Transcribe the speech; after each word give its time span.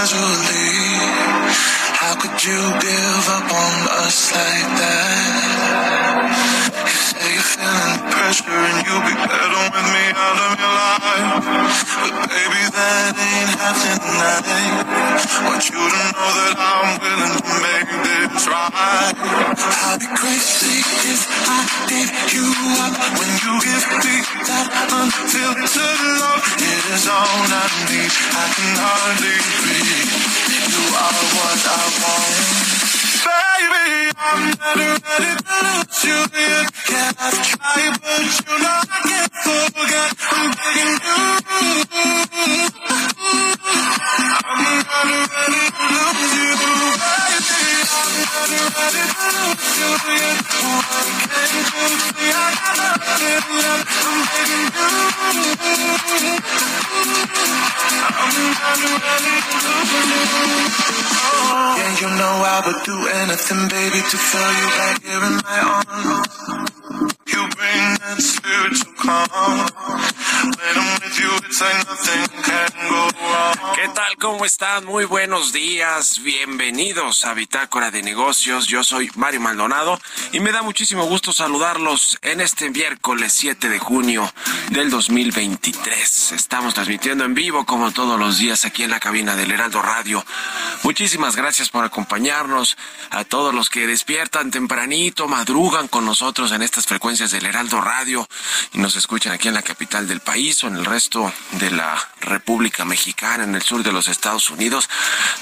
casually. 0.00 0.72
How 2.00 2.14
could 2.14 2.42
you 2.42 2.60
give 2.80 3.28
up 3.36 3.52
on 3.52 3.88
us 4.06 4.32
like 4.32 4.68
that? 4.80 6.59
Feeling 7.40 7.96
the 7.96 8.04
pressure 8.12 8.52
and 8.52 8.84
you'll 8.84 9.00
be 9.00 9.16
better 9.16 9.64
with 9.72 9.88
me 9.96 10.04
out 10.12 10.38
of 10.44 10.52
your 10.60 10.74
life. 10.76 11.40
But 12.04 12.28
baby, 12.28 12.62
that 12.68 13.16
ain't 13.16 13.52
happening 13.56 13.96
tonight. 13.96 14.84
Want 15.48 15.64
you 15.72 15.80
to 15.80 16.02
know 16.12 16.30
that 16.36 16.54
I'm 16.60 17.00
willing 17.00 17.36
to 17.40 17.54
make 17.64 17.88
this 18.04 18.44
right. 18.44 19.16
I'll 19.16 19.96
be 19.96 20.04
crazy 20.20 20.84
if 21.08 21.24
I 21.48 21.64
gave 21.88 22.12
you 22.28 22.44
up 22.84 22.92
when 23.16 23.32
you 23.40 23.56
give 23.64 23.88
me 24.04 24.20
that 24.44 24.68
unfiltered 25.00 26.00
love. 26.20 26.44
It 26.60 26.82
is 26.92 27.08
all 27.08 27.24
I 27.24 27.64
need. 27.88 28.12
I 28.36 28.46
can 28.52 28.72
hardly 28.84 29.36
breathe. 29.64 30.12
You 30.68 30.84
are 30.92 31.24
what 31.40 31.60
I 31.72 31.80
want. 32.04 32.79
Baby, 33.30 34.10
I'm 34.18 34.42
not 34.58 34.76
ready 34.76 35.32
to 35.38 35.56
lose 35.62 36.04
you 36.04 36.18
yet. 36.34 36.66
Yeah, 36.90 37.12
I've 37.20 37.38
tried, 37.46 37.94
but 38.02 38.22
you 38.26 38.58
know 38.58 38.78
I 38.90 39.00
can't 39.08 39.34
forget. 39.74 40.10
I'm 40.32 40.50
begging 40.58 40.98
you. 41.06 41.18
I'm 44.50 44.62
not 44.82 45.06
ready 45.30 45.62
to 45.76 45.84
lose 45.94 46.34
you, 46.38 47.19
and 48.40 48.48
you 62.00 62.08
know 62.16 62.40
I 62.40 62.64
would 62.64 62.80
do 62.84 62.96
anything, 63.20 63.68
baby, 63.68 64.00
to 64.00 64.16
feel 64.16 64.52
you 64.56 64.68
back 64.80 65.02
here 65.02 65.20
in 65.20 65.36
my 65.44 65.60
arms. 65.60 66.32
You 67.28 67.44
bring 67.44 68.00
that 68.00 68.16
to 68.72 68.88
calm. 68.96 69.68
¿Qué 73.74 73.88
tal? 73.94 74.16
¿Cómo 74.18 74.46
están? 74.46 74.86
Muy 74.86 75.04
buenos 75.04 75.52
días. 75.52 76.22
Bienvenidos 76.22 77.26
a 77.26 77.34
Bitácora 77.34 77.90
de 77.90 78.02
Negocios. 78.02 78.66
Yo 78.66 78.82
soy 78.82 79.10
Mario 79.16 79.40
Maldonado 79.40 80.00
y 80.32 80.40
me 80.40 80.52
da 80.52 80.62
muchísimo 80.62 81.04
gusto 81.04 81.32
saludarlos 81.32 82.18
en 82.22 82.40
este 82.40 82.70
miércoles 82.70 83.34
7 83.34 83.68
de 83.68 83.78
junio 83.78 84.32
del 84.70 84.88
2023. 84.88 86.32
Estamos 86.32 86.72
transmitiendo 86.72 87.24
en 87.24 87.34
vivo 87.34 87.66
como 87.66 87.92
todos 87.92 88.18
los 88.18 88.38
días 88.38 88.64
aquí 88.64 88.82
en 88.84 88.90
la 88.90 89.00
cabina 89.00 89.36
del 89.36 89.50
Heraldo 89.50 89.82
Radio. 89.82 90.24
Muchísimas 90.84 91.36
gracias 91.36 91.68
por 91.68 91.84
acompañarnos 91.84 92.78
a 93.10 93.24
todos 93.24 93.54
los 93.54 93.68
que 93.68 93.86
despiertan 93.86 94.50
tempranito, 94.50 95.28
madrugan 95.28 95.88
con 95.88 96.06
nosotros 96.06 96.52
en 96.52 96.62
estas 96.62 96.86
frecuencias 96.86 97.30
del 97.30 97.44
Heraldo 97.44 97.82
Radio 97.82 98.26
y 98.72 98.78
nos 98.78 98.96
escuchan 98.96 99.32
aquí 99.32 99.48
en 99.48 99.54
la 99.54 99.62
capital 99.62 100.08
del 100.08 100.20
país 100.20 100.29
país 100.30 100.62
o 100.62 100.68
en 100.68 100.76
el 100.76 100.84
resto 100.84 101.32
de 101.58 101.72
la 101.72 101.98
República 102.20 102.84
Mexicana, 102.84 103.42
en 103.42 103.56
el 103.56 103.62
sur 103.62 103.82
de 103.82 103.90
los 103.90 104.06
Estados 104.06 104.48
Unidos, 104.48 104.88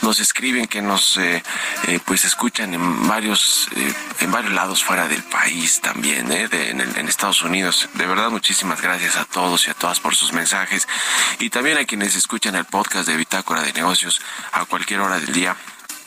nos 0.01 0.19
escriben 0.19 0.67
que 0.67 0.81
nos 0.81 1.19
eh, 1.19 1.43
eh, 1.89 2.01
pues 2.07 2.25
escuchan 2.25 2.73
en 2.73 3.07
varios 3.07 3.69
eh, 3.77 3.93
en 4.21 4.33
varios 4.33 4.55
lados 4.55 4.83
fuera 4.83 5.07
del 5.07 5.23
país 5.25 5.83
también, 5.83 6.33
en, 6.33 6.81
en, 6.81 7.07
Estados 7.07 7.43
Unidos. 7.43 7.91
De 8.01 8.07
verdad, 8.07 8.31
muchísimas 8.31 8.81
gracias 8.81 9.17
a 9.17 9.27
todos 9.27 9.67
y 9.67 9.71
a 9.71 9.75
todas 9.75 10.01
por 10.01 10.15
sus 10.15 10.33
mensajes 10.33 10.89
y 11.39 11.51
también 11.51 11.77
a 11.77 11.85
quienes 11.85 12.17
escuchan 12.17 12.55
el 12.57 12.65
podcast 12.65 13.07
de 13.07 13.17
Bitácora 13.17 13.61
de 13.61 13.75
Negocios 13.75 14.23
a 14.53 14.65
cualquier 14.65 15.01
hora 15.01 15.21
del 15.21 15.35
día. 15.35 15.55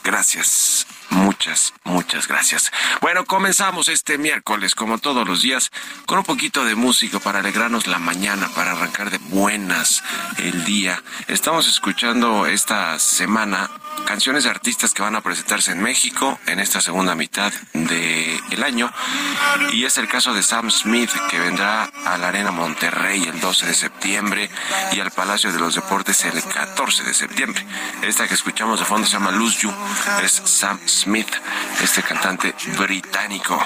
Gracias. 0.03 0.87
Muchas, 1.11 1.73
muchas 1.83 2.27
gracias. 2.27 2.71
Bueno, 3.01 3.25
comenzamos 3.25 3.89
este 3.89 4.17
miércoles, 4.17 4.75
como 4.75 4.97
todos 4.97 5.27
los 5.27 5.41
días, 5.41 5.69
con 6.05 6.19
un 6.19 6.23
poquito 6.23 6.63
de 6.63 6.75
música 6.75 7.19
para 7.19 7.39
alegrarnos 7.39 7.85
la 7.87 7.99
mañana, 7.99 8.49
para 8.55 8.71
arrancar 8.71 9.11
de 9.11 9.17
buenas 9.17 10.03
el 10.37 10.63
día. 10.63 11.03
Estamos 11.27 11.67
escuchando 11.67 12.45
esta 12.45 12.97
semana 12.97 13.69
canciones 14.05 14.43
de 14.43 14.49
artistas 14.49 14.93
que 14.93 15.01
van 15.01 15.15
a 15.15 15.21
presentarse 15.21 15.71
en 15.71 15.81
México 15.81 16.39
en 16.47 16.59
esta 16.59 16.81
segunda 16.81 17.15
mitad 17.15 17.51
del 17.73 18.63
año. 18.63 18.91
Y 19.73 19.85
es 19.85 19.97
el 19.97 20.07
caso 20.07 20.33
de 20.33 20.43
Sam 20.43 20.71
Smith, 20.71 21.11
que 21.29 21.39
vendrá 21.39 21.83
a 22.05 22.17
la 22.17 22.29
Arena 22.29 22.51
Monterrey 22.51 23.23
el 23.23 23.39
12 23.39 23.65
de 23.65 23.73
septiembre 23.73 24.49
y 24.93 24.99
al 24.99 25.11
Palacio 25.11 25.51
de 25.51 25.59
los 25.59 25.75
Deportes 25.75 26.23
el 26.25 26.41
14 26.43 27.03
de 27.03 27.13
septiembre. 27.13 27.65
Esta 28.01 28.27
que 28.27 28.33
escuchamos 28.33 28.79
de 28.79 28.85
fondo 28.85 29.07
se 29.07 29.13
llama 29.13 29.31
Lose 29.31 29.61
You, 29.61 29.73
es 30.23 30.41
Sam 30.45 30.79
Smith, 30.85 31.00
este 31.81 32.03
cantante 32.03 32.53
británico 32.77 33.59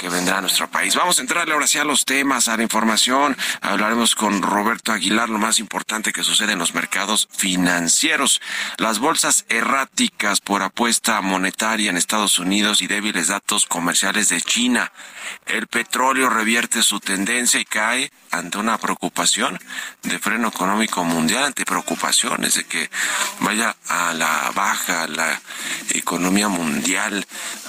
que 0.00 0.08
vendrá 0.08 0.38
a 0.38 0.40
nuestro 0.40 0.70
país. 0.70 0.94
Vamos 0.94 1.18
a 1.18 1.22
entrarle 1.22 1.52
ahora 1.52 1.66
sí 1.66 1.78
a 1.78 1.84
los 1.84 2.06
temas, 2.06 2.48
a 2.48 2.56
la 2.56 2.62
información. 2.62 3.36
Hablaremos 3.60 4.14
con 4.14 4.40
Roberto 4.40 4.92
Aguilar, 4.92 5.28
lo 5.28 5.38
más 5.38 5.58
importante 5.58 6.12
que 6.12 6.24
sucede 6.24 6.52
en 6.52 6.58
los 6.58 6.74
mercados 6.74 7.28
financieros. 7.30 8.40
Las 8.78 8.98
bolsas 8.98 9.44
erráticas 9.50 10.40
por 10.40 10.62
apuesta 10.62 11.20
monetaria 11.20 11.90
en 11.90 11.98
Estados 11.98 12.38
Unidos 12.38 12.80
y 12.80 12.86
débiles 12.86 13.28
datos 13.28 13.66
comerciales 13.66 14.30
de 14.30 14.40
China. 14.40 14.90
El 15.46 15.66
petróleo 15.66 16.30
revierte 16.30 16.82
su 16.82 16.98
tendencia 16.98 17.60
y 17.60 17.64
cae 17.64 18.10
ante 18.30 18.58
una 18.58 18.78
preocupación 18.78 19.58
de 20.02 20.18
freno 20.18 20.48
económico 20.48 21.04
mundial, 21.04 21.44
ante 21.44 21.64
preocupaciones 21.64 22.54
de 22.54 22.64
que 22.64 22.90
vaya 23.40 23.76
a 23.88 24.14
la 24.14 24.50
baja 24.54 25.06
la 25.08 25.40
economía 25.90 26.48
mundial 26.48 26.69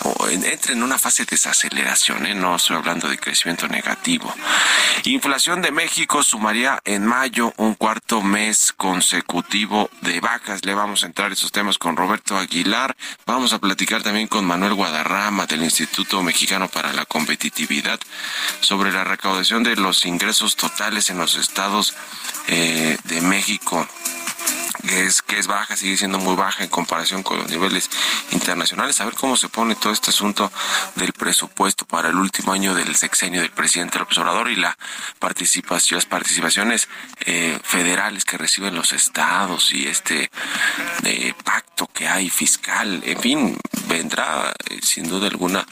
o 0.03 0.27
entre 0.27 0.73
en 0.73 0.83
una 0.83 0.97
fase 0.97 1.23
de 1.25 1.31
desaceleración, 1.31 2.25
¿eh? 2.25 2.35
no 2.35 2.55
estoy 2.55 2.77
hablando 2.77 3.07
de 3.07 3.17
crecimiento 3.17 3.67
negativo. 3.67 4.33
Inflación 5.05 5.61
de 5.61 5.71
México 5.71 6.23
sumaría 6.23 6.79
en 6.85 7.05
mayo 7.05 7.53
un 7.57 7.75
cuarto 7.75 8.21
mes 8.21 8.73
consecutivo 8.75 9.89
de 10.01 10.19
bajas. 10.19 10.65
Le 10.65 10.73
vamos 10.73 11.03
a 11.03 11.07
entrar 11.07 11.31
esos 11.31 11.51
temas 11.51 11.77
con 11.77 11.95
Roberto 11.95 12.37
Aguilar. 12.37 12.95
Vamos 13.25 13.53
a 13.53 13.59
platicar 13.59 14.03
también 14.03 14.27
con 14.27 14.45
Manuel 14.45 14.73
Guadarrama 14.73 15.45
del 15.45 15.63
Instituto 15.63 16.21
Mexicano 16.23 16.67
para 16.67 16.93
la 16.93 17.05
Competitividad 17.05 17.99
sobre 18.61 18.91
la 18.91 19.03
recaudación 19.03 19.63
de 19.63 19.75
los 19.75 20.05
ingresos 20.05 20.55
totales 20.55 21.09
en 21.09 21.17
los 21.17 21.35
estados 21.35 21.95
eh, 22.47 22.97
de 23.05 23.21
México 23.21 23.87
es, 24.83 25.21
que 25.21 25.39
es 25.39 25.47
baja, 25.47 25.75
sigue 25.75 25.97
siendo 25.97 26.19
muy 26.19 26.35
baja 26.35 26.63
en 26.63 26.69
comparación 26.69 27.23
con 27.23 27.37
los 27.37 27.49
niveles 27.49 27.89
internacionales. 28.31 28.99
A 29.01 29.05
ver 29.05 29.15
cómo 29.15 29.37
se 29.37 29.49
pone 29.49 29.75
todo 29.75 29.93
este 29.93 30.09
asunto 30.09 30.51
del 30.95 31.13
presupuesto 31.13 31.85
para 31.85 32.09
el 32.09 32.15
último 32.15 32.53
año 32.53 32.73
del 32.73 32.95
sexenio 32.95 33.41
del 33.41 33.51
presidente 33.51 33.99
López 33.99 34.17
Obrador 34.17 34.49
y 34.49 34.55
la 34.55 34.77
participación, 35.19 35.97
las 35.97 36.05
participaciones 36.05 36.87
eh, 37.25 37.59
federales 37.63 38.25
que 38.25 38.37
reciben 38.37 38.75
los 38.75 38.93
estados 38.93 39.73
y 39.73 39.87
este 39.87 40.29
eh, 41.03 41.33
pacto 41.43 41.87
que 41.93 42.07
hay 42.07 42.29
fiscal. 42.29 43.01
En 43.05 43.19
fin, 43.19 43.57
vendrá 43.87 44.53
eh, 44.69 44.79
sin 44.81 45.07
duda 45.07 45.27
alguna 45.27 45.65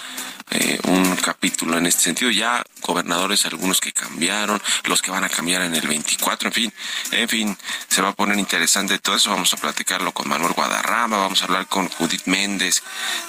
eh, 0.51 0.79
un 0.87 1.15
capítulo 1.17 1.77
en 1.77 1.85
este 1.85 2.01
sentido. 2.01 2.31
Ya 2.31 2.63
gobernadores, 2.81 3.45
algunos 3.45 3.79
que 3.79 3.91
cambiaron, 3.91 4.59
los 4.85 5.01
que 5.01 5.11
van 5.11 5.23
a 5.23 5.29
cambiar 5.29 5.61
en 5.61 5.75
el 5.75 5.87
24, 5.87 6.49
en 6.49 6.53
fin, 6.53 6.73
en 7.11 7.29
fin, 7.29 7.57
se 7.87 8.01
va 8.01 8.09
a 8.09 8.13
poner 8.13 8.39
interesante 8.39 8.88
todo 8.97 9.15
eso. 9.15 9.29
Vamos 9.29 9.53
a 9.53 9.57
platicarlo 9.57 10.11
con 10.11 10.27
Manuel 10.27 10.53
Guadarrama, 10.53 11.17
vamos 11.17 11.41
a 11.41 11.45
hablar 11.45 11.67
con 11.67 11.87
Judith 11.87 12.25
Méndez 12.25 12.81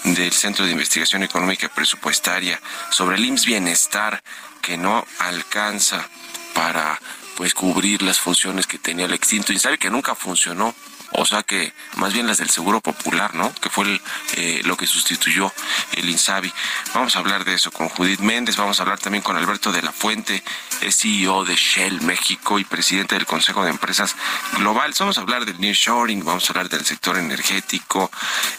del 0.05 0.33
Centro 0.33 0.65
de 0.65 0.73
Investigación 0.73 1.23
Económica 1.23 1.67
y 1.67 1.69
Presupuestaria 1.69 2.59
sobre 2.91 3.17
el 3.17 3.25
IMSS 3.27 3.45
Bienestar 3.45 4.23
que 4.63 4.79
no 4.79 5.05
alcanza 5.19 6.09
para 6.55 6.99
pues 7.37 7.55
cubrir 7.55 8.03
las 8.03 8.19
funciones 8.19 8.67
que 8.67 8.79
tenía 8.79 9.07
el 9.07 9.13
extinto 9.13 9.53
y 9.53 9.59
sabe 9.59 9.79
que 9.79 9.91
nunca 9.91 10.15
funcionó 10.15 10.75
o 11.13 11.25
sea 11.25 11.43
que 11.43 11.73
más 11.97 12.13
bien 12.13 12.27
las 12.27 12.39
del 12.39 12.51
Seguro 12.51 12.81
Popular, 12.81 13.35
¿no? 13.35 13.53
Que 13.55 13.71
fue 13.71 14.01
eh, 14.37 14.61
lo 14.65 14.77
que 14.77 14.87
sustituyó 14.87 15.53
el 15.93 16.09
INSABI. 16.09 16.53
Vamos 16.95 17.17
a 17.17 17.19
hablar 17.19 17.45
de 17.45 17.55
eso 17.55 17.71
con 17.71 17.89
Judith 17.89 18.21
Méndez, 18.21 18.57
vamos 18.57 18.79
a 18.79 18.83
hablar 18.83 18.99
también 18.99 19.23
con 19.23 19.37
Alberto 19.37 19.73
de 19.73 19.83
la 19.83 19.93
Fuente, 19.93 20.43
CEO 20.91 21.45
de 21.45 21.57
Shell 21.57 22.01
México 22.03 22.59
y 22.59 22.65
presidente 22.65 23.15
del 23.15 23.27
Consejo 23.27 23.65
de 23.65 23.71
Empresas 23.71 24.17
Global. 24.57 24.95
Vamos 24.99 25.19
a 25.19 25.21
hablar 25.21 25.45
del 25.45 25.61
nearshoring, 25.61 26.25
vamos 26.25 26.49
a 26.49 26.53
hablar 26.53 26.69
del 26.69 26.85
sector 26.85 27.17
energético 27.17 28.11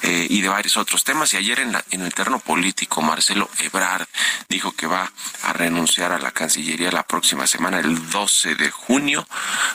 eh, 0.01 0.27
y 0.29 0.41
de 0.41 0.49
varios 0.49 0.77
otros 0.77 1.03
temas. 1.03 1.33
Y 1.33 1.37
ayer 1.37 1.59
en, 1.59 1.75
en 1.91 2.01
el 2.01 2.13
terreno 2.13 2.39
político, 2.39 3.01
Marcelo 3.01 3.49
Ebrard 3.59 4.07
dijo 4.49 4.71
que 4.73 4.87
va 4.87 5.11
a 5.43 5.53
renunciar 5.53 6.11
a 6.11 6.19
la 6.19 6.31
Cancillería 6.31 6.91
la 6.91 7.03
próxima 7.03 7.47
semana, 7.47 7.79
el 7.79 8.09
12 8.09 8.55
de 8.55 8.71
junio, 8.71 9.27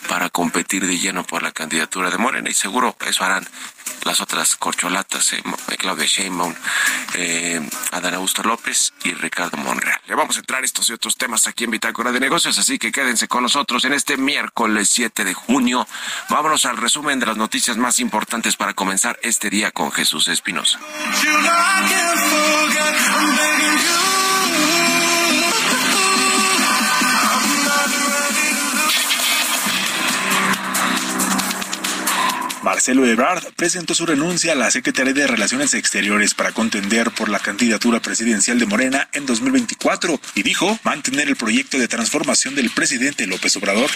para 0.08 0.30
competir 0.30 0.86
de 0.86 0.98
lleno 0.98 1.24
por 1.24 1.42
la 1.42 1.52
candidatura 1.52 2.10
de 2.10 2.18
Morena. 2.18 2.50
Y 2.50 2.54
seguro 2.66 2.96
eso 3.06 3.22
harán 3.22 3.46
las 4.02 4.20
otras 4.20 4.56
corcholatas, 4.56 5.32
eh, 5.34 5.42
Claudia 5.78 6.04
Sheinbaum, 6.04 6.52
eh, 7.14 7.60
Adán 7.92 8.14
Augusto 8.14 8.42
López 8.42 8.92
y 9.04 9.12
Ricardo 9.12 9.56
Monreal. 9.56 10.00
Le 10.06 10.16
vamos 10.16 10.36
a 10.36 10.40
entrar 10.40 10.64
estos 10.64 10.90
y 10.90 10.92
otros 10.92 11.16
temas 11.16 11.46
aquí 11.46 11.62
en 11.62 11.70
Bitácora 11.70 12.10
de 12.10 12.18
Negocios, 12.18 12.58
así 12.58 12.76
que 12.76 12.90
quédense 12.90 13.28
con 13.28 13.44
nosotros 13.44 13.84
en 13.84 13.92
este 13.92 14.16
miércoles 14.16 14.88
7 14.90 15.24
de 15.24 15.34
junio. 15.34 15.86
Vámonos 16.28 16.64
al 16.64 16.76
resumen 16.76 17.20
de 17.20 17.26
las 17.26 17.36
noticias 17.36 17.76
más 17.76 18.00
importantes 18.00 18.56
para 18.56 18.74
comenzar 18.74 19.16
este 19.22 19.48
día 19.48 19.70
con 19.70 19.92
Jesús 19.92 20.26
Espinosa. 20.26 20.80
Marcelo 32.66 33.06
Ebrard 33.06 33.44
presentó 33.54 33.94
su 33.94 34.06
renuncia 34.06 34.50
a 34.50 34.56
la 34.56 34.72
Secretaría 34.72 35.12
de 35.12 35.28
Relaciones 35.28 35.72
Exteriores 35.72 36.34
para 36.34 36.50
contender 36.50 37.12
por 37.12 37.28
la 37.28 37.38
candidatura 37.38 38.00
presidencial 38.00 38.58
de 38.58 38.66
Morena 38.66 39.08
en 39.12 39.24
2024 39.24 40.20
y 40.34 40.42
dijo 40.42 40.76
mantener 40.82 41.28
el 41.28 41.36
proyecto 41.36 41.78
de 41.78 41.86
transformación 41.86 42.56
del 42.56 42.70
presidente 42.70 43.24
López 43.28 43.56
Obrador. 43.56 43.88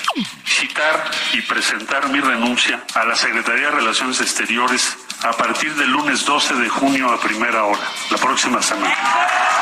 Citar 0.45 1.11
y 1.33 1.41
presentar 1.41 2.11
mi 2.11 2.21
renuncia 2.21 2.85
a 2.95 3.05
la 3.05 3.17
Secretaría 3.17 3.71
de 3.71 3.73
Relaciones 3.73 4.21
Exteriores 4.21 4.97
a 5.25 5.33
partir 5.33 5.75
del 5.75 5.91
lunes 5.91 6.25
12 6.25 6.55
de 6.55 6.69
junio 6.69 7.11
a 7.11 7.21
primera 7.21 7.65
hora, 7.65 7.83
la 8.09 8.19
próxima 8.19 8.63
semana. 8.63 9.60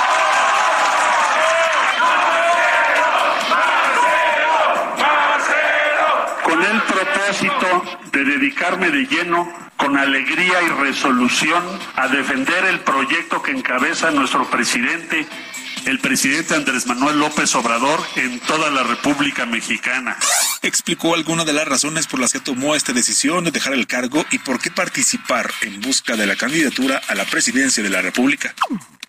Propósito 7.29 8.01
de 8.13 8.25
dedicarme 8.25 8.91
de 8.91 9.07
lleno 9.07 9.53
con 9.77 9.97
alegría 9.99 10.63
y 10.63 10.69
resolución 10.69 11.63
a 11.97 12.09
defender 12.09 12.65
el 12.65 12.81
proyecto 12.81 13.43
que 13.43 13.51
encabeza 13.51 14.11
nuestro 14.11 14.49
presidente, 14.51 15.27
el 15.85 15.99
presidente 16.01 16.55
Andrés 16.55 16.87
Manuel 16.87 17.19
López 17.19 17.55
Obrador, 17.55 18.01
en 18.17 18.41
toda 18.41 18.71
la 18.71 18.83
República 18.83 19.45
Mexicana. 19.45 20.17
Explicó 20.63 21.15
algunas 21.15 21.45
de 21.45 21.53
las 21.53 21.69
razones 21.69 22.07
por 22.07 22.19
las 22.19 22.33
que 22.33 22.41
tomó 22.41 22.75
esta 22.75 22.93
decisión 22.93 23.45
de 23.45 23.51
dejar 23.51 23.75
el 23.75 23.87
cargo 23.87 24.25
y 24.31 24.39
por 24.39 24.59
qué 24.59 24.71
participar 24.71 25.51
en 25.61 25.81
busca 25.83 26.17
de 26.17 26.27
la 26.27 26.37
candidatura 26.37 27.01
a 27.09 27.15
la 27.15 27.27
presidencia 27.27 27.83
de 27.83 27.91
la 27.91 28.01
República. 28.01 28.55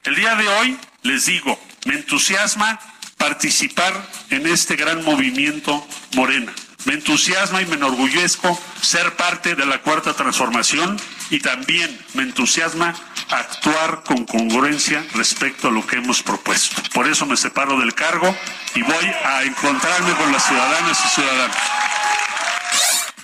El 0.03 0.15
día 0.15 0.35
de 0.35 0.47
hoy, 0.47 0.77
les 1.03 1.25
digo, 1.25 1.57
me 1.85 1.95
entusiasma 1.95 2.79
participar 3.17 3.93
en 4.29 4.45
este 4.45 4.75
gran 4.75 5.03
movimiento 5.03 5.85
Morena 6.15 6.53
me 6.89 6.95
entusiasma 6.95 7.61
y 7.61 7.67
me 7.67 7.75
enorgullezco 7.75 8.59
ser 8.81 9.15
parte 9.15 9.53
de 9.53 9.63
la 9.67 9.79
cuarta 9.83 10.15
transformación 10.15 10.99
y 11.29 11.39
también 11.39 11.95
me 12.15 12.23
entusiasma 12.23 12.95
actuar 13.29 14.01
con 14.03 14.25
congruencia 14.25 15.05
respecto 15.13 15.67
a 15.67 15.71
lo 15.71 15.85
que 15.85 15.97
hemos 15.97 16.23
propuesto. 16.23 16.81
Por 16.91 17.07
eso 17.07 17.27
me 17.27 17.37
separo 17.37 17.79
del 17.79 17.93
cargo 17.93 18.35
y 18.73 18.81
voy 18.81 19.05
a 19.23 19.43
encontrarme 19.43 20.13
con 20.13 20.31
las 20.31 20.43
ciudadanas 20.47 20.99
y 21.05 21.09
ciudadanos. 21.09 21.57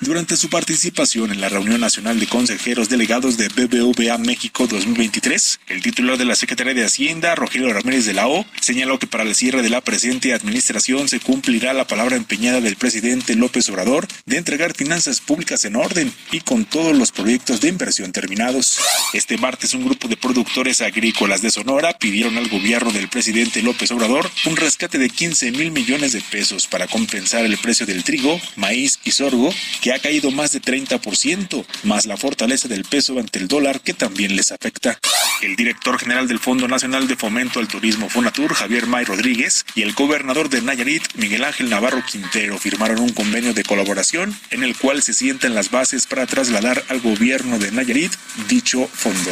Durante 0.05 0.37
su 0.37 0.49
participación 0.49 1.31
en 1.31 1.41
la 1.41 1.49
reunión 1.49 1.81
nacional 1.81 2.19
de 2.19 2.27
consejeros 2.27 2.89
delegados 2.89 3.37
de 3.37 3.47
BBVA 3.47 4.17
México 4.19 4.67
2023. 4.67 5.59
El 5.67 5.81
titular 5.81 6.17
de 6.17 6.25
la 6.25 6.35
Secretaría 6.35 6.75
de 6.75 6.85
Hacienda, 6.85 7.33
Rogelio 7.33 7.73
Ramírez 7.73 8.05
de 8.05 8.13
la 8.13 8.27
O, 8.27 8.45
señaló 8.61 8.99
que 8.99 9.07
para 9.07 9.23
el 9.23 9.33
cierre 9.33 9.63
de 9.63 9.69
la 9.69 9.81
presente 9.81 10.33
administración 10.33 11.09
se 11.09 11.19
cumplirá 11.19 11.73
la 11.73 11.87
palabra 11.87 12.15
empeñada 12.15 12.61
del 12.61 12.75
presidente 12.75 13.35
López 13.35 13.67
Obrador 13.69 14.07
de 14.25 14.37
entregar 14.37 14.75
finanzas 14.75 15.21
públicas 15.21 15.65
en 15.65 15.75
orden 15.75 16.13
y 16.31 16.41
con 16.41 16.65
todos 16.65 16.95
los 16.95 17.11
proyectos 17.11 17.61
de 17.61 17.69
inversión 17.69 18.11
terminados. 18.11 18.79
Este 19.13 19.37
martes 19.37 19.73
un 19.73 19.85
grupo 19.85 20.07
de 20.07 20.17
productores 20.17 20.81
agrícolas 20.81 21.41
de 21.41 21.49
Sonora 21.49 21.97
pidieron 21.97 22.37
al 22.37 22.47
gobierno 22.49 22.91
del 22.91 23.09
presidente 23.09 23.63
López 23.63 23.91
Obrador 23.91 24.29
un 24.45 24.55
rescate 24.55 24.99
de 24.99 25.09
15 25.09 25.51
mil 25.51 25.71
millones 25.71 26.11
de 26.13 26.21
pesos 26.21 26.67
para 26.67 26.87
compensar 26.87 27.43
el 27.45 27.57
precio 27.57 27.85
del 27.85 28.03
trigo, 28.03 28.39
maíz 28.55 28.99
y 29.03 29.11
sorgo, 29.11 29.53
que 29.81 29.93
ha 29.93 29.94
caído 29.99 30.31
más 30.31 30.51
de 30.51 30.61
30%, 30.61 31.65
más 31.83 32.05
la 32.05 32.17
fortaleza 32.17 32.67
del 32.67 32.83
peso 32.83 33.19
ante 33.19 33.39
el 33.39 33.47
dólar 33.47 33.81
que 33.81 33.93
también 33.93 34.35
les 34.35 34.51
afecta. 34.51 34.99
El 35.41 35.55
director 35.55 35.99
general 35.99 36.27
del 36.27 36.39
Fondo 36.39 36.67
Nacional 36.67 37.07
de 37.07 37.15
Fomento 37.15 37.59
al 37.59 37.67
Turismo 37.67 38.09
Fonatur, 38.09 38.53
Javier 38.53 38.87
May 38.87 39.05
Rodríguez, 39.05 39.65
y 39.75 39.81
el 39.81 39.93
gobernador 39.93 40.49
de 40.49 40.61
Nayarit, 40.61 41.03
Miguel 41.15 41.43
Ángel 41.43 41.69
Navarro 41.69 42.03
Quintero, 42.09 42.57
firmaron 42.57 42.99
un 42.99 43.09
convenio 43.09 43.53
de 43.53 43.63
colaboración 43.63 44.35
en 44.49 44.63
el 44.63 44.75
cual 44.77 45.01
se 45.01 45.13
sientan 45.13 45.53
las 45.53 45.71
bases 45.71 46.07
para 46.07 46.25
trasladar 46.25 46.83
al 46.89 47.01
gobierno 47.01 47.59
de 47.59 47.71
Nayarit 47.71 48.13
dicho 48.47 48.87
fondo. 48.87 49.31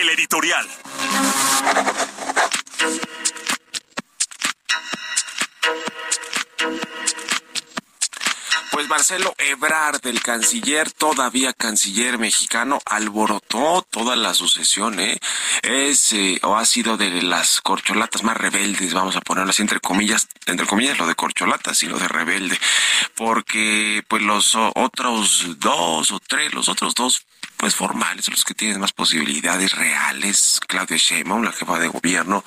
El 0.00 0.08
editorial. 0.10 0.66
Pues 8.72 8.88
Marcelo 8.88 9.34
Ebrard, 9.36 10.00
el 10.06 10.22
canciller, 10.22 10.90
todavía 10.90 11.52
canciller 11.52 12.18
mexicano, 12.18 12.80
alborotó 12.86 13.86
toda 13.90 14.16
la 14.16 14.32
sucesión, 14.32 14.98
¿eh? 14.98 15.20
Es 15.60 16.12
eh, 16.12 16.40
o 16.42 16.56
ha 16.56 16.64
sido 16.64 16.96
de 16.96 17.20
las 17.20 17.60
corcholatas 17.60 18.22
más 18.22 18.34
rebeldes, 18.34 18.94
vamos 18.94 19.14
a 19.14 19.20
ponerlo 19.20 19.50
así 19.50 19.60
entre 19.60 19.78
comillas, 19.78 20.26
entre 20.46 20.66
comillas 20.66 20.98
lo 20.98 21.06
de 21.06 21.14
corcholatas 21.14 21.82
y 21.82 21.86
lo 21.86 21.98
de 21.98 22.08
rebelde, 22.08 22.58
porque 23.14 24.02
pues 24.08 24.22
los 24.22 24.54
otros 24.54 25.58
dos 25.58 26.10
o 26.10 26.18
tres, 26.18 26.54
los 26.54 26.70
otros 26.70 26.94
dos 26.94 27.26
pues 27.58 27.74
formales, 27.74 28.30
los 28.30 28.42
que 28.42 28.54
tienen 28.54 28.80
más 28.80 28.92
posibilidades 28.92 29.72
reales, 29.72 30.60
Claudia 30.66 30.96
Sheinbaum, 30.96 31.42
la 31.42 31.52
jefa 31.52 31.78
de 31.78 31.88
gobierno, 31.88 32.42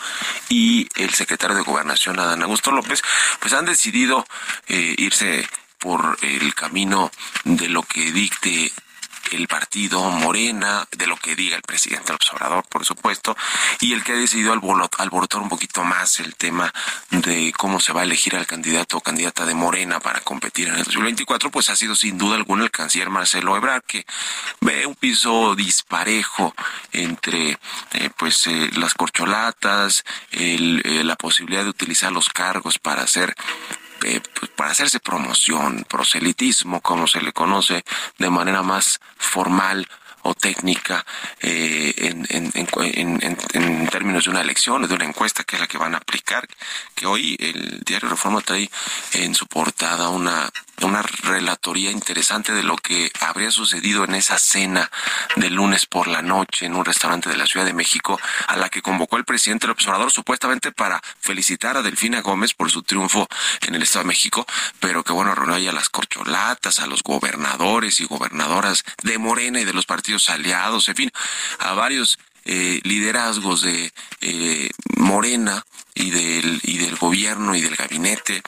y 0.49 0.89
el 0.95 1.13
secretario 1.13 1.55
de 1.55 1.61
Gobernación, 1.61 2.19
Adán 2.19 2.41
Augusto 2.41 2.71
López, 2.71 3.03
pues 3.39 3.53
han 3.53 3.65
decidido 3.65 4.25
eh, 4.67 4.95
irse 4.97 5.47
por 5.85 6.17
el 6.23 6.55
camino 6.55 7.11
de 7.43 7.69
lo 7.69 7.83
que 7.83 8.11
dicte 8.11 8.71
el 9.31 9.47
partido 9.47 10.01
Morena, 10.09 10.87
de 10.97 11.05
lo 11.05 11.15
que 11.15 11.35
diga 11.35 11.55
el 11.55 11.61
presidente 11.61 12.11
López 12.11 12.33
Obrador, 12.33 12.65
por 12.67 12.83
supuesto, 12.85 13.37
y 13.81 13.93
el 13.93 14.03
que 14.03 14.13
ha 14.13 14.15
decidido 14.15 14.51
alborotar 14.51 15.41
un 15.41 15.49
poquito 15.49 15.83
más 15.83 16.19
el 16.21 16.33
tema 16.33 16.73
de 17.11 17.53
cómo 17.55 17.79
se 17.79 17.93
va 17.93 18.01
a 18.01 18.03
elegir 18.03 18.35
al 18.35 18.47
candidato 18.47 18.97
o 18.97 19.01
candidata 19.01 19.45
de 19.45 19.53
Morena 19.53 19.99
para 19.99 20.21
competir 20.21 20.69
en 20.69 20.75
el 20.75 20.85
2024, 20.85 21.51
pues 21.51 21.69
ha 21.69 21.75
sido 21.75 21.95
sin 21.95 22.17
duda 22.17 22.35
alguna 22.35 22.63
el 22.63 22.71
canciller 22.71 23.11
Marcelo 23.11 23.55
Ebrard, 23.55 23.83
que 23.83 24.07
ve 24.61 24.87
un 24.87 24.95
piso 24.95 25.53
disparejo 25.53 26.55
entre 26.93 27.59
eh, 27.93 28.09
pues 28.17 28.47
eh, 28.47 28.71
las 28.75 28.95
corcholatas, 28.95 30.03
el, 30.31 30.81
eh, 30.83 31.03
la 31.03 31.15
posibilidad 31.15 31.61
de 31.61 31.69
utilizar 31.69 32.11
los 32.11 32.29
cargos 32.29 32.79
para 32.79 33.03
hacer 33.03 33.35
eh, 34.05 34.21
para 34.55 34.71
hacerse 34.71 34.99
promoción, 34.99 35.83
proselitismo, 35.89 36.79
como 36.81 37.07
se 37.07 37.21
le 37.21 37.33
conoce 37.33 37.83
de 38.19 38.29
manera 38.29 38.61
más 38.61 38.99
formal 39.17 39.87
o 40.21 40.33
técnica 40.35 41.05
eh, 41.39 41.93
en, 41.97 42.25
en, 42.29 42.51
en, 42.53 43.37
en, 43.53 43.87
términos 43.87 44.25
de 44.25 44.29
una 44.29 44.41
elección 44.41 44.83
o 44.83 44.87
de 44.87 44.93
una 44.93 45.05
encuesta 45.05 45.43
que 45.43 45.55
es 45.55 45.59
la 45.59 45.67
que 45.67 45.77
van 45.77 45.95
a 45.95 45.97
aplicar, 45.97 46.47
que 46.93 47.05
hoy 47.05 47.35
el 47.39 47.81
diario 47.85 48.09
Reforma 48.09 48.41
trae 48.41 48.69
en 49.13 49.33
su 49.33 49.47
portada 49.47 50.09
una, 50.09 50.49
una 50.81 51.01
relatoría 51.01 51.91
interesante 51.91 52.53
de 52.53 52.63
lo 52.63 52.75
que 52.75 53.11
habría 53.21 53.51
sucedido 53.51 54.03
en 54.03 54.15
esa 54.15 54.37
cena 54.37 54.91
del 55.35 55.55
lunes 55.55 55.85
por 55.85 56.07
la 56.07 56.21
noche 56.21 56.65
en 56.65 56.75
un 56.75 56.85
restaurante 56.85 57.29
de 57.29 57.37
la 57.37 57.47
Ciudad 57.47 57.65
de 57.65 57.73
México 57.73 58.19
a 58.47 58.57
la 58.57 58.69
que 58.69 58.81
convocó 58.81 59.17
el 59.17 59.25
presidente 59.25 59.67
López 59.67 59.87
Obrador 59.87 60.11
supuestamente 60.11 60.71
para 60.71 61.01
felicitar 61.19 61.77
a 61.77 61.81
Delfina 61.81 62.21
Gómez 62.21 62.53
por 62.53 62.69
su 62.71 62.83
triunfo 62.83 63.27
en 63.61 63.75
el 63.75 63.83
Estado 63.83 64.03
de 64.03 64.09
México, 64.09 64.45
pero 64.79 65.03
que 65.03 65.13
bueno, 65.13 65.33
reunió 65.33 65.55
ahí 65.55 65.67
a 65.67 65.71
las 65.71 65.89
corcholatas, 65.89 66.79
a 66.79 66.87
los 66.87 67.03
gobernadores 67.03 67.99
y 67.99 68.05
gobernadoras 68.05 68.83
de 69.03 69.17
Morena 69.17 69.59
y 69.59 69.65
de 69.65 69.73
los 69.73 69.85
partidos 69.85 70.29
aliados, 70.29 70.89
en 70.89 70.95
fin, 70.95 71.11
a 71.59 71.73
varios 71.73 72.19
eh, 72.45 72.79
liderazgos 72.83 73.61
de 73.61 73.91
eh, 74.21 74.69
Morena 74.97 75.65
y 75.93 76.11
del, 76.11 76.59
y 76.63 76.77
del 76.77 76.95
gobierno 76.95 77.55
y 77.55 77.61
del 77.61 77.75
gabinete. 77.75 78.41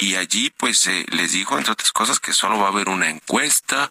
Y 0.00 0.14
allí 0.14 0.50
pues 0.50 0.86
eh, 0.86 1.04
les 1.10 1.32
dijo, 1.32 1.58
entre 1.58 1.72
otras 1.72 1.92
cosas, 1.92 2.20
que 2.20 2.32
solo 2.32 2.58
va 2.58 2.66
a 2.66 2.70
haber 2.70 2.88
una 2.88 3.10
encuesta, 3.10 3.90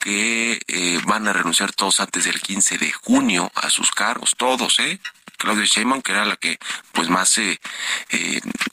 que 0.00 0.60
eh, 0.68 1.00
van 1.06 1.26
a 1.28 1.32
renunciar 1.32 1.72
todos 1.72 2.00
antes 2.00 2.24
del 2.24 2.40
15 2.40 2.78
de 2.78 2.92
junio 2.92 3.50
a 3.54 3.70
sus 3.70 3.90
cargos, 3.90 4.34
todos, 4.36 4.78
¿eh? 4.80 5.00
Claudia 5.36 5.64
Sheinbaum, 5.64 6.02
que 6.02 6.12
era 6.12 6.24
la 6.24 6.36
que 6.36 6.58
pues 6.92 7.08
más 7.08 7.38
eh, 7.38 7.58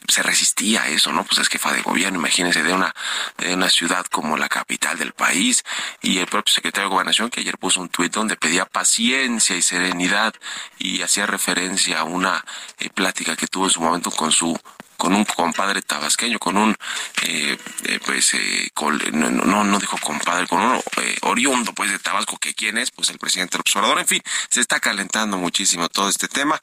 se 0.08 0.24
resistía 0.24 0.84
a 0.84 0.88
eso, 0.90 1.12
¿no? 1.12 1.24
Pues 1.24 1.40
es 1.40 1.50
jefa 1.50 1.74
de 1.74 1.82
gobierno, 1.82 2.20
imagínense, 2.20 2.64
de 2.64 2.74
una, 2.74 2.94
de 3.38 3.54
una 3.54 3.70
ciudad 3.70 4.06
como 4.06 4.38
la 4.38 4.50
capital 4.50 4.98
del 4.98 5.14
país, 5.14 5.64
y 6.02 6.20
el 6.20 6.28
propio 6.28 6.54
secretario 6.54 6.90
de 6.90 6.94
Gobernación, 6.94 7.30
que 7.30 7.42
ayer 7.42 7.58
puso 7.58 7.82
un 7.82 7.90
tuit 7.90 8.14
donde 8.14 8.36
pedía 8.36 8.66
paciencia 8.66 9.56
y 9.56 9.62
serenidad, 9.62 10.34
y 10.78 11.02
hacía 11.02 11.26
referencia 11.26 12.00
a 12.00 12.04
una 12.04 12.44
eh, 12.80 12.90
plática 12.90 13.36
que 13.36 13.48
tuvo 13.48 13.66
en 13.66 13.72
su 13.72 13.82
momento 13.82 14.12
con 14.12 14.32
su 14.32 14.58
con 14.98 15.14
un 15.14 15.26
compadre 15.26 15.82
tabasqueño, 15.82 16.40
con 16.40 16.58
un, 16.58 16.76
eh, 17.24 17.58
eh, 17.84 18.00
pues, 18.06 18.34
eh, 18.34 18.72
no, 19.12 19.30
no, 19.30 19.64
no 19.64 19.80
dijo 19.80 19.98
compadre, 19.98 20.48
con 20.48 20.62
un 20.62 20.76
eh, 20.76 21.18
oriundo, 21.22 21.74
pues, 21.74 21.92
de 21.92 22.00
Tabasco, 22.00 22.38
que 22.38 22.54
quién 22.54 22.78
es, 22.78 22.92
pues, 22.92 23.10
el 23.10 23.20
presidente 23.20 23.54
del 23.54 23.62
observador. 23.62 24.00
En 24.00 24.08
fin, 24.08 24.22
se 24.50 24.62
está 24.62 24.80
calentando 24.80 25.38
muchísimo 25.38 25.90
todo 25.90 26.10
este 26.10 26.28
tema. 26.28 26.60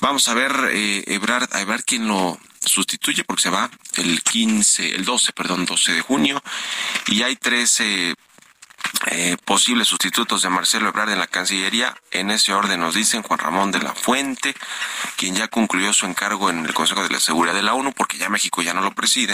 Vamos 0.00 0.28
a 0.28 0.34
ver, 0.34 0.52
eh, 0.72 1.04
Ebrard, 1.06 1.54
a 1.54 1.64
ver 1.64 1.84
quién 1.84 2.08
lo 2.08 2.38
sustituye, 2.64 3.24
porque 3.24 3.42
se 3.42 3.50
va 3.50 3.70
el 3.96 4.22
15, 4.22 4.94
el 4.94 5.04
12, 5.04 5.32
perdón, 5.32 5.64
12 5.64 5.92
de 5.92 6.00
junio, 6.00 6.42
y 7.06 7.22
hay 7.22 7.36
tres 7.36 7.80
eh, 9.10 9.36
posibles 9.44 9.88
sustitutos 9.88 10.42
de 10.42 10.48
Marcelo 10.48 10.88
Ebrard 10.88 11.10
en 11.10 11.18
la 11.18 11.26
Cancillería. 11.26 11.96
En 12.10 12.30
ese 12.30 12.52
orden 12.52 12.80
nos 12.80 12.94
dicen 12.94 13.22
Juan 13.22 13.38
Ramón 13.38 13.72
de 13.72 13.80
la 13.80 13.94
Fuente, 13.94 14.54
quien 15.16 15.34
ya 15.34 15.48
concluyó 15.48 15.92
su 15.92 16.06
encargo 16.06 16.50
en 16.50 16.64
el 16.64 16.74
Consejo 16.74 17.02
de 17.02 17.08
la 17.08 17.20
Seguridad 17.20 17.54
de 17.54 17.62
la 17.62 17.74
ONU, 17.74 17.92
porque 17.92 18.18
ya 18.18 18.28
México 18.28 18.62
ya 18.62 18.74
no 18.74 18.80
lo 18.80 18.92
preside. 18.92 19.32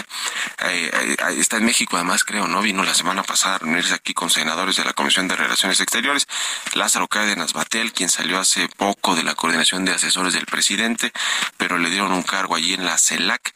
Eh, 0.63 0.91
eh, 0.93 1.17
está 1.37 1.57
en 1.57 1.65
México, 1.65 1.97
además, 1.97 2.23
creo, 2.23 2.47
¿no? 2.47 2.61
Vino 2.61 2.83
la 2.83 2.95
semana 2.95 3.23
pasada 3.23 3.55
a 3.55 3.59
reunirse 3.59 3.93
aquí 3.93 4.13
con 4.13 4.29
senadores 4.29 4.77
de 4.77 4.85
la 4.85 4.93
Comisión 4.93 5.27
de 5.27 5.35
Relaciones 5.35 5.79
Exteriores. 5.81 6.27
Lázaro 6.73 7.07
Cárdenas 7.07 7.53
Batel, 7.53 7.93
quien 7.93 8.09
salió 8.09 8.39
hace 8.39 8.69
poco 8.69 9.15
de 9.15 9.23
la 9.23 9.35
coordinación 9.35 9.85
de 9.85 9.93
asesores 9.93 10.33
del 10.33 10.45
presidente, 10.45 11.11
pero 11.57 11.77
le 11.77 11.89
dieron 11.89 12.11
un 12.11 12.23
cargo 12.23 12.55
allí 12.55 12.73
en 12.73 12.85
la 12.85 12.97
CELAC 12.97 13.53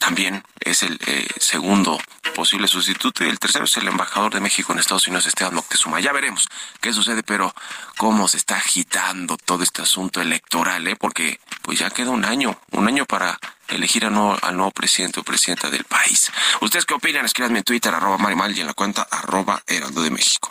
también 0.00 0.42
es 0.58 0.82
el 0.82 0.98
eh, 1.06 1.28
segundo 1.38 2.00
posible 2.34 2.66
sustituto 2.66 3.22
y 3.22 3.28
el 3.28 3.38
tercero 3.38 3.66
es 3.66 3.76
el 3.76 3.86
embajador 3.86 4.32
de 4.32 4.40
México 4.40 4.72
en 4.72 4.78
Estados 4.78 5.06
Unidos, 5.06 5.26
Esteban 5.26 5.54
Moctezuma. 5.54 6.00
Ya 6.00 6.12
veremos 6.12 6.48
qué 6.80 6.92
sucede, 6.92 7.22
pero 7.22 7.54
cómo 7.98 8.26
se 8.26 8.38
está 8.38 8.56
agitando 8.56 9.36
todo 9.36 9.62
este 9.62 9.82
asunto 9.82 10.22
electoral, 10.22 10.88
¿eh? 10.88 10.96
porque 10.96 11.38
pues 11.62 11.78
ya 11.78 11.90
queda 11.90 12.10
un 12.10 12.24
año, 12.24 12.58
un 12.72 12.88
año 12.88 13.04
para 13.04 13.38
elegir 13.68 14.06
al 14.06 14.14
nuevo, 14.14 14.38
al 14.40 14.56
nuevo 14.56 14.70
presidente 14.70 15.20
o 15.20 15.22
presidenta 15.22 15.68
del 15.68 15.84
país. 15.84 16.32
¿Ustedes 16.62 16.86
qué 16.86 16.94
opinan? 16.94 17.26
Escríbanme 17.26 17.58
en 17.58 17.64
Twitter, 17.64 17.94
arroba 17.94 18.16
Marimal 18.16 18.56
y 18.56 18.62
en 18.62 18.68
la 18.68 18.74
cuenta 18.74 19.02
arroba 19.02 19.62
Heraldo 19.66 20.02
de 20.02 20.10
México. 20.10 20.48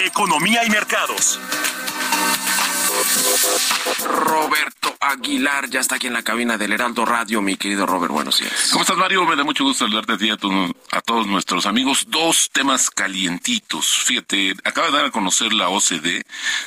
Economía 0.00 0.64
y 0.64 0.70
mercados. 0.70 1.38
Roberto 4.06 4.87
Aguilar 5.00 5.70
ya 5.70 5.78
está 5.78 5.94
aquí 5.94 6.08
en 6.08 6.12
la 6.12 6.22
cabina 6.24 6.58
del 6.58 6.72
Heraldo 6.72 7.04
Radio. 7.04 7.40
Mi 7.40 7.56
querido 7.56 7.86
Robert, 7.86 8.12
buenos 8.12 8.38
días. 8.40 8.70
¿Cómo 8.72 8.82
estás, 8.82 8.96
Mario? 8.96 9.24
Me 9.26 9.36
da 9.36 9.44
mucho 9.44 9.62
gusto 9.62 9.84
saludarte 9.84 10.14
a 10.14 10.18
ti 10.18 10.30
a, 10.30 10.36
tu- 10.36 10.74
a 10.90 11.00
todos 11.02 11.26
nuestros 11.28 11.66
amigos. 11.66 12.06
Dos 12.08 12.50
temas 12.50 12.90
calientitos. 12.90 13.86
Fíjate, 14.04 14.56
acaba 14.64 14.88
de 14.88 14.94
dar 14.96 15.04
a 15.06 15.10
conocer 15.12 15.52
la 15.52 15.68
OCDE 15.68 16.22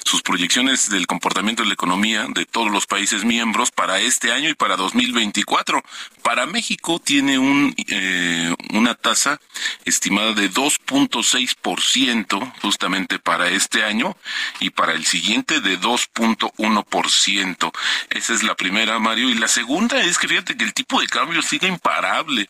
sus 0.06 0.22
proyecciones 0.22 0.90
del 0.90 1.08
comportamiento 1.08 1.64
de 1.64 1.68
la 1.68 1.74
economía 1.74 2.26
de 2.30 2.46
todos 2.46 2.72
los 2.72 2.86
países 2.88 3.26
miembros 3.26 3.70
para 3.72 4.00
este 4.00 4.32
año 4.32 4.48
y 4.50 4.54
para 4.54 4.78
2024. 4.78 5.84
Para 6.24 6.46
México 6.46 7.00
tiene 7.00 7.40
un, 7.40 7.74
eh, 7.88 8.54
una 8.74 8.96
tasa 8.96 9.40
estimada 9.86 10.34
de 10.34 10.52
2.6% 10.52 12.54
justamente 12.62 13.20
para 13.20 13.50
este 13.50 13.84
año 13.84 14.16
y 14.60 14.70
para 14.70 14.94
el 14.94 15.06
siguiente 15.06 15.62
de 15.62 15.80
2.1%. 15.80 17.72
Esa 18.10 18.34
es 18.34 18.44
la 18.44 18.56
primera, 18.56 19.00
Mario. 19.00 19.30
Y 19.30 19.36
la 19.36 19.48
segunda 19.48 20.02
es 20.02 20.18
que 20.18 20.28
fíjate 20.28 20.56
que 20.56 20.64
el 20.64 20.74
tipo 20.74 21.02
de 21.02 21.08
cambio 21.08 21.42
sigue 21.42 21.68
imparable. 21.68 22.50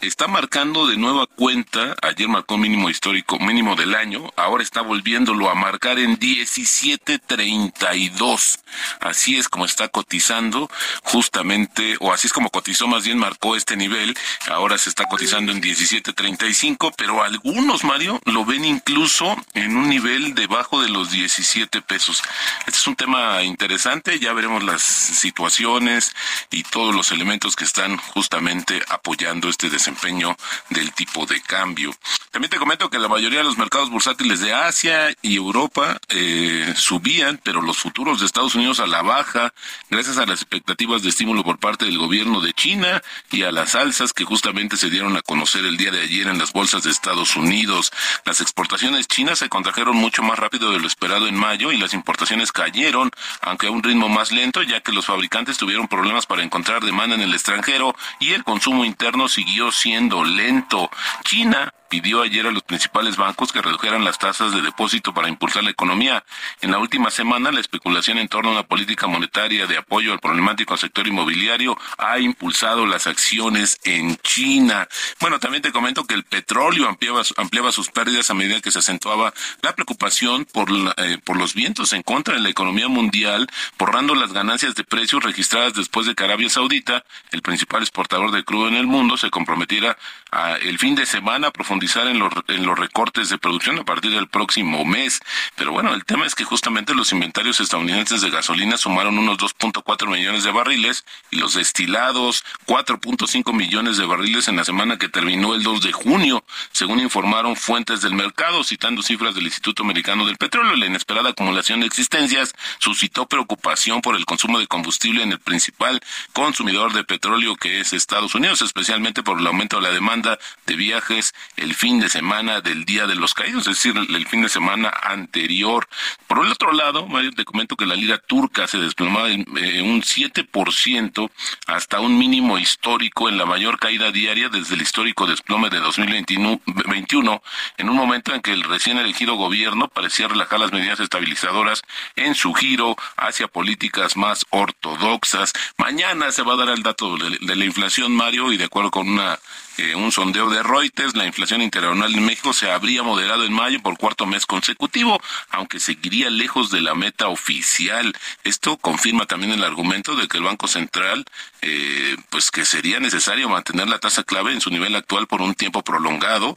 Está 0.00 0.26
marcando 0.26 0.86
de 0.86 0.96
nueva 0.96 1.26
cuenta, 1.26 1.94
ayer 2.02 2.28
marcó 2.28 2.58
mínimo 2.58 2.90
histórico, 2.90 3.38
mínimo 3.38 3.76
del 3.76 3.94
año, 3.94 4.32
ahora 4.36 4.62
está 4.62 4.80
volviéndolo 4.80 5.48
a 5.48 5.54
marcar 5.54 5.98
en 5.98 6.18
17.32. 6.18 8.58
Así 9.00 9.36
es 9.36 9.48
como 9.48 9.64
está 9.64 9.88
cotizando 9.88 10.68
justamente, 11.02 11.96
o 12.00 12.12
así 12.12 12.26
es 12.26 12.32
como 12.32 12.50
cotizó 12.50 12.88
más 12.88 12.95
bien 13.04 13.18
marcó 13.18 13.56
este 13.56 13.76
nivel, 13.76 14.16
ahora 14.48 14.78
se 14.78 14.88
está 14.88 15.04
cotizando 15.04 15.52
en 15.52 15.62
17.35, 15.62 16.92
pero 16.96 17.22
algunos, 17.22 17.84
Mario, 17.84 18.20
lo 18.24 18.44
ven 18.44 18.64
incluso 18.64 19.36
en 19.54 19.76
un 19.76 19.88
nivel 19.88 20.34
debajo 20.34 20.82
de 20.82 20.88
los 20.88 21.10
17 21.10 21.82
pesos. 21.82 22.22
Este 22.66 22.78
es 22.78 22.86
un 22.86 22.96
tema 22.96 23.42
interesante, 23.42 24.18
ya 24.18 24.32
veremos 24.32 24.62
las 24.62 24.82
situaciones 24.82 26.14
y 26.50 26.62
todos 26.62 26.94
los 26.94 27.10
elementos 27.12 27.56
que 27.56 27.64
están 27.64 27.96
justamente 27.96 28.82
apoyando 28.88 29.48
este 29.48 29.70
desempeño 29.70 30.36
del 30.70 30.92
tipo 30.92 31.26
de 31.26 31.40
cambio. 31.40 31.94
También 32.30 32.50
te 32.50 32.58
comento 32.58 32.90
que 32.90 32.98
la 32.98 33.08
mayoría 33.08 33.38
de 33.38 33.44
los 33.44 33.58
mercados 33.58 33.90
bursátiles 33.90 34.40
de 34.40 34.52
Asia 34.52 35.14
y 35.22 35.36
Europa 35.36 35.98
eh, 36.08 36.74
subían, 36.76 37.40
pero 37.42 37.62
los 37.62 37.78
futuros 37.78 38.20
de 38.20 38.26
Estados 38.26 38.54
Unidos 38.54 38.80
a 38.80 38.86
la 38.86 39.02
baja, 39.02 39.52
gracias 39.90 40.18
a 40.18 40.26
las 40.26 40.42
expectativas 40.42 41.02
de 41.02 41.08
estímulo 41.08 41.44
por 41.44 41.58
parte 41.58 41.84
del 41.84 41.98
gobierno 41.98 42.40
de 42.40 42.52
China 42.52 42.85
y 43.30 43.42
a 43.42 43.52
las 43.52 43.74
alzas 43.74 44.12
que 44.12 44.24
justamente 44.24 44.76
se 44.76 44.90
dieron 44.90 45.16
a 45.16 45.22
conocer 45.22 45.64
el 45.64 45.76
día 45.76 45.90
de 45.90 46.02
ayer 46.02 46.26
en 46.26 46.38
las 46.38 46.52
bolsas 46.52 46.82
de 46.82 46.90
Estados 46.90 47.36
Unidos. 47.36 47.92
Las 48.24 48.40
exportaciones 48.40 49.08
chinas 49.08 49.38
se 49.38 49.48
contrajeron 49.48 49.96
mucho 49.96 50.22
más 50.22 50.38
rápido 50.38 50.70
de 50.70 50.78
lo 50.78 50.86
esperado 50.86 51.26
en 51.26 51.34
mayo 51.34 51.72
y 51.72 51.78
las 51.78 51.94
importaciones 51.94 52.52
cayeron, 52.52 53.10
aunque 53.40 53.66
a 53.66 53.70
un 53.70 53.82
ritmo 53.82 54.08
más 54.08 54.32
lento, 54.32 54.62
ya 54.62 54.80
que 54.80 54.92
los 54.92 55.06
fabricantes 55.06 55.58
tuvieron 55.58 55.88
problemas 55.88 56.26
para 56.26 56.42
encontrar 56.42 56.84
demanda 56.84 57.14
en 57.14 57.22
el 57.22 57.34
extranjero 57.34 57.94
y 58.20 58.32
el 58.32 58.44
consumo 58.44 58.84
interno 58.84 59.28
siguió 59.28 59.70
siendo 59.72 60.24
lento. 60.24 60.90
China 61.24 61.72
pidió 61.88 62.22
ayer 62.22 62.46
a 62.46 62.50
los 62.50 62.62
principales 62.62 63.16
bancos 63.16 63.52
que 63.52 63.62
redujeran 63.62 64.04
las 64.04 64.18
tasas 64.18 64.52
de 64.52 64.62
depósito 64.62 65.14
para 65.14 65.28
impulsar 65.28 65.64
la 65.64 65.70
economía. 65.70 66.24
En 66.60 66.70
la 66.70 66.78
última 66.78 67.10
semana, 67.10 67.52
la 67.52 67.60
especulación 67.60 68.18
en 68.18 68.28
torno 68.28 68.50
a 68.50 68.52
una 68.52 68.62
política 68.62 69.06
monetaria 69.06 69.66
de 69.66 69.78
apoyo 69.78 70.12
al 70.12 70.20
problemático 70.20 70.76
sector 70.76 71.06
inmobiliario 71.06 71.78
ha 71.98 72.18
impulsado 72.18 72.86
las 72.86 73.06
acciones 73.06 73.78
en 73.84 74.16
China. 74.18 74.88
Bueno, 75.20 75.38
también 75.38 75.62
te 75.62 75.72
comento 75.72 76.06
que 76.06 76.14
el 76.14 76.24
petróleo 76.24 76.88
ampliaba, 76.88 77.72
sus 77.72 77.90
pérdidas 77.90 78.30
a 78.30 78.34
medida 78.34 78.60
que 78.60 78.70
se 78.70 78.78
acentuaba 78.78 79.32
la 79.62 79.74
preocupación 79.74 80.44
por, 80.44 80.68
eh, 80.70 81.18
por 81.24 81.36
los 81.36 81.54
vientos 81.54 81.92
en 81.92 82.02
contra 82.02 82.34
de 82.34 82.40
la 82.40 82.48
economía 82.48 82.88
mundial, 82.88 83.46
borrando 83.78 84.14
las 84.14 84.32
ganancias 84.32 84.74
de 84.74 84.84
precios 84.84 85.22
registradas 85.22 85.74
después 85.74 86.06
de 86.06 86.14
que 86.14 86.24
Arabia 86.24 86.48
Saudita, 86.48 87.04
el 87.32 87.42
principal 87.42 87.82
exportador 87.82 88.30
de 88.30 88.44
crudo 88.44 88.68
en 88.68 88.74
el 88.74 88.86
mundo, 88.86 89.16
se 89.16 89.30
comprometiera 89.30 89.96
a, 90.30 90.56
el 90.56 90.78
fin 90.78 90.94
de 90.94 91.06
semana 91.06 91.48
a 91.48 91.50
en 91.76 92.18
los, 92.18 92.32
en 92.48 92.66
los 92.66 92.78
recortes 92.78 93.28
de 93.28 93.38
producción 93.38 93.78
a 93.78 93.84
partir 93.84 94.10
del 94.12 94.28
próximo 94.28 94.84
mes. 94.84 95.20
Pero 95.56 95.72
bueno, 95.72 95.94
el 95.94 96.04
tema 96.04 96.26
es 96.26 96.34
que 96.34 96.44
justamente 96.44 96.94
los 96.94 97.12
inventarios 97.12 97.60
estadounidenses 97.60 98.20
de 98.20 98.30
gasolina 98.30 98.76
sumaron 98.76 99.18
unos 99.18 99.38
2.4 99.38 100.08
millones 100.08 100.44
de 100.44 100.50
barriles 100.50 101.04
y 101.30 101.36
los 101.36 101.54
destilados 101.54 102.44
4.5 102.66 103.52
millones 103.52 103.96
de 103.96 104.06
barriles 104.06 104.48
en 104.48 104.56
la 104.56 104.64
semana 104.64 104.98
que 104.98 105.08
terminó 105.08 105.54
el 105.54 105.62
2 105.62 105.82
de 105.82 105.92
junio, 105.92 106.44
según 106.72 107.00
informaron 107.00 107.56
fuentes 107.56 108.00
del 108.00 108.14
mercado, 108.14 108.64
citando 108.64 109.02
cifras 109.02 109.34
del 109.34 109.44
Instituto 109.44 109.82
Americano 109.82 110.26
del 110.26 110.36
Petróleo. 110.36 110.76
La 110.76 110.86
inesperada 110.86 111.30
acumulación 111.30 111.80
de 111.80 111.86
existencias 111.86 112.54
suscitó 112.78 113.26
preocupación 113.26 114.00
por 114.00 114.16
el 114.16 114.24
consumo 114.24 114.58
de 114.58 114.66
combustible 114.66 115.22
en 115.22 115.32
el 115.32 115.40
principal 115.40 116.00
consumidor 116.32 116.92
de 116.92 117.04
petróleo 117.04 117.56
que 117.56 117.80
es 117.80 117.92
Estados 117.92 118.34
Unidos, 118.34 118.62
especialmente 118.62 119.22
por 119.22 119.38
el 119.38 119.46
aumento 119.46 119.76
de 119.76 119.82
la 119.82 119.90
demanda 119.90 120.38
de 120.66 120.76
viajes 120.76 121.34
el 121.66 121.74
fin 121.74 121.98
de 121.98 122.08
semana 122.08 122.60
del 122.60 122.84
Día 122.84 123.08
de 123.08 123.16
los 123.16 123.34
Caídos, 123.34 123.66
es 123.66 123.74
decir, 123.74 123.96
el 123.96 124.26
fin 124.28 124.42
de 124.42 124.48
semana 124.48 124.88
anterior. 125.02 125.88
Por 126.28 126.46
el 126.46 126.52
otro 126.52 126.72
lado, 126.72 127.08
Mario, 127.08 127.32
te 127.32 127.44
comento 127.44 127.74
que 127.74 127.86
la 127.86 127.96
lira 127.96 128.18
turca 128.18 128.68
se 128.68 128.78
desplomaba 128.78 129.30
en 129.30 129.44
eh, 129.58 129.82
un 129.82 130.00
7% 130.00 131.28
hasta 131.66 131.98
un 131.98 132.16
mínimo 132.16 132.56
histórico 132.56 133.28
en 133.28 133.36
la 133.36 133.46
mayor 133.46 133.80
caída 133.80 134.12
diaria 134.12 134.48
desde 134.48 134.76
el 134.76 134.82
histórico 134.82 135.26
desplome 135.26 135.68
de 135.68 135.80
2021, 135.80 137.42
en 137.78 137.88
un 137.88 137.96
momento 137.96 138.32
en 138.32 138.42
que 138.42 138.52
el 138.52 138.62
recién 138.62 138.98
elegido 138.98 139.34
gobierno 139.34 139.88
parecía 139.88 140.28
relajar 140.28 140.60
las 140.60 140.72
medidas 140.72 141.00
estabilizadoras 141.00 141.82
en 142.14 142.36
su 142.36 142.54
giro 142.54 142.94
hacia 143.16 143.48
políticas 143.48 144.16
más 144.16 144.46
ortodoxas. 144.50 145.52
Mañana 145.78 146.30
se 146.30 146.42
va 146.42 146.52
a 146.52 146.58
dar 146.58 146.68
el 146.68 146.84
dato 146.84 147.16
de, 147.16 147.38
de 147.40 147.56
la 147.56 147.64
inflación, 147.64 148.14
Mario, 148.14 148.52
y 148.52 148.56
de 148.56 148.66
acuerdo 148.66 148.92
con 148.92 149.08
una 149.08 149.36
eh, 149.78 149.94
un 149.94 150.10
sondeo 150.10 150.48
de 150.48 150.62
Reuters, 150.62 151.14
la 151.14 151.26
inflación 151.26 151.60
interanual 151.60 152.14
en 152.14 152.24
México 152.24 152.54
se 152.54 152.70
habría 152.70 153.02
moderado 153.02 153.44
en 153.44 153.52
mayo 153.52 153.80
por 153.82 153.98
cuarto 153.98 154.24
mes 154.24 154.46
consecutivo, 154.46 155.20
aunque 155.50 155.80
seguiría 155.80 156.30
lejos 156.30 156.70
de 156.70 156.80
la 156.80 156.94
meta 156.94 157.28
oficial. 157.28 158.16
Esto 158.42 158.78
confirma 158.78 159.26
también 159.26 159.52
el 159.52 159.64
argumento 159.64 160.16
de 160.16 160.28
que 160.28 160.38
el 160.38 160.44
Banco 160.44 160.66
Central, 160.66 161.26
eh, 161.60 162.16
pues 162.30 162.50
que 162.50 162.64
sería 162.64 163.00
necesario 163.00 163.50
mantener 163.50 163.86
la 163.88 163.98
tasa 163.98 164.22
clave 164.24 164.52
en 164.52 164.62
su 164.62 164.70
nivel 164.70 164.96
actual 164.96 165.26
por 165.26 165.42
un 165.42 165.54
tiempo 165.54 165.82
prolongado, 165.82 166.56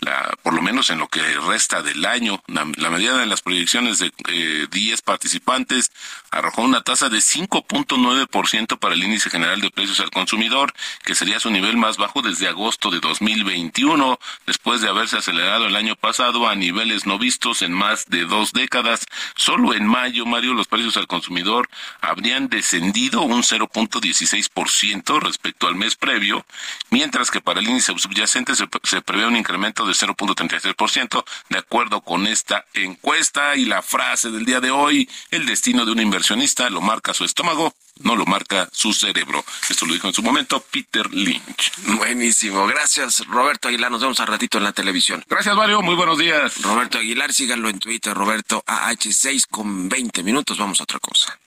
la, 0.00 0.32
por 0.42 0.54
lo 0.54 0.62
menos 0.62 0.90
en 0.90 0.98
lo 0.98 1.08
que 1.08 1.22
resta 1.40 1.82
del 1.82 2.04
año. 2.06 2.40
La, 2.46 2.64
medida 2.90 3.16
de 3.16 3.26
las 3.26 3.42
proyecciones 3.42 3.98
de 3.98 4.12
eh, 4.28 4.66
10 4.70 5.02
participantes 5.02 5.90
arrojó 6.30 6.62
una 6.62 6.82
tasa 6.82 7.08
de 7.08 7.18
5.9% 7.18 8.78
para 8.78 8.94
el 8.94 9.02
índice 9.02 9.30
general 9.30 9.60
de 9.60 9.70
precios 9.70 9.98
al 10.00 10.10
consumidor, 10.10 10.72
que 11.04 11.16
sería 11.16 11.40
su 11.40 11.50
nivel 11.50 11.76
más 11.76 11.96
bajo 11.96 12.22
desde 12.22 12.46
agosto 12.46 12.59
agosto 12.60 12.90
de 12.90 13.00
2021, 13.00 14.18
después 14.46 14.82
de 14.82 14.88
haberse 14.88 15.16
acelerado 15.16 15.66
el 15.66 15.76
año 15.76 15.96
pasado 15.96 16.46
a 16.46 16.54
niveles 16.54 17.06
no 17.06 17.18
vistos 17.18 17.62
en 17.62 17.72
más 17.72 18.04
de 18.10 18.26
dos 18.26 18.52
décadas. 18.52 19.06
Solo 19.34 19.72
en 19.72 19.86
mayo, 19.86 20.26
Mario, 20.26 20.52
los 20.52 20.68
precios 20.68 20.98
al 20.98 21.06
consumidor 21.06 21.70
habrían 22.02 22.48
descendido 22.50 23.22
un 23.22 23.42
0.16% 23.42 25.20
respecto 25.20 25.68
al 25.68 25.74
mes 25.74 25.96
previo, 25.96 26.44
mientras 26.90 27.30
que 27.30 27.40
para 27.40 27.60
el 27.60 27.68
índice 27.68 27.94
subyacente 27.96 28.52
se, 28.54 28.66
prevé 29.00 29.26
un 29.26 29.36
incremento 29.36 29.86
de 29.86 29.94
0.33%, 29.94 31.24
de 31.48 31.58
acuerdo 31.58 32.02
con 32.02 32.26
esta 32.26 32.66
encuesta 32.74 33.56
y 33.56 33.64
la 33.64 33.80
frase 33.80 34.30
del 34.30 34.44
día 34.44 34.60
de 34.60 34.70
hoy, 34.70 35.08
el 35.30 35.46
destino 35.46 35.86
de 35.86 35.92
un 35.92 36.00
inversionista 36.00 36.68
lo 36.68 36.82
marca 36.82 37.14
su 37.14 37.24
estómago, 37.24 37.72
no 38.02 38.16
lo 38.16 38.26
marca 38.26 38.68
su 38.72 38.92
cerebro. 38.92 39.44
Esto 39.68 39.86
lo 39.86 39.94
dijo 39.94 40.08
en 40.08 40.14
su 40.14 40.22
momento 40.22 40.60
Peter 40.70 41.12
Lynch. 41.12 41.72
Buenísimo. 41.96 42.66
Gracias, 42.66 43.26
Roberto 43.26 43.68
Aguilar. 43.68 43.90
Nos 43.90 44.00
vemos 44.00 44.20
al 44.20 44.26
ratito 44.26 44.58
en 44.58 44.64
la 44.64 44.72
televisión. 44.72 45.24
Gracias, 45.28 45.54
Mario. 45.56 45.82
Muy 45.82 45.94
buenos 45.94 46.18
días. 46.18 46.60
Roberto 46.62 46.98
Aguilar, 46.98 47.32
síganlo 47.32 47.68
en 47.68 47.78
Twitter, 47.78 48.14
Roberto 48.14 48.62
AH6 48.66 49.46
con 49.50 49.88
20 49.88 50.22
minutos. 50.22 50.58
Vamos 50.58 50.80
a 50.80 50.84
otra 50.84 50.98
cosa. 50.98 51.38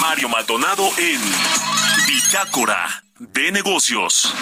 Mario 0.00 0.28
Maldonado 0.28 0.90
en 0.98 1.20
Bitácora 2.06 3.02
de 3.18 3.52
Negocios. 3.52 4.32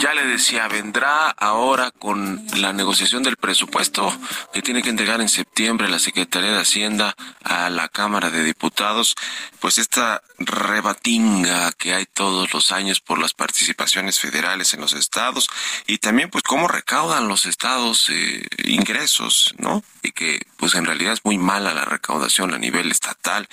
Ya 0.00 0.14
le 0.14 0.24
decía, 0.26 0.66
vendrá 0.68 1.30
ahora 1.30 1.90
con 1.90 2.42
la 2.56 2.72
negociación 2.72 3.22
del 3.22 3.36
presupuesto 3.36 4.10
que 4.52 4.62
tiene 4.62 4.82
que 4.82 4.88
entregar 4.88 5.20
en 5.20 5.28
septiembre 5.28 5.88
la 5.88 5.98
Secretaría 5.98 6.52
de 6.52 6.60
Hacienda 6.60 7.14
a 7.44 7.68
la 7.68 7.88
Cámara 7.88 8.30
de 8.30 8.42
Diputados, 8.42 9.14
pues 9.60 9.78
esta 9.78 10.22
rebatinga 10.38 11.72
que 11.72 11.92
hay 11.92 12.06
todos 12.06 12.54
los 12.54 12.72
años 12.72 13.00
por 13.00 13.18
las 13.18 13.34
participaciones 13.34 14.18
federales 14.18 14.72
en 14.72 14.80
los 14.80 14.94
estados 14.94 15.50
y 15.86 15.98
también 15.98 16.30
pues 16.30 16.42
cómo 16.42 16.66
recaudan 16.66 17.28
los 17.28 17.44
estados 17.44 18.08
eh, 18.08 18.46
ingresos, 18.64 19.54
¿no? 19.58 19.84
Y 20.02 20.12
que 20.12 20.40
pues 20.56 20.74
en 20.74 20.86
realidad 20.86 21.12
es 21.12 21.24
muy 21.24 21.36
mala 21.36 21.74
la 21.74 21.84
recaudación 21.84 22.54
a 22.54 22.58
nivel 22.58 22.90
estatal 22.90 23.48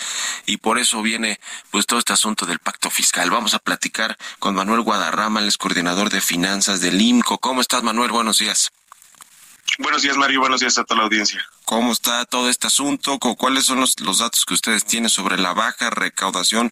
y 0.45 0.57
por 0.57 0.79
eso 0.79 1.01
viene 1.01 1.41
pues 1.71 1.85
todo 1.85 1.99
este 1.99 2.13
asunto 2.13 2.45
del 2.45 2.59
pacto 2.59 2.89
fiscal. 2.89 3.29
Vamos 3.29 3.53
a 3.53 3.59
platicar 3.59 4.17
con 4.39 4.55
Manuel 4.55 4.81
Guadarrama, 4.81 5.41
el 5.41 5.47
coordinador 5.57 6.09
de 6.09 6.21
finanzas 6.21 6.81
del 6.81 7.01
IMCO. 7.01 7.37
¿Cómo 7.39 7.61
estás, 7.61 7.83
Manuel? 7.83 8.11
Buenos 8.11 8.39
días. 8.39 8.71
Buenos 9.79 10.01
días, 10.01 10.17
Mario. 10.17 10.39
Buenos 10.39 10.61
días 10.61 10.77
a 10.77 10.83
toda 10.83 10.99
la 10.99 11.03
audiencia. 11.03 11.45
¿Cómo 11.65 11.91
está 11.91 12.25
todo 12.25 12.49
este 12.49 12.67
asunto? 12.67 13.19
¿Cuáles 13.19 13.65
son 13.65 13.79
los, 13.79 13.99
los 13.99 14.19
datos 14.19 14.45
que 14.45 14.53
ustedes 14.53 14.85
tienen 14.85 15.09
sobre 15.09 15.37
la 15.37 15.53
baja 15.53 15.89
recaudación 15.89 16.71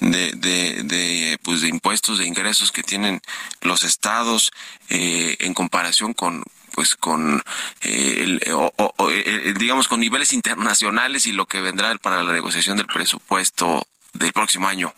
de, 0.00 0.32
de, 0.32 0.82
de, 0.84 1.38
pues 1.42 1.60
de 1.60 1.68
impuestos, 1.68 2.18
de 2.18 2.26
ingresos 2.26 2.72
que 2.72 2.82
tienen 2.82 3.20
los 3.60 3.82
estados 3.82 4.52
eh, 4.88 5.36
en 5.40 5.52
comparación 5.52 6.14
con, 6.14 6.42
pues 6.72 6.94
con 6.94 7.42
eh, 7.82 8.38
eh, 8.40 9.54
digamos 9.58 9.88
con 9.88 10.00
niveles 10.00 10.32
internacionales 10.32 11.26
y 11.26 11.32
lo 11.32 11.46
que 11.46 11.60
vendrá 11.60 11.94
para 11.96 12.22
la 12.22 12.32
negociación 12.32 12.76
del 12.76 12.86
presupuesto 12.86 13.86
del 14.14 14.32
próximo 14.32 14.68
año. 14.68 14.94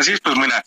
Así 0.00 0.12
es, 0.12 0.20
pues 0.20 0.34
mira, 0.36 0.64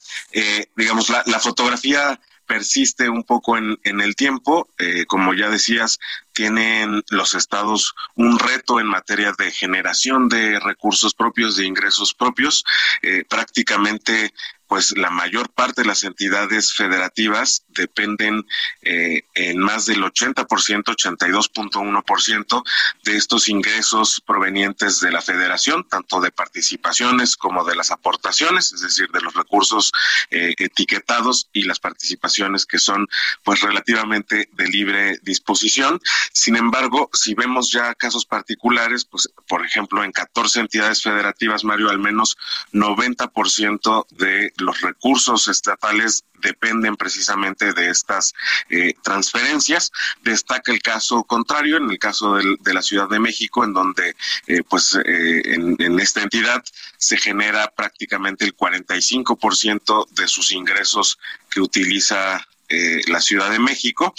digamos 0.75 1.09
la, 1.09 1.23
la 1.25 1.39
fotografía 1.39 2.19
persiste 2.45 3.09
un 3.09 3.23
poco 3.23 3.57
en, 3.57 3.79
en 3.83 4.01
el 4.01 4.15
tiempo. 4.15 4.69
Eh, 4.77 5.05
como 5.07 5.33
ya 5.33 5.49
decías, 5.49 5.99
tienen 6.33 7.03
los 7.09 7.33
estados 7.33 7.95
un 8.15 8.37
reto 8.37 8.79
en 8.79 8.87
materia 8.87 9.33
de 9.37 9.51
generación 9.51 10.29
de 10.29 10.59
recursos 10.59 11.13
propios, 11.13 11.55
de 11.55 11.65
ingresos 11.65 12.13
propios. 12.13 12.63
Eh, 13.01 13.23
prácticamente 13.27 14.33
pues 14.73 14.97
la 14.97 15.11
mayor 15.11 15.51
parte 15.51 15.83
de 15.83 15.87
las 15.87 16.03
entidades 16.03 16.73
federativas 16.73 17.63
dependen 17.67 18.43
eh, 18.81 19.21
en 19.35 19.59
más 19.59 19.85
del 19.85 20.01
80%, 20.01 20.47
82.1% 20.47 22.63
de 23.03 23.15
estos 23.15 23.49
ingresos 23.49 24.19
provenientes 24.25 24.99
de 24.99 25.11
la 25.11 25.21
federación, 25.21 25.87
tanto 25.87 26.19
de 26.21 26.31
participaciones 26.31 27.37
como 27.37 27.63
de 27.63 27.75
las 27.75 27.91
aportaciones, 27.91 28.73
es 28.73 28.81
decir, 28.81 29.09
de 29.09 29.21
los 29.21 29.35
recursos 29.35 29.91
eh, 30.31 30.55
etiquetados 30.57 31.49
y 31.53 31.65
las 31.65 31.77
participaciones 31.77 32.65
que 32.65 32.79
son 32.79 33.07
pues 33.43 33.61
relativamente 33.61 34.49
de 34.53 34.67
libre 34.69 35.19
disposición. 35.21 36.01
Sin 36.31 36.55
embargo, 36.55 37.11
si 37.13 37.35
vemos 37.35 37.71
ya 37.71 37.93
casos 37.93 38.25
particulares, 38.25 39.05
pues 39.05 39.29
por 39.47 39.63
ejemplo 39.63 40.03
en 40.03 40.11
14 40.11 40.61
entidades 40.61 41.03
federativas, 41.03 41.63
Mario, 41.63 41.91
al 41.91 41.99
menos 41.99 42.37
90% 42.71 44.07
de 44.09 44.51
los 44.63 44.81
recursos 44.81 45.47
estatales 45.47 46.23
dependen 46.41 46.95
precisamente 46.95 47.73
de 47.73 47.89
estas 47.89 48.33
eh, 48.69 48.93
transferencias. 49.01 49.91
Destaca 50.23 50.71
el 50.71 50.81
caso 50.81 51.23
contrario, 51.23 51.77
en 51.77 51.89
el 51.89 51.99
caso 51.99 52.35
de 52.35 52.73
la 52.73 52.81
Ciudad 52.81 53.09
de 53.09 53.19
México, 53.19 53.63
en 53.63 53.73
donde 53.73 54.15
eh, 54.47 54.63
pues 54.67 54.95
eh, 54.95 55.41
en, 55.45 55.75
en, 55.79 55.99
esta 55.99 56.21
entidad 56.21 56.63
se 56.97 57.17
genera 57.17 57.71
prácticamente 57.75 58.45
el 58.45 58.55
45% 58.55 60.09
de 60.09 60.27
sus 60.27 60.51
ingresos 60.51 61.17
que 61.49 61.61
utiliza 61.61 62.45
eh, 62.75 63.01
la 63.05 63.21
Ciudad 63.21 63.51
de 63.51 63.59
México, 63.59 64.15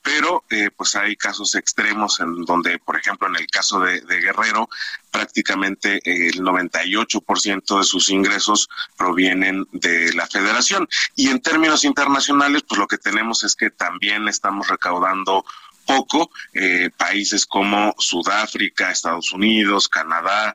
pero 0.00 0.44
eh, 0.48 0.70
pues 0.76 0.94
hay 0.94 1.16
casos 1.16 1.56
extremos 1.56 2.20
en 2.20 2.44
donde, 2.44 2.78
por 2.78 2.96
ejemplo, 2.96 3.26
en 3.26 3.34
el 3.34 3.48
caso 3.48 3.80
de, 3.80 4.00
Guerrero, 4.00 4.68
prácticamente 5.10 6.00
el 6.04 6.40
98% 6.40 7.78
de 7.78 7.84
sus 7.84 8.08
ingresos 8.10 8.68
provienen 8.96 9.66
de 9.72 10.12
la 10.14 10.28
federación. 10.28 10.88
Y 11.16 11.30
en 11.30 11.40
términos 11.42 11.84
internacionales, 11.84 12.62
pues 12.68 12.78
lo 12.78 12.86
que 12.86 12.98
tenemos 12.98 13.42
es 13.42 13.56
que 13.56 13.70
también 13.70 14.28
estamos 14.28 14.68
recaudando 14.68 15.44
poco. 15.84 16.30
Eh, 16.54 16.90
países 16.96 17.44
como 17.44 17.92
Sudáfrica, 17.98 18.92
Estados 18.92 19.32
Unidos, 19.32 19.88
Canadá, 19.88 20.54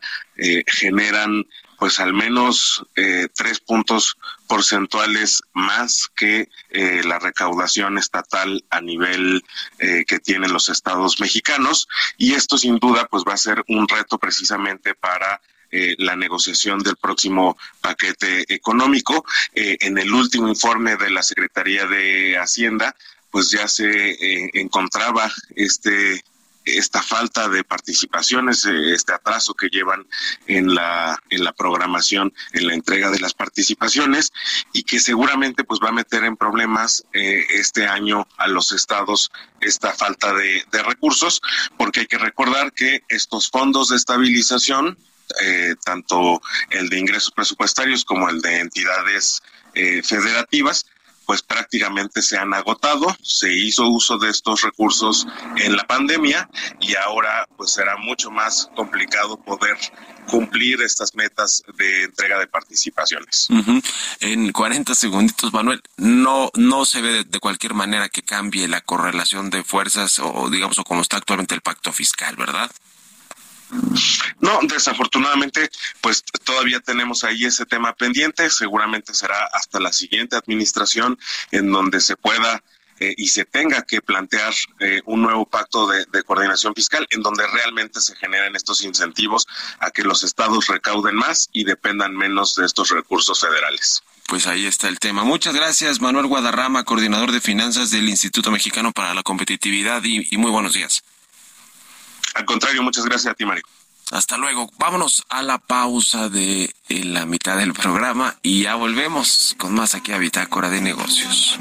generan 0.68 1.46
pues 1.82 2.00
al 2.00 2.14
menos 2.14 2.86
eh, 2.96 3.28
tres 3.34 3.60
puntos 3.60 4.16
porcentuales 4.48 5.42
más 5.54 6.12
que 6.16 6.48
eh, 6.70 7.02
la 7.04 7.18
recaudación 7.18 7.98
estatal 7.98 8.64
a 8.70 8.82
nivel 8.82 9.44
eh, 9.80 10.04
que 10.06 10.20
tienen 10.20 10.54
los 10.54 10.70
estados 10.70 11.20
mexicanos 11.20 11.88
y 12.20 12.36
esto 12.36 12.60
sin 12.60 12.78
duda 12.78 13.08
pues 13.10 13.24
va 13.28 13.34
a 13.34 13.38
ser 13.38 13.64
un 13.68 13.88
reto 13.88 14.20
precisamente 14.20 14.94
para 14.94 15.42
la 15.72 16.18
negociación 16.18 16.80
del 16.80 16.98
próximo 16.98 17.58
paquete 17.80 18.44
económico. 18.54 19.26
en 19.54 19.98
el 19.98 20.14
último 20.14 20.50
informe 20.50 20.98
de 20.98 21.10
la 21.10 21.24
Secretaría 21.24 21.86
de 21.86 22.38
Hacienda, 22.38 22.94
pues 23.32 23.52
ya 23.52 23.70
se 23.70 24.18
encontraba 24.60 25.32
este 25.56 26.22
esta 26.66 27.02
falta 27.02 27.50
de 27.50 27.64
participaciones, 27.64 28.66
eh, 28.66 28.94
este 28.94 29.14
atraso 29.14 29.54
que 29.54 29.70
llevan 29.70 30.06
en 30.48 30.74
la, 30.74 31.20
en 31.30 31.44
la 31.44 31.54
programación, 31.54 32.34
en 32.54 32.68
la 32.68 32.74
entrega 32.74 33.10
de 33.10 33.20
las 33.20 33.34
participaciones 33.34 34.32
y 34.74 34.84
que 34.84 35.00
seguramente 35.00 35.64
pues 35.64 35.80
va 35.84 35.90
a 35.90 35.94
meter 35.94 36.24
en 36.24 36.38
problemas 36.38 37.04
eh, 37.14 37.46
este 37.50 37.88
año 37.88 38.28
a 38.38 38.48
los 38.48 38.72
estados 38.72 39.32
esta 39.60 39.92
falta 39.92 40.34
de, 40.34 40.64
recursos, 40.84 41.42
porque 41.78 42.02
hay 42.02 42.08
que 42.08 42.18
recordar 42.18 42.74
que 42.74 43.04
estos 43.08 43.50
fondos 43.50 43.90
de 43.90 43.98
estabilización, 43.98 44.98
eh, 45.44 45.76
tanto 45.86 46.42
el 46.72 46.90
de 46.90 47.00
ingresos 47.00 47.32
presupuestarios 47.32 48.04
como 48.04 48.28
el 48.30 48.42
de 48.42 48.60
entidades 48.60 49.42
federativas, 50.04 50.86
pues 51.32 51.44
prácticamente 51.44 52.22
se 52.22 52.38
han 52.38 52.54
agotado. 52.54 53.16
Se 53.22 53.54
hizo 53.54 53.88
uso 53.88 54.18
de 54.18 54.30
estos 54.30 54.64
recursos 54.64 55.26
en 55.56 55.78
la 55.78 55.88
pandemia 55.88 56.50
y 56.82 56.94
ahora 56.96 57.48
pues 57.56 57.72
será 57.72 57.96
mucho 57.96 58.30
más 58.30 58.70
complicado 58.76 59.42
poder 59.42 59.78
cumplir 60.30 60.82
estas 60.82 61.16
metas 61.16 61.64
de 61.78 62.04
entrega 62.04 62.38
de 62.38 62.48
participaciones. 62.48 63.48
En 64.20 64.52
40 64.52 64.94
segunditos, 64.94 65.54
Manuel, 65.54 65.82
no 65.96 66.52
no 66.56 66.84
se 66.84 67.02
ve 67.02 67.24
de, 67.24 67.40
cualquier 67.40 67.76
manera 67.76 68.10
que 68.10 68.24
cambie 68.24 68.68
la 68.68 68.82
correlación 68.82 69.50
de 69.50 69.64
fuerzas 69.64 70.20
o 70.20 70.50
digamos 70.50 70.80
o 70.80 70.84
como 70.84 71.00
está 71.00 71.16
actualmente 71.16 71.56
el 71.56 71.62
pacto 71.62 71.94
fiscal, 71.94 72.36
¿verdad? 72.36 72.70
No, 74.40 74.60
desafortunadamente, 74.64 75.70
pues 76.02 76.24
todavía 76.44 76.80
tenemos 76.80 77.24
ahí 77.24 77.46
ese 77.46 77.66
tema 77.66 77.94
pendiente. 77.94 78.50
Seguramente 78.50 79.14
será 79.14 79.46
hasta 79.54 79.80
la 79.80 79.94
siguiente 79.94 80.36
administración 80.36 81.18
en 81.52 81.72
donde 81.72 82.02
se 82.02 82.16
pueda 82.18 82.62
eh, 83.00 83.16
y 83.18 83.28
se 83.28 83.46
tenga 83.46 83.82
que 83.82 84.02
plantear 84.02 84.54
eh, 84.80 85.02
un 85.06 85.24
nuevo 85.24 85.46
pacto 85.46 85.88
de, 85.88 86.24
coordinación 86.24 86.76
fiscal 86.76 87.08
en 87.10 87.24
donde 87.24 87.48
realmente 87.48 88.00
se 88.00 88.16
generen 88.16 88.56
estos 88.56 88.84
incentivos 88.84 89.48
a 89.80 89.90
que 89.90 90.04
los 90.04 90.24
estados 90.24 90.68
recauden 90.68 91.16
más 91.16 91.50
y 91.52 91.64
dependan 91.64 92.16
menos 92.16 92.56
de 92.56 92.66
estos 92.66 92.90
recursos 92.90 93.40
federales. 93.40 94.04
Pues 94.28 94.46
ahí 94.46 94.68
está 94.68 94.88
el 94.88 95.00
tema. 95.00 95.24
Muchas 95.24 95.56
gracias, 95.56 96.00
Manuel 96.00 96.28
Guadarrama, 96.28 96.84
coordinador 96.84 97.32
de 97.32 97.42
finanzas 97.42 97.90
del 97.90 98.08
Instituto 98.08 98.52
Mexicano 98.52 98.92
para 98.92 99.16
la 99.16 99.24
Competitividad 99.24 100.04
y 100.04 100.38
muy 100.38 100.52
buenos 100.52 100.74
días. 100.74 101.04
Al 102.34 102.46
contrario, 102.46 102.84
muchas 102.84 103.06
gracias 103.06 103.32
a 103.32 103.36
ti, 103.36 103.46
Mario. 103.46 103.64
Hasta 104.12 104.38
luego. 104.38 104.70
Vámonos 104.78 105.24
a 105.30 105.42
la 105.42 105.58
pausa 105.58 106.28
de 106.28 106.74
la 106.90 107.26
mitad 107.26 107.58
del 107.58 107.74
programa 107.74 108.36
y 108.44 108.64
ya 108.64 108.76
volvemos 108.76 109.56
con 109.58 109.74
más 109.74 109.96
aquí 109.96 110.12
a 110.12 110.18
Bitácora 110.18 110.70
de 110.70 110.82
Negocios. 110.82 111.58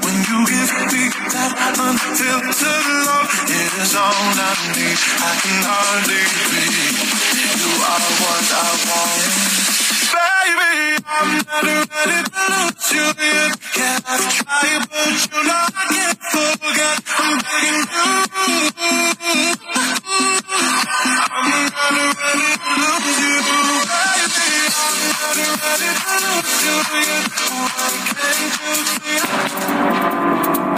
Baby, 10.11 11.03
I'm 11.07 11.29
not 11.47 11.63
ready 11.63 12.19
to 12.27 12.43
lose 12.51 12.91
you 12.91 13.07
yet. 13.23 13.51
Can 13.75 14.01
I 14.07 14.17
try, 14.35 14.79
but 14.91 15.11
you. 15.95 16.99
I'm 17.19 17.37
begging 17.39 17.87
you. 17.95 18.07
I'm 21.31 21.47
not 21.71 21.95
ready 22.19 22.51
to 22.59 22.71
lose 22.81 23.19
you, 23.21 23.35
baby. 23.87 24.51
I'm 24.75 24.99
not 25.11 25.61
ready 25.63 25.89
to 26.01 26.13
lose 26.25 26.59
you 26.65 26.77
you? 29.07 30.40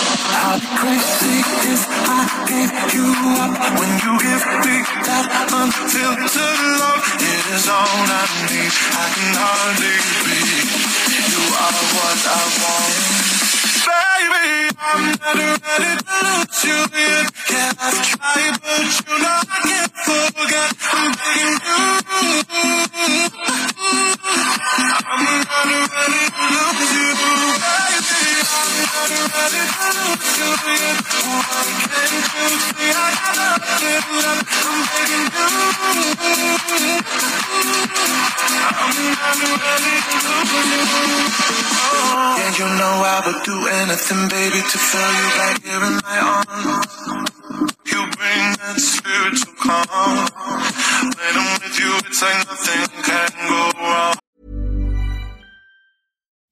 I'd 0.00 0.62
crazy 0.80 1.36
if 1.72 1.82
I 1.88 2.20
gave 2.48 2.72
you 2.94 3.06
up 3.42 3.52
when 3.78 3.92
you 4.02 4.12
give 4.18 4.44
me 4.64 4.76
that 5.06 5.26
unfiltered 5.52 6.60
love. 6.80 7.04
It 7.20 7.44
is 7.54 7.66
all 7.68 8.06
I 8.08 8.24
need. 8.48 8.72
I 8.72 9.06
can 9.14 9.32
hardly 9.36 9.96
breathe. 10.24 10.70
You 11.30 11.42
are 11.54 11.76
what 11.94 12.20
I 12.26 12.42
want. 12.60 12.94
Baby, 13.86 14.74
I'm 14.80 15.02
not 15.20 15.36
ready 15.36 15.92
to 16.00 16.14
lose 16.26 16.60
you 16.64 16.80
yet. 16.96 17.26
Can 17.50 17.72
I 17.78 17.88
try, 17.90 18.54
but 18.62 18.80
you 18.80 19.16
know 19.20 19.38
I 19.44 19.58
can't 19.68 19.92
forget. 20.06 20.70
I'm 20.90 21.10
begging 21.20 21.58
you. 21.66 21.80
I'm 25.10 25.22
not 25.44 25.68
ready 25.90 26.22
to 26.30 26.42
lose 26.54 26.92
you, 26.94 27.79
Yeah, 42.40 42.50
you 42.58 42.68
know 42.76 42.94
I 43.00 43.22
would 43.24 43.40
do 43.44 43.56
anything, 43.68 44.28
baby, 44.28 44.60
to 44.60 44.78
feel 44.78 45.10
you 45.16 45.26
right 45.40 45.58
here 45.64 45.84
in 45.88 45.96
my 46.04 46.18
arms. 46.20 46.92
You 47.88 48.00
bring 48.04 48.44
that 48.60 48.76
spiritual 48.76 49.54
calm. 49.64 50.28
When 51.16 51.34
I'm 51.40 51.56
with 51.62 51.76
you, 51.80 51.90
it's 52.04 52.20
like 52.20 52.46
nothing 52.48 53.02
can 53.02 53.30
go 53.48 53.60
wrong. 53.80 54.29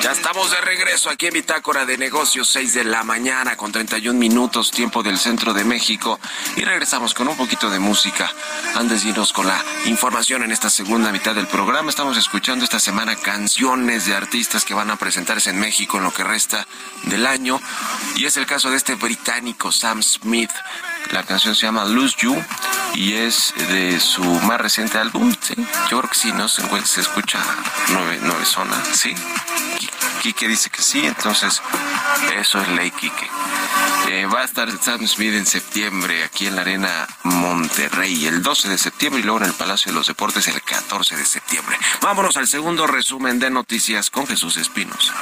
Ya 0.00 0.12
estamos 0.12 0.50
de 0.50 0.60
regreso 0.60 1.10
aquí 1.10 1.26
en 1.26 1.34
Bitácora 1.34 1.84
de 1.84 1.98
Negocios, 1.98 2.48
6 2.48 2.74
de 2.74 2.84
la 2.84 3.02
mañana 3.02 3.56
con 3.56 3.72
31 3.72 4.18
minutos, 4.18 4.70
tiempo 4.70 5.02
del 5.02 5.18
centro 5.18 5.52
de 5.52 5.64
México. 5.64 6.20
Y 6.56 6.62
regresamos 6.62 7.14
con 7.14 7.28
un 7.28 7.36
poquito 7.36 7.68
de 7.68 7.78
música. 7.78 8.30
Antes 8.76 9.02
de 9.02 9.10
irnos 9.10 9.32
con 9.32 9.46
la 9.46 9.62
información 9.86 10.44
en 10.44 10.52
esta 10.52 10.70
segunda 10.70 11.10
mitad 11.10 11.34
del 11.34 11.46
programa, 11.48 11.90
estamos 11.90 12.16
escuchando 12.16 12.64
esta 12.64 12.78
semana 12.78 13.16
canciones 13.16 14.06
de 14.06 14.14
artistas 14.14 14.64
que 14.64 14.74
van 14.74 14.90
a 14.90 14.96
presentarse 14.96 15.50
en 15.50 15.58
México 15.58 15.98
en 15.98 16.04
lo 16.04 16.12
que 16.12 16.22
resta 16.22 16.66
del 17.04 17.26
año. 17.26 17.60
Y 18.16 18.26
es 18.26 18.36
el 18.36 18.46
caso 18.46 18.70
de 18.70 18.76
este 18.76 18.94
británico 18.94 19.72
Sam 19.72 20.02
Smith. 20.02 20.52
La 21.10 21.24
canción 21.24 21.54
se 21.54 21.66
llama 21.66 21.84
Lose 21.86 22.16
You 22.20 22.36
y 22.94 23.14
es 23.14 23.54
de 23.68 23.98
su 24.00 24.22
más 24.22 24.60
reciente 24.60 24.98
álbum. 24.98 25.34
¿sí? 25.40 25.54
Yo 25.90 25.98
creo 25.98 26.10
que 26.10 26.16
sí, 26.16 26.32
¿no? 26.32 26.48
Se, 26.84 27.00
escucha 27.00 27.38
nueve, 27.88 28.18
nueve 28.22 28.44
zonas, 28.44 28.86
¿sí? 28.92 29.14
Quique 30.22 30.46
dice 30.46 30.70
que 30.70 30.82
sí, 30.82 31.04
entonces 31.04 31.62
eso 32.36 32.60
es 32.60 32.68
ley 32.68 32.90
Quique. 32.90 33.28
Eh, 34.08 34.26
va 34.26 34.40
a 34.40 34.44
estar 34.44 34.70
Sam 34.80 35.06
Smith 35.06 35.34
en 35.34 35.46
septiembre 35.46 36.24
aquí 36.24 36.46
en 36.46 36.56
la 36.56 36.62
Arena 36.62 37.06
Monterrey, 37.24 38.26
el 38.26 38.42
12 38.42 38.68
de 38.68 38.78
septiembre 38.78 39.20
y 39.20 39.24
luego 39.24 39.38
en 39.38 39.46
el 39.46 39.54
Palacio 39.54 39.90
de 39.90 39.98
los 39.98 40.06
Deportes 40.06 40.46
el 40.48 40.62
14 40.62 41.16
de 41.16 41.24
septiembre. 41.24 41.76
Vámonos 42.02 42.36
al 42.36 42.46
segundo 42.46 42.86
resumen 42.86 43.38
de 43.38 43.50
noticias 43.50 44.10
con 44.10 44.26
Jesús 44.26 44.56
Espinos. 44.56 45.12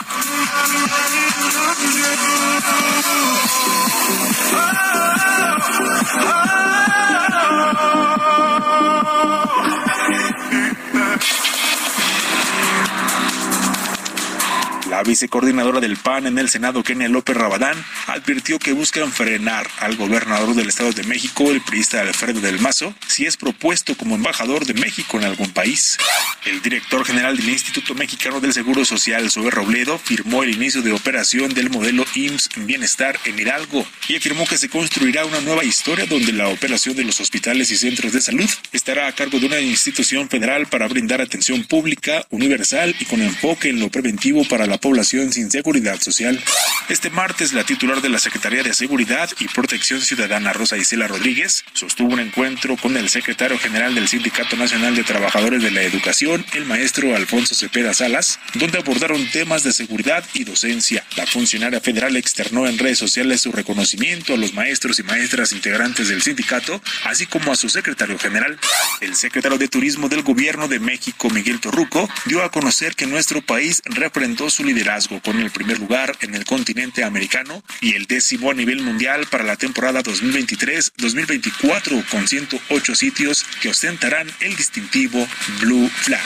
La 14.97 15.03
vicecoordinadora 15.03 15.79
del 15.79 15.99
PAN 15.99 16.27
en 16.27 16.39
el 16.39 16.49
Senado, 16.49 16.83
Kenia 16.83 17.11
López 17.11 17.37
Rabadán, 17.37 17.77
advirtió 18.07 18.59
que 18.59 18.73
buscan 18.73 19.13
frenar 19.13 19.69
al 19.81 19.95
gobernador 19.95 20.55
del 20.55 20.71
Estado 20.71 20.91
de 20.93 21.03
México, 21.03 21.51
el 21.51 21.61
priista 21.61 22.01
Alfredo 22.01 22.41
del 22.41 22.61
Mazo, 22.61 22.95
si 23.07 23.27
es 23.27 23.37
propuesto 23.37 23.95
como 23.95 24.15
embajador 24.15 24.65
de 24.65 24.73
México 24.73 25.19
en 25.19 25.25
algún 25.25 25.51
país. 25.51 25.99
El 26.47 26.63
director 26.63 27.05
general 27.05 27.37
del 27.37 27.51
Instituto 27.51 27.95
Mexicano 27.95 28.41
del 28.41 28.55
Seguro 28.55 28.87
Social, 28.87 29.31
Zoe 29.31 29.51
Robledo, 29.51 29.99
firmó 29.99 30.43
el 30.43 30.55
inicio 30.55 30.81
de 30.81 30.93
operación 30.93 31.53
del 31.53 31.69
modelo 31.69 32.07
IMSS 32.15 32.49
Bienestar 32.65 33.19
en 33.27 33.39
Hidalgo 33.39 33.85
y 34.09 34.17
afirmó 34.17 34.47
que 34.47 34.57
se 34.57 34.71
construirá 34.71 35.27
una 35.27 35.43
nueva 35.43 35.63
historia 35.63 36.07
donde 36.07 36.33
la 36.33 36.49
operación 36.49 36.97
de 36.97 37.05
los 37.05 37.21
hospitales 37.21 37.71
y 37.71 37.77
centros 37.77 38.15
de 38.15 38.23
salud 38.23 38.49
estará 38.73 39.09
a 39.09 39.13
cargo 39.13 39.41
de 39.41 39.47
una 39.47 39.61
institución 39.61 40.31
federal 40.31 40.67
para 40.69 40.89
brindar 40.89 41.21
atención 41.21 41.65
pública, 41.65 42.25
universal 42.31 42.97
y 42.99 43.05
con 43.05 43.21
enfoque 43.21 43.69
en 43.69 43.81
lo 43.81 43.91
preventivo 43.91 44.43
para 44.49 44.67
la 44.67 44.79
sin 44.95 45.51
seguridad 45.51 46.01
social. 46.01 46.41
Este 46.89 47.11
martes, 47.11 47.53
la 47.53 47.65
titular 47.65 48.01
de 48.01 48.09
la 48.09 48.21
Secretaría 48.21 48.63
de 48.63 48.73
Seguridad 48.73 49.29
y 49.41 49.49
Protección 49.49 50.01
Ciudadana, 50.01 50.53
Rosa 50.53 50.77
Isela 50.77 51.09
Rodríguez, 51.09 51.65
sostuvo 51.73 52.13
un 52.13 52.21
encuentro 52.21 52.77
con 52.77 52.97
el 52.97 53.09
secretario 53.09 53.59
general 53.59 53.97
del 53.97 54.07
Sindicato 54.07 54.57
Nacional 54.57 54.95
de 54.95 55.03
Trabajadores 55.03 55.61
de 55.65 55.73
la 55.73 55.83
Educación, 55.83 56.47
el 56.55 56.67
maestro 56.67 57.17
Alfonso 57.17 57.57
Cepeda 57.57 57.95
Salas, 57.95 58.39
donde 58.55 58.79
abordaron 58.79 59.27
temas 59.33 59.65
de 59.65 59.73
seguridad 59.73 60.25
y 60.35 60.45
docencia. 60.45 61.05
La 61.17 61.27
funcionaria 61.27 61.81
federal 61.81 62.17
externó 62.17 62.69
en 62.69 62.79
redes 62.79 62.99
sociales 62.99 63.41
su 63.41 63.51
reconocimiento 63.51 64.35
a 64.35 64.37
los 64.37 64.55
maestros 64.55 65.01
y 65.01 65.03
maestras 65.03 65.51
integrantes 65.51 66.09
del 66.09 66.23
sindicato, 66.23 66.81
así 67.05 67.27
como 67.27 67.51
a 67.51 67.57
su 67.57 67.69
secretario 67.69 68.19
general. 68.21 68.57
El 69.01 69.17
secretario 69.17 69.59
de 69.59 69.67
Turismo 69.67 70.09
del 70.09 70.23
Gobierno 70.23 70.69
de 70.69 70.79
México, 70.79 71.29
Miguel 71.29 71.61
Torruco, 71.61 72.09
dio 72.27 72.45
a 72.45 72.53
conocer 72.53 72.95
que 72.95 73.07
nuestro 73.07 73.43
país 73.43 73.83
refrendó 73.85 74.49
su 74.49 74.63
liderazgo 74.63 74.76
con 75.23 75.41
el 75.41 75.51
primer 75.51 75.79
lugar 75.79 76.15
en 76.21 76.35
el 76.35 76.45
continente 76.45 77.03
americano 77.03 77.63
y 77.81 77.95
el 77.95 78.05
décimo 78.05 78.51
a 78.51 78.55
nivel 78.55 78.83
mundial 78.83 79.27
para 79.31 79.43
la 79.43 79.57
temporada 79.57 80.03
2023-2024 80.03 82.05
con 82.11 82.29
108 82.29 82.95
sitios 82.95 83.47
que 83.63 83.71
ostentarán 83.71 84.31
el 84.41 84.55
distintivo 84.55 85.27
Blue 85.61 85.89
Flag. 85.89 86.21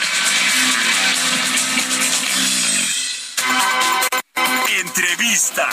Entrevista. 4.81 5.69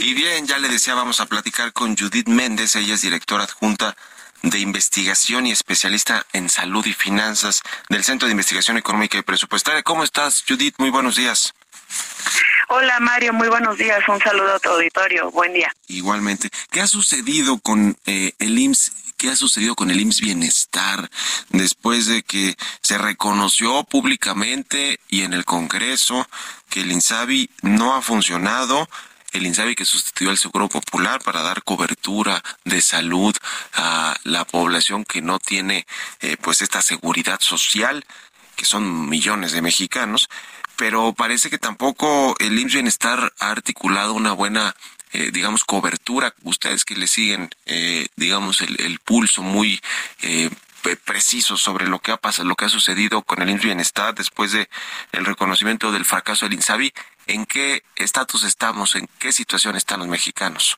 Y 0.00 0.14
bien, 0.14 0.46
ya 0.46 0.58
le 0.58 0.68
decía, 0.68 0.94
vamos 0.94 1.20
a 1.20 1.26
platicar 1.26 1.72
con 1.72 1.96
Judith 1.96 2.28
Méndez, 2.28 2.76
ella 2.76 2.94
es 2.94 3.02
directora 3.02 3.44
adjunta 3.44 3.96
de 4.42 4.58
investigación 4.58 5.46
y 5.46 5.52
especialista 5.52 6.26
en 6.32 6.48
salud 6.48 6.84
y 6.86 6.92
finanzas 6.92 7.62
del 7.88 8.04
Centro 8.04 8.26
de 8.26 8.32
Investigación 8.32 8.76
Económica 8.76 9.18
y 9.18 9.22
Presupuestaria. 9.22 9.82
¿Cómo 9.82 10.04
estás, 10.04 10.44
Judith? 10.46 10.74
Muy 10.78 10.90
buenos 10.90 11.16
días. 11.16 11.54
Hola 12.68 12.98
Mario, 12.98 13.32
muy 13.32 13.46
buenos 13.46 13.78
días. 13.78 14.00
Un 14.08 14.18
saludo 14.20 14.54
a 14.54 14.58
tu 14.58 14.68
auditorio. 14.70 15.30
Buen 15.30 15.52
día. 15.52 15.72
Igualmente. 15.86 16.50
¿Qué 16.70 16.80
ha 16.80 16.88
sucedido 16.88 17.58
con 17.58 17.96
eh, 18.06 18.32
el 18.40 18.58
IMSS? 18.58 18.92
¿Qué 19.16 19.30
ha 19.30 19.36
sucedido 19.36 19.76
con 19.76 19.90
el 19.90 20.00
IMSS 20.00 20.20
Bienestar 20.20 21.08
después 21.50 22.06
de 22.06 22.24
que 22.24 22.56
se 22.82 22.98
reconoció 22.98 23.84
públicamente 23.84 24.98
y 25.08 25.22
en 25.22 25.32
el 25.32 25.44
Congreso 25.44 26.28
que 26.68 26.80
el 26.80 26.90
INSABI 26.90 27.50
no 27.62 27.94
ha 27.94 28.02
funcionado? 28.02 28.88
el 29.32 29.44
INSABI 29.44 29.74
que 29.74 29.84
sustituyó 29.84 30.30
al 30.30 30.38
Seguro 30.38 30.66
Popular 30.66 31.22
para 31.22 31.42
dar 31.42 31.62
cobertura 31.62 32.42
de 32.64 32.80
salud 32.80 33.36
a 33.74 34.16
la 34.24 34.46
población 34.46 35.04
que 35.04 35.20
no 35.20 35.38
tiene 35.38 35.86
eh, 36.20 36.38
pues 36.40 36.62
esta 36.62 36.80
seguridad 36.80 37.38
social 37.40 38.02
que 38.56 38.64
son 38.64 39.08
millones 39.08 39.52
de 39.52 39.62
mexicanos, 39.62 40.28
pero 40.76 41.12
parece 41.12 41.50
que 41.50 41.58
tampoco 41.58 42.36
el 42.38 42.58
IMSS 42.58 42.74
Bienestar 42.74 43.32
ha 43.38 43.50
articulado 43.50 44.14
una 44.14 44.32
buena 44.32 44.74
eh, 45.12 45.30
digamos, 45.32 45.64
cobertura, 45.64 46.34
ustedes 46.42 46.84
que 46.84 46.96
le 46.96 47.06
siguen, 47.06 47.48
eh, 47.64 48.08
digamos, 48.16 48.60
el, 48.60 48.78
el, 48.80 48.98
pulso 48.98 49.42
muy 49.42 49.80
eh, 50.20 50.50
preciso 51.04 51.56
sobre 51.56 51.86
lo 51.86 52.00
que 52.00 52.12
ha 52.12 52.16
pasado, 52.16 52.48
lo 52.48 52.54
que 52.54 52.66
ha 52.66 52.68
sucedido 52.68 53.22
con 53.22 53.40
el 53.40 53.48
IMSS 53.50 53.64
Bienestar 53.64 54.14
después 54.14 54.52
de 54.52 54.68
el 55.12 55.24
reconocimiento 55.24 55.90
del 55.90 56.04
fracaso 56.04 56.44
del 56.44 56.54
INSABI, 56.54 56.92
¿en 57.28 57.46
qué 57.46 57.82
estatus 57.94 58.42
estamos? 58.42 58.94
¿En 58.94 59.08
qué 59.18 59.32
situación 59.32 59.76
están 59.76 60.00
los 60.00 60.08
mexicanos? 60.08 60.76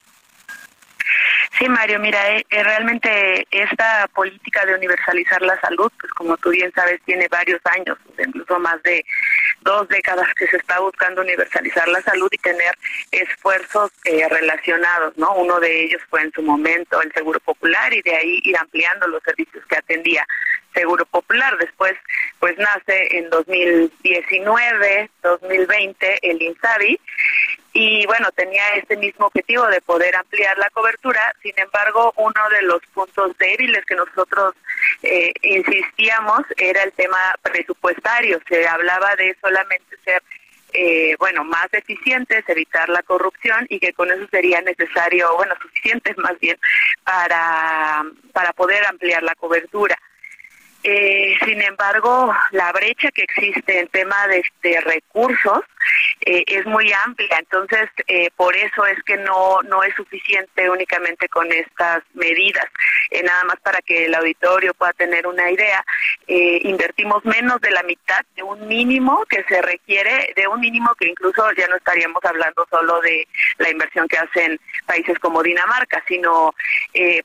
Sí, 1.57 1.69
Mario, 1.69 1.99
mira, 1.99 2.37
eh, 2.37 2.45
eh, 2.51 2.63
realmente 2.63 3.47
esta 3.51 4.07
política 4.15 4.65
de 4.67 4.75
universalizar 4.75 5.43
la 5.43 5.59
salud, 5.61 5.91
pues 5.99 6.13
como 6.13 6.37
tú 6.37 6.51
bien 6.51 6.71
sabes, 6.73 7.01
tiene 7.05 7.27
varios 7.29 7.61
años, 7.65 7.99
incluso 8.19 8.59
más 8.59 8.81
de 8.83 9.05
dos 9.63 9.89
décadas 9.89 10.29
que 10.35 10.47
se 10.47 10.57
está 10.57 10.79
buscando 10.81 11.23
universalizar 11.23 11.89
la 11.89 12.01
salud 12.03 12.29
y 12.31 12.39
tener 12.39 12.77
esfuerzos 13.11 13.91
eh, 14.05 14.29
relacionados, 14.29 15.17
¿no? 15.17 15.35
Uno 15.35 15.59
de 15.59 15.85
ellos 15.85 16.03
fue 16.09 16.23
en 16.23 16.33
su 16.33 16.43
momento 16.43 17.03
el 17.03 17.13
Seguro 17.13 17.41
Popular 17.41 17.93
y 17.93 18.03
de 18.03 18.15
ahí 18.15 18.41
ir 18.45 18.57
ampliando 18.57 19.09
los 19.09 19.23
servicios 19.23 19.65
que 19.67 19.77
atendía. 19.77 20.25
Seguro 20.75 21.07
Popular. 21.07 21.57
Después, 21.59 21.95
pues 22.39 22.57
nace 22.59 23.17
en 23.19 23.31
2019, 23.31 25.11
2020 25.23 26.19
el 26.23 26.43
INSABI 26.43 27.01
y 27.73 28.07
bueno, 28.07 28.31
tenía 28.33 28.75
este 28.77 28.97
mismo 28.97 29.27
objetivo 29.27 29.67
de 29.67 29.81
poder 29.81 30.17
ampliar 30.17 30.57
la 30.59 30.71
cobertura. 30.71 31.35
Sin 31.43 31.53
embargo, 31.59 32.13
uno 32.17 32.49
de 32.51 32.63
los 32.63 32.81
puntos 32.95 33.37
débiles 33.39 33.85
que 33.85 33.95
nosotros 33.95 34.55
eh, 35.03 35.33
insistíamos 35.43 36.41
era 36.57 36.83
el 36.83 36.93
tema 36.93 37.35
presupuestario. 37.43 38.41
Se 38.49 38.67
hablaba 38.67 39.15
de 39.17 39.37
solamente 39.41 39.97
ser 40.05 40.23
eh, 40.73 41.17
bueno, 41.19 41.45
más 41.45 41.69
eficientes, 41.73 42.45
evitar 42.49 42.89
la 42.89 43.03
corrupción 43.03 43.67
y 43.69 43.81
que 43.81 43.93
con 43.93 44.11
eso 44.11 44.27
sería 44.31 44.61
necesario, 44.61 45.35
bueno, 45.37 45.55
suficientes 45.61 46.17
más 46.19 46.39
bien 46.41 46.59
para, 47.05 48.05
para 48.33 48.53
poder 48.53 48.85
ampliar 48.87 49.23
la 49.23 49.35
cobertura. 49.35 49.99
Eh, 50.91 51.37
sin 51.45 51.61
embargo, 51.61 52.35
la 52.53 52.73
brecha 52.73 53.11
que 53.11 53.25
existe 53.25 53.79
en 53.79 53.89
tema 53.89 54.27
de, 54.29 54.81
recursos 54.81 55.61
eh, 56.23 56.45
es 56.47 56.65
muy 56.65 56.91
amplia, 57.05 57.39
entonces 57.39 57.91
eh, 58.07 58.31
por 58.37 58.57
eso 58.57 58.87
es 58.87 59.03
que 59.03 59.19
no 59.19 59.61
no 59.65 59.83
es 59.83 59.95
suficiente 59.95 60.71
únicamente 60.71 61.29
con 61.29 61.53
estas 61.53 62.03
medidas. 62.15 62.65
nada 63.23 63.45
más 63.45 63.61
para 63.61 63.83
que 63.83 64.07
el 64.07 64.15
auditorio 64.15 64.73
pueda 64.73 64.93
tener 64.95 65.27
una 65.27 65.51
idea, 65.51 65.85
invertimos 66.27 67.23
menos 67.25 67.61
de 67.61 67.71
la 67.71 67.83
mitad 67.83 68.21
de 68.37 68.43
un 68.43 68.67
mínimo 68.67 69.25
que 69.29 69.45
se 69.45 69.61
requiere, 69.61 70.33
de 70.37 70.47
un 70.47 70.61
mínimo 70.61 70.95
que 70.95 71.09
incluso 71.09 71.43
ya 71.53 71.67
no 71.69 71.77
estaríamos 71.77 72.25
hablando 72.25 72.67
solo 72.71 73.01
de 73.01 73.27
la 73.59 73.71
inversión 73.71 74.09
que 74.09 74.19
hacen 74.19 74.59
países 74.87 75.19
como 75.19 75.43
Dinamarca, 75.43 76.03
sino 76.07 76.55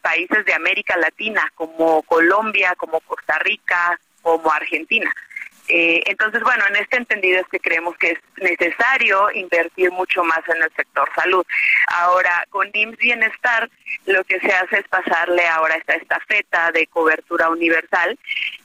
países 0.02 0.45
de 0.45 0.54
América 0.54 0.97
Latina 0.97 1.52
como 1.56 2.02
Colombia, 2.04 2.76
como 2.76 2.99
Costa 3.02 3.38
Rica, 3.39 3.53
como 4.22 4.52
Argentina. 4.52 5.13
Eh, 5.70 6.04
entonces, 6.08 6.42
bueno, 6.42 6.66
en 6.70 6.76
este 6.76 6.98
entendido 6.98 7.39
es 7.39 7.48
que 7.48 7.60
creemos 7.60 7.96
que 7.98 8.12
es 8.12 8.20
necesario 8.42 9.32
invertir 9.32 9.92
mucho 9.92 10.24
más 10.24 10.42
en 10.50 10.62
el 10.62 10.70
sector 10.76 11.10
salud. 11.16 11.46
Ahora, 11.88 12.46
con 12.50 12.70
IMSS 12.74 12.98
Bienestar, 12.98 13.70
lo 14.06 14.24
que 14.26 14.39
se 14.42 14.52
hace 14.52 14.80
es 14.80 14.88
pasarle 14.89 15.48
ahora 15.48 15.76
esta 15.76 15.94
estafeta 15.94 16.72
de 16.72 16.88
cobertura 16.88 17.50
universal 17.50 18.18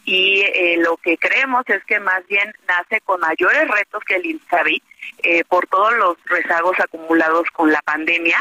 y 0.04 0.40
eh, 0.40 0.78
lo 0.78 0.96
que 0.96 1.16
creemos 1.18 1.64
es 1.68 1.84
que 1.84 2.00
más 2.00 2.26
bien 2.26 2.52
nace 2.66 3.00
con 3.02 3.20
mayores 3.20 3.68
retos 3.68 4.02
que 4.04 4.16
el 4.16 4.26
INSABI 4.26 4.82
eh, 5.22 5.44
por 5.44 5.66
todos 5.66 5.94
los 5.94 6.16
rezagos 6.26 6.78
acumulados 6.80 7.48
con 7.52 7.70
la 7.70 7.80
pandemia 7.82 8.38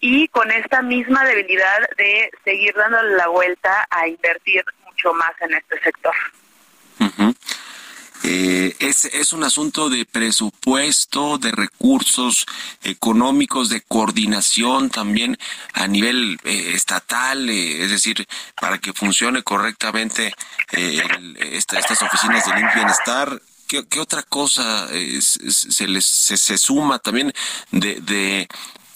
y 0.00 0.28
con 0.28 0.50
esta 0.50 0.82
misma 0.82 1.24
debilidad 1.24 1.88
de 1.96 2.30
seguir 2.44 2.74
dándole 2.74 3.16
la 3.16 3.28
vuelta 3.28 3.86
a 3.90 4.06
invertir 4.06 4.64
mucho 4.98 5.14
más 5.14 5.32
en 5.40 5.54
este 5.54 5.80
sector. 5.80 6.14
Eh, 8.24 8.74
es, 8.80 9.04
es 9.04 9.32
un 9.32 9.44
asunto 9.44 9.88
de 9.88 10.04
presupuesto, 10.04 11.38
de 11.38 11.52
recursos 11.52 12.46
económicos, 12.82 13.68
de 13.68 13.80
coordinación 13.80 14.90
también 14.90 15.38
a 15.72 15.86
nivel 15.86 16.38
eh, 16.44 16.72
estatal, 16.74 17.48
eh, 17.48 17.84
es 17.84 17.90
decir, 17.90 18.26
para 18.60 18.78
que 18.78 18.92
funcione 18.92 19.42
correctamente 19.44 20.34
estas 20.72 22.02
oficinas 22.02 22.44
del 22.44 22.64
bienestar. 22.74 23.40
¿Qué, 23.68 23.86
¿Qué, 23.86 24.00
otra 24.00 24.22
cosa 24.22 24.88
se 24.88 25.86
les 25.86 26.04
se, 26.04 26.58
suma 26.58 26.98
también 26.98 27.32
de, 27.70 28.00
de, 28.00 28.48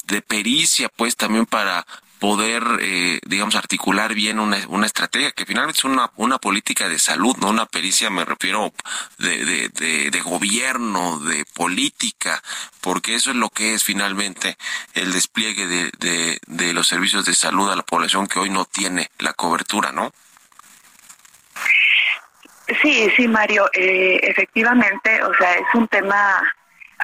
de 0.07 0.23
pericia, 0.23 0.89
pues 0.89 1.15
también 1.15 1.47
para 1.47 1.87
poder, 2.23 2.63
eh, 2.81 3.19
digamos, 3.27 3.57
articular 3.57 4.15
bien 4.15 4.39
una, 4.39 4.57
una 4.69 4.87
estrategia 4.87 5.33
que 5.33 5.45
finalmente 5.45 5.79
es 5.79 5.85
una, 5.85 6.09
una 6.15 6.39
política 6.39 6.89
de 6.89 7.01
salud, 7.01 7.37
no 7.39 7.49
una 7.49 7.67
pericia, 7.67 8.11
me 8.11 8.25
refiero 8.25 8.73
de, 9.19 9.45
de, 9.45 10.09
de, 10.09 10.21
gobierno, 10.21 11.19
de 11.19 11.45
política, 11.53 12.41
porque 12.81 13.17
eso 13.17 13.31
es 13.31 13.37
lo 13.37 13.49
que 13.49 13.75
es 13.75 13.83
finalmente 13.83 14.57
el 14.95 15.13
despliegue 15.13 15.67
de, 15.67 15.91
de, 15.99 16.39
de 16.47 16.73
los 16.73 16.87
servicios 16.87 17.25
de 17.25 17.35
salud 17.35 17.69
a 17.69 17.75
la 17.75 17.83
población 17.83 18.29
que 18.29 18.39
hoy 18.39 18.51
no 18.51 18.67
tiene 18.67 19.11
la 19.19 19.33
cobertura, 19.33 19.91
¿no? 19.91 20.13
Sí, 22.81 23.11
sí, 23.17 23.27
Mario, 23.27 23.69
eh, 23.73 24.21
efectivamente, 24.23 25.25
o 25.25 25.35
sea, 25.35 25.55
es 25.55 25.75
un 25.75 25.89
tema 25.89 26.41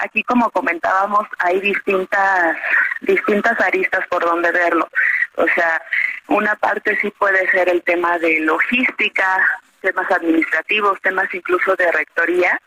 aquí 0.01 0.23
como 0.25 0.51
comentábamos 0.51 1.27
hay 1.39 1.61
distintas 1.61 2.57
distintas 3.01 3.61
aristas 3.61 4.07
por 4.09 4.25
donde 4.25 4.51
verlo. 4.51 4.89
O 5.37 5.47
sea, 5.55 5.81
una 6.29 6.57
parte 6.57 6.99
sí 7.01 7.11
puede 7.11 7.49
ser 7.51 7.69
el 7.69 7.83
tema 7.83 8.19
de 8.19 8.41
logística, 8.41 9.61
temas 9.81 10.11
administrativos, 10.11 11.01
temas 11.01 11.33
incluso 11.33 11.77
de 11.77 11.91
rectoría, 11.93 12.61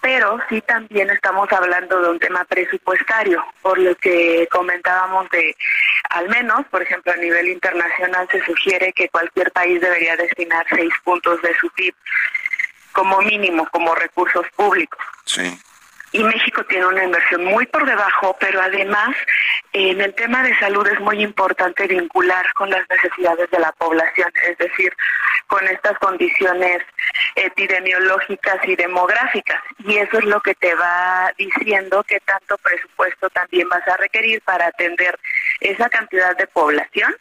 pero 0.00 0.38
sí 0.48 0.60
también 0.62 1.10
estamos 1.10 1.50
hablando 1.52 2.00
de 2.00 2.10
un 2.10 2.18
tema 2.18 2.44
presupuestario, 2.44 3.44
por 3.60 3.78
lo 3.78 3.94
que 3.96 4.48
comentábamos 4.50 5.28
de, 5.30 5.54
al 6.10 6.28
menos, 6.28 6.64
por 6.70 6.82
ejemplo, 6.82 7.12
a 7.12 7.16
nivel 7.16 7.48
internacional 7.48 8.26
se 8.30 8.42
sugiere 8.44 8.92
que 8.92 9.08
cualquier 9.08 9.50
país 9.52 9.80
debería 9.80 10.16
destinar 10.16 10.64
seis 10.70 10.92
puntos 11.04 11.42
de 11.42 11.54
su 11.56 11.68
PIB 11.70 11.94
como 12.92 13.20
mínimo, 13.20 13.68
como 13.70 13.94
recursos 13.94 14.46
públicos. 14.56 15.04
Sí 15.24 15.60
y 16.12 16.24
México 16.24 16.64
tiene 16.64 16.86
una 16.86 17.04
inversión 17.04 17.44
muy 17.44 17.66
por 17.66 17.86
debajo, 17.86 18.36
pero 18.40 18.60
además 18.60 19.16
en 19.72 20.00
el 20.00 20.12
tema 20.14 20.42
de 20.42 20.58
salud 20.58 20.86
es 20.88 20.98
muy 21.00 21.22
importante 21.22 21.86
vincular 21.86 22.52
con 22.54 22.70
las 22.70 22.82
necesidades 22.90 23.48
de 23.50 23.58
la 23.60 23.70
población, 23.72 24.30
es 24.48 24.58
decir, 24.58 24.92
con 25.46 25.66
estas 25.68 25.96
condiciones 25.98 26.82
epidemiológicas 27.36 28.56
y 28.64 28.74
demográficas. 28.74 29.62
Y 29.78 29.98
eso 29.98 30.18
es 30.18 30.24
lo 30.24 30.40
que 30.40 30.54
te 30.54 30.74
va 30.74 31.32
diciendo 31.38 32.02
que 32.02 32.18
tanto 32.20 32.58
presupuesto 32.58 33.30
también 33.30 33.68
vas 33.68 33.86
a 33.86 33.96
requerir 33.96 34.40
para 34.42 34.66
atender 34.66 35.18
esa 35.60 35.88
cantidad 35.88 36.36
de 36.36 36.46
población, 36.48 37.14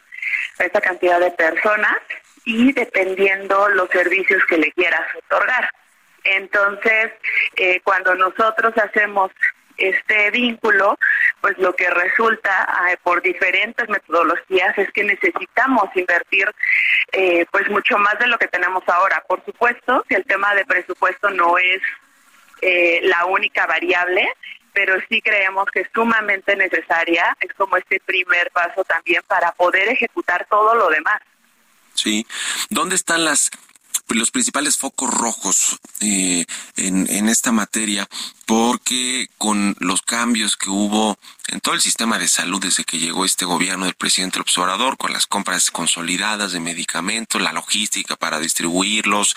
esa 0.58 0.82
cantidad 0.82 1.19
de 1.19 1.32
personas 1.32 1.97
y 2.45 2.71
dependiendo 2.73 3.69
los 3.69 3.89
servicios 3.89 4.43
que 4.45 4.58
le 4.58 4.71
quieras 4.71 5.08
otorgar. 5.15 5.69
Entonces, 6.36 7.12
eh, 7.56 7.82
cuando 7.84 8.15
nosotros 8.15 8.74
hacemos 8.78 9.32
este 9.78 10.30
vínculo, 10.32 10.98
pues 11.39 11.58
lo 11.58 11.74
que 11.74 11.89
resulta 11.89 12.68
eh, 12.89 12.98
por 13.02 13.22
diferentes 13.22 13.88
metodologías 13.88 14.78
es 14.78 14.92
que 14.92 15.04
necesitamos 15.06 15.86
invertir 15.96 16.52
eh, 17.13 17.46
pues 17.50 17.70
mucho 17.70 17.98
más 17.98 18.20
de 18.20 18.28
lo 18.28 18.38
que 18.38 18.48
tenemos 18.48 18.84
ahora. 18.88 19.24
Por 19.28 19.44
supuesto 19.46 20.04
que 20.08 20.15
el 20.15 20.26
tema 20.26 20.54
de 20.54 20.65
presupuesto 20.65 21.30
no 21.30 21.58
es 21.58 21.82
la 23.04 23.24
única 23.24 23.65
variable, 23.68 24.28
pero 24.74 24.96
sí 25.08 25.22
creemos 25.22 25.65
que 25.72 25.80
es 25.80 25.88
sumamente 25.94 26.58
necesaria, 26.58 27.38
es 27.39 27.54
como 27.54 27.78
este 27.78 28.02
primer 28.02 28.52
paso 28.52 28.84
también 28.84 29.22
para 29.28 29.54
poder 29.54 29.88
ejecutar 29.88 30.46
todo 30.50 30.76
lo 30.76 30.89
demás. 30.89 31.22
Sí. 31.94 32.28
¿Dónde 32.70 32.96
están 32.96 33.24
las 33.24 33.50
los 34.17 34.32
principales 34.32 34.78
focos 34.78 35.13
rojos 35.13 35.80
eh, 36.02 36.45
en, 36.78 37.08
en 37.10 37.30
esta 37.30 37.52
materia 37.52 38.08
porque 38.50 39.30
con 39.38 39.76
los 39.78 40.02
cambios 40.02 40.58
que 40.58 40.72
hubo 40.72 41.20
en 41.50 41.62
todo 41.62 41.76
el 41.76 41.82
sistema 41.82 42.18
de 42.18 42.28
salud 42.28 42.60
desde 42.60 42.84
que 42.84 42.98
llegó 42.98 43.26
este 43.26 43.46
gobierno 43.46 43.86
del 43.86 43.94
presidente 43.94 44.40
Obrador, 44.58 44.98
con 44.98 45.14
las 45.14 45.26
compras 45.26 45.72
consolidadas 45.72 46.52
de 46.52 46.60
medicamentos, 46.60 47.42
la 47.42 47.54
logística 47.54 48.16
para 48.16 48.40
distribuirlos, 48.40 49.36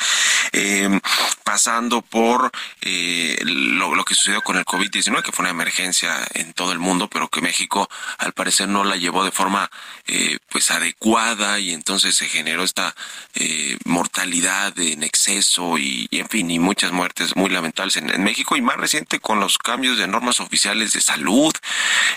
eh, 0.52 1.00
pasando 1.44 2.02
por 2.02 2.50
eh, 2.80 3.38
lo, 3.44 3.94
lo, 3.94 4.04
que 4.04 4.14
sucedió 4.14 4.42
con 4.42 4.56
el 4.56 4.64
COVID-19, 4.64 5.22
que 5.22 5.32
fue 5.32 5.44
una 5.44 5.50
emergencia 5.50 6.16
en 6.34 6.52
todo 6.54 6.72
el 6.72 6.78
mundo, 6.78 7.08
pero 7.08 7.28
que 7.28 7.40
México 7.40 7.88
al 8.18 8.32
parecer 8.32 8.68
no 8.68 8.84
la 8.84 8.96
llevó 8.96 9.24
de 9.24 9.30
forma 9.30 9.70
eh, 10.06 10.38
pues 10.48 10.70
adecuada 10.70 11.58
y 11.60 11.72
entonces 11.72 12.14
se 12.14 12.26
generó 12.26 12.64
esta 12.64 12.94
eh, 13.34 13.76
mortalidad 13.84 14.78
en 14.78 15.02
exceso 15.02 15.78
y, 15.78 16.08
y, 16.10 16.18
en 16.18 16.28
fin, 16.28 16.50
y 16.50 16.58
muchas 16.58 16.92
muertes 16.92 17.36
muy 17.36 17.50
lamentables 17.50 17.96
en, 17.96 18.10
en 18.10 18.24
México 18.24 18.56
y 18.56 18.62
más 18.62 18.76
recién 18.76 19.01
con 19.20 19.40
los 19.40 19.58
cambios 19.58 19.98
de 19.98 20.06
normas 20.06 20.40
oficiales 20.40 20.92
de 20.92 21.00
salud. 21.00 21.52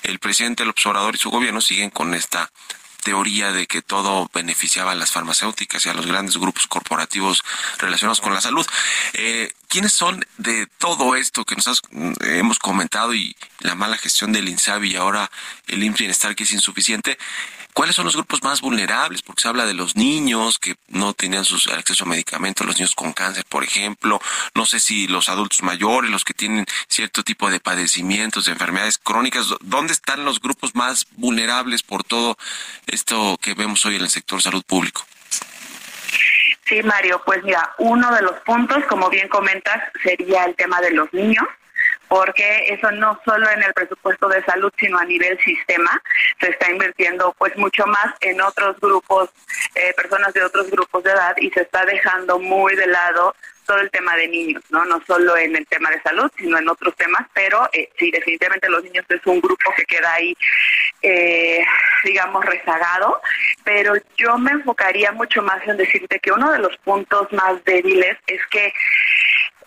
El 0.04 0.20
presidente 0.20 0.64
el 0.64 0.74
Obrador 0.86 1.16
y 1.16 1.20
su 1.20 1.30
gobierno 1.30 1.62
siguen 1.62 1.90
con 1.90 2.14
esta 2.14 2.52
teoría 3.06 3.52
de 3.52 3.68
que 3.68 3.84
todo 3.84 4.30
beneficiaba 4.34 4.94
a 4.94 4.96
las 4.96 5.12
farmacéuticas 5.12 5.86
y 5.86 5.90
a 5.90 5.94
los 5.94 6.08
grandes 6.08 6.38
grupos 6.38 6.66
corporativos 6.66 7.44
relacionados 7.78 8.20
con 8.20 8.34
la 8.34 8.42
salud. 8.42 8.66
Eh, 9.14 9.54
¿Quiénes 9.68 9.94
son 9.94 10.26
de 10.38 10.66
todo 10.80 11.16
esto 11.16 11.46
que 11.46 11.56
nos 11.56 11.82
hemos 12.22 12.58
comentado 12.58 13.14
y 13.14 13.36
la 13.60 13.76
mala 13.76 13.98
gestión 13.98 14.32
del 14.32 14.50
INSABI 14.50 14.94
y 14.94 14.96
ahora 14.96 15.30
el 15.68 15.84
IMSS 15.84 16.34
que 16.36 16.44
es 16.44 16.52
insuficiente? 16.52 17.20
¿Cuáles 17.76 17.98
son 17.98 18.06
los 18.06 18.16
grupos 18.16 18.42
más 18.42 18.62
vulnerables? 18.62 19.22
Porque 19.22 19.42
se 19.42 19.50
habla 19.50 19.66
de 19.66 19.74
los 19.74 19.98
niños 19.98 20.60
que 20.60 20.76
no 20.88 21.14
tenían 21.14 21.44
sus, 21.44 21.68
acceso 21.68 22.06
a 22.06 22.08
medicamentos, 22.08 22.66
los 22.66 22.78
niños 22.78 22.96
con 22.96 23.12
cáncer, 23.12 23.44
por 23.50 23.66
ejemplo. 23.66 24.22
No 24.54 24.66
sé 24.66 24.80
si 24.80 25.10
los 25.10 25.28
adultos 25.28 25.62
mayores, 25.62 26.10
los 26.10 26.24
que 26.24 26.34
tienen 26.34 26.66
cierto 26.88 27.22
tipo 27.22 27.50
de 27.50 27.60
padecimientos, 27.60 28.46
de 28.46 28.54
enfermedades 28.54 28.98
crónicas. 28.98 29.48
¿Dónde 29.60 29.92
están 29.92 30.24
los 30.24 30.40
grupos 30.40 30.74
más 30.74 31.06
vulnerables 31.18 31.84
por 31.84 32.06
todo 32.06 32.38
esto 32.88 33.38
que 33.42 33.56
vemos 33.56 33.86
hoy 33.86 33.98
en 33.98 34.04
el 34.04 34.10
sector 34.10 34.42
salud 34.42 34.64
público? 34.64 35.06
Sí, 36.64 36.82
Mario, 36.82 37.22
pues 37.26 37.44
mira, 37.44 37.76
uno 37.80 38.10
de 38.16 38.22
los 38.22 38.40
puntos, 38.46 38.86
como 38.86 39.10
bien 39.10 39.28
comentas, 39.28 39.84
sería 40.02 40.46
el 40.46 40.56
tema 40.56 40.80
de 40.80 40.92
los 40.92 41.14
niños 41.14 41.46
porque 42.16 42.68
eso 42.70 42.90
no 42.92 43.20
solo 43.26 43.50
en 43.50 43.62
el 43.62 43.74
presupuesto 43.74 44.30
de 44.30 44.42
salud, 44.46 44.72
sino 44.80 44.98
a 44.98 45.04
nivel 45.04 45.38
sistema, 45.44 46.02
se 46.40 46.50
está 46.50 46.72
invirtiendo 46.72 47.36
pues 47.38 47.54
mucho 47.58 47.86
más 47.88 48.14
en 48.22 48.40
otros 48.40 48.80
grupos, 48.80 49.32
eh, 49.76 49.94
personas 49.98 50.34
de 50.34 50.42
otros 50.42 50.72
grupos 50.72 51.04
de 51.04 51.12
edad 51.12 51.36
y 51.36 51.50
se 51.50 51.64
está 51.64 51.84
dejando 51.84 52.40
muy 52.40 52.74
de 52.78 52.88
lado 52.88 53.36
todo 53.66 53.80
el 53.80 53.92
tema 53.92 54.16
de 54.16 54.30
niños, 54.30 54.64
¿no? 54.70 54.86
No 54.86 55.02
solo 55.06 55.36
en 55.36 55.58
el 55.58 55.68
tema 55.68 55.90
de 55.90 56.02
salud, 56.04 56.32
sino 56.38 56.58
en 56.58 56.70
otros 56.70 56.96
temas, 56.96 57.28
pero 57.34 57.68
eh, 57.74 57.90
sí, 58.00 58.12
definitivamente 58.12 58.70
los 58.70 58.84
niños 58.84 59.06
es 59.10 59.26
un 59.26 59.42
grupo 59.42 59.74
que 59.76 59.84
queda 59.84 60.14
ahí, 60.14 60.38
eh, 61.02 61.66
digamos, 62.06 62.46
rezagado, 62.46 63.22
pero 63.66 63.94
yo 64.16 64.38
me 64.38 64.52
enfocaría 64.52 65.12
mucho 65.12 65.42
más 65.42 65.68
en 65.68 65.76
decirte 65.76 66.20
que 66.20 66.32
uno 66.32 66.50
de 66.52 66.60
los 66.60 66.78
puntos 66.78 67.28
más 67.34 67.62
débiles 67.66 68.18
es 68.28 68.40
que 68.52 68.72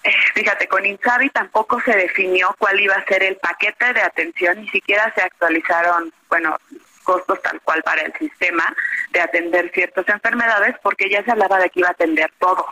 fíjate, 0.34 0.68
con 0.68 0.84
Insabi 0.84 1.30
tampoco 1.30 1.80
se 1.80 1.96
definió 1.96 2.55
cuál 2.59 2.80
iba 2.80 2.94
a 2.94 3.05
ser 3.05 3.22
el 3.22 3.36
paquete 3.36 3.92
de 3.92 4.03
atención, 4.03 4.61
ni 4.61 4.68
siquiera 4.68 5.12
se 5.14 5.22
actualizaron, 5.22 6.12
bueno, 6.28 6.57
costos 7.05 7.40
tal 7.42 7.61
cual 7.62 7.82
para 7.82 8.03
el 8.03 8.12
sistema 8.18 8.74
de 9.11 9.20
atender 9.20 9.70
ciertas 9.72 10.09
enfermedades, 10.09 10.76
porque 10.82 11.09
ya 11.09 11.24
se 11.24 11.30
hablaba 11.30 11.59
de 11.59 11.70
que 11.70 11.80
iba 11.80 11.88
a 11.88 11.92
atender 11.92 12.30
todo. 12.38 12.66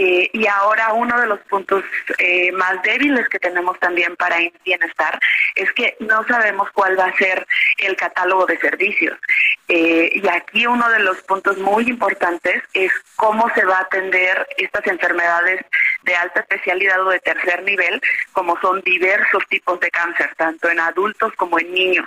Eh, 0.00 0.30
y 0.32 0.46
ahora 0.46 0.92
uno 0.92 1.20
de 1.20 1.26
los 1.26 1.40
puntos 1.40 1.82
eh, 2.18 2.52
más 2.52 2.80
débiles 2.82 3.28
que 3.28 3.40
tenemos 3.40 3.76
también 3.80 4.14
para 4.14 4.36
bienestar 4.64 5.18
es 5.56 5.72
que 5.72 5.96
no 5.98 6.24
sabemos 6.28 6.70
cuál 6.70 6.96
va 6.96 7.06
a 7.06 7.16
ser 7.16 7.44
el 7.78 7.96
catálogo 7.96 8.46
de 8.46 8.58
servicios. 8.58 9.18
Eh, 9.66 10.10
y 10.14 10.28
aquí 10.28 10.68
uno 10.68 10.88
de 10.88 11.00
los 11.00 11.20
puntos 11.22 11.58
muy 11.58 11.88
importantes 11.88 12.62
es 12.74 12.92
cómo 13.16 13.50
se 13.56 13.64
va 13.64 13.78
a 13.78 13.82
atender 13.82 14.46
estas 14.56 14.86
enfermedades 14.86 15.64
de 16.04 16.14
alta 16.14 16.40
especialidad 16.40 17.04
o 17.04 17.10
de 17.10 17.18
tercer 17.18 17.64
nivel, 17.64 18.00
como 18.32 18.58
son 18.60 18.80
diversos 18.82 19.44
tipos 19.48 19.80
de 19.80 19.90
cáncer, 19.90 20.30
tanto 20.36 20.70
en 20.70 20.78
adultos 20.78 21.32
como 21.36 21.58
en 21.58 21.74
niños. 21.74 22.06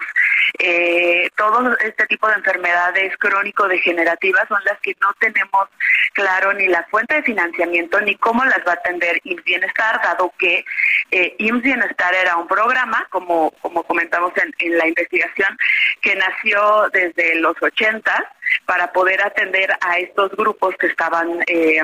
Eh, 0.59 1.29
todo 1.35 1.77
este 1.79 2.05
tipo 2.07 2.27
de 2.27 2.35
enfermedades 2.35 3.15
crónico-degenerativas 3.17 4.47
son 4.47 4.63
las 4.63 4.79
que 4.79 4.95
no 5.01 5.13
tenemos 5.19 5.67
claro 6.13 6.53
ni 6.53 6.67
la 6.67 6.83
fuente 6.89 7.15
de 7.15 7.23
financiamiento 7.23 7.80
ni 8.01 8.15
cómo 8.15 8.43
las 8.45 8.59
va 8.67 8.71
a 8.71 8.75
atender 8.75 9.19
IMSS 9.23 9.43
Bienestar, 9.43 10.01
dado 10.03 10.33
que 10.37 10.63
eh, 11.11 11.35
Bienestar 11.37 12.13
era 12.13 12.37
un 12.37 12.47
programa, 12.47 13.07
como, 13.09 13.51
como 13.61 13.83
comentamos 13.83 14.31
en, 14.37 14.53
en 14.59 14.77
la 14.77 14.87
investigación, 14.87 15.57
que 16.01 16.15
nació 16.15 16.89
desde 16.91 17.35
los 17.35 17.55
80 17.61 18.33
para 18.65 18.91
poder 18.91 19.21
atender 19.21 19.71
a 19.81 19.97
estos 19.97 20.31
grupos 20.31 20.75
que 20.77 20.87
estaban 20.87 21.43
eh, 21.47 21.81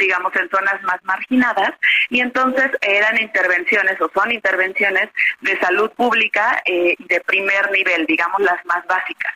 digamos, 0.00 0.34
en 0.34 0.48
zonas 0.50 0.82
más 0.82 0.98
marginadas, 1.04 1.72
y 2.08 2.20
entonces 2.20 2.70
eran 2.80 3.20
intervenciones 3.20 4.00
o 4.00 4.10
son 4.12 4.32
intervenciones 4.32 5.08
de 5.40 5.58
salud 5.60 5.90
pública 5.92 6.60
eh, 6.64 6.96
de 6.98 7.20
primer 7.20 7.70
nivel, 7.70 8.06
digamos, 8.06 8.40
las 8.40 8.64
más 8.64 8.84
básicas, 8.86 9.34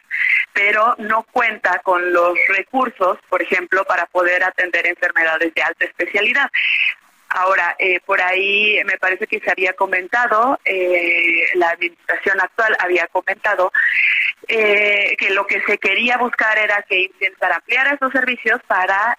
pero 0.52 0.96
no 0.98 1.22
cuenta 1.30 1.78
con 1.84 2.12
los 2.12 2.36
recursos, 2.48 3.18
por 3.28 3.42
ejemplo, 3.42 3.84
para 3.84 4.06
poder 4.06 4.42
atender 4.42 4.86
enfermedades 4.86 5.52
de 5.54 5.62
alta 5.62 5.84
especialidad. 5.84 6.50
Ahora, 7.28 7.74
eh, 7.80 7.98
por 8.06 8.20
ahí 8.22 8.80
me 8.84 8.96
parece 8.96 9.26
que 9.26 9.40
se 9.40 9.50
había 9.50 9.72
comentado, 9.72 10.60
eh, 10.64 11.48
la 11.54 11.70
administración 11.70 12.40
actual 12.40 12.76
había 12.78 13.08
comentado 13.08 13.72
eh, 14.46 15.16
que 15.18 15.30
lo 15.30 15.44
que 15.44 15.60
se 15.62 15.78
quería 15.78 16.16
buscar 16.16 16.56
era 16.58 16.82
que 16.82 17.00
intentar 17.00 17.50
ampliar 17.52 17.92
esos 17.92 18.12
servicios 18.12 18.60
para 18.68 19.18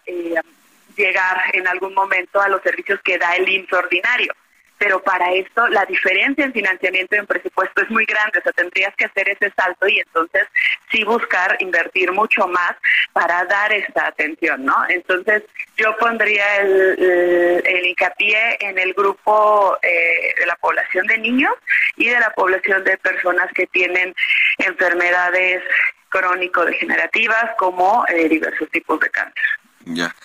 llegar 0.96 1.38
en 1.54 1.68
algún 1.68 1.94
momento 1.94 2.42
a 2.42 2.50
los 2.50 2.62
servicios 2.62 3.00
que 3.04 3.18
da 3.18 3.36
el 3.36 3.48
IMSS 3.48 3.74
ordinario 3.74 4.34
pero 4.78 5.02
para 5.02 5.34
esto 5.34 5.68
la 5.70 5.86
diferencia 5.86 6.46
en 6.46 6.54
financiamiento 6.54 7.16
y 7.16 7.20
en 7.20 7.26
presupuesto 7.26 7.82
es 7.82 7.90
muy 7.90 8.06
grande, 8.06 8.40
o 8.40 8.42
sea, 8.42 8.52
tendrías 8.52 8.94
que 8.96 9.06
hacer 9.06 9.30
ese 9.30 9.52
salto 9.56 9.88
y 9.88 10.00
entonces 10.00 10.48
sí 10.92 11.04
buscar 11.04 11.56
invertir 11.60 12.12
mucho 12.12 12.48
más 12.48 12.76
para 13.14 13.46
dar 13.46 13.72
esta 13.72 14.08
atención, 14.08 14.66
¿no? 14.66 14.76
Entonces 14.90 15.44
yo 15.78 15.96
pondría 15.98 16.58
el, 16.58 17.86
hincapié 17.86 18.58
en 18.60 18.78
el 18.78 18.94
grupo 18.94 19.78
eh, 19.82 20.34
de 20.38 20.46
la 20.46 20.56
población 20.56 21.08
de 21.08 21.18
niños 21.20 21.54
y 21.96 22.10
de 22.10 22.20
la 22.20 22.32
población 22.32 22.84
de 22.84 22.98
personas 22.98 23.52
que 23.54 23.68
tienen 23.68 24.14
enfermedades 24.58 25.64
crónico-degenerativas 26.10 27.56
como 27.58 28.06
eh, 28.08 28.28
diversos 28.30 28.70
tipos 28.72 29.00
de 29.00 29.10
cáncer. 29.10 29.44
Ya. 29.86 30.16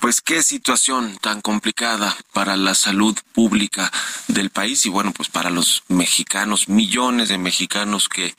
Pues 0.00 0.22
qué 0.22 0.42
situación 0.42 1.18
tan 1.20 1.42
complicada 1.42 2.16
para 2.32 2.56
la 2.56 2.74
salud 2.74 3.16
pública 3.34 3.92
del 4.28 4.48
país 4.48 4.86
y 4.86 4.88
bueno, 4.88 5.12
pues 5.12 5.28
para 5.28 5.50
los 5.50 5.82
mexicanos, 5.88 6.68
millones 6.68 7.28
de 7.28 7.36
mexicanos 7.36 8.08
que 8.08 8.34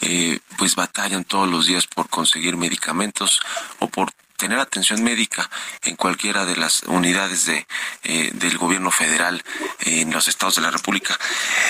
eh, 0.00 0.40
pues 0.56 0.74
batallan 0.74 1.24
todos 1.24 1.48
los 1.48 1.66
días 1.66 1.86
por 1.86 2.08
conseguir 2.08 2.56
medicamentos 2.56 3.40
o 3.78 3.88
por 3.88 4.12
tener 4.38 4.58
atención 4.58 5.02
médica 5.02 5.50
en 5.82 5.96
cualquiera 5.96 6.46
de 6.46 6.56
las 6.56 6.84
unidades 6.84 7.44
de, 7.44 7.66
eh, 8.04 8.30
del 8.32 8.56
gobierno 8.56 8.90
federal 8.90 9.42
en 9.80 10.10
los 10.12 10.28
estados 10.28 10.54
de 10.54 10.62
la 10.62 10.70
República. 10.70 11.18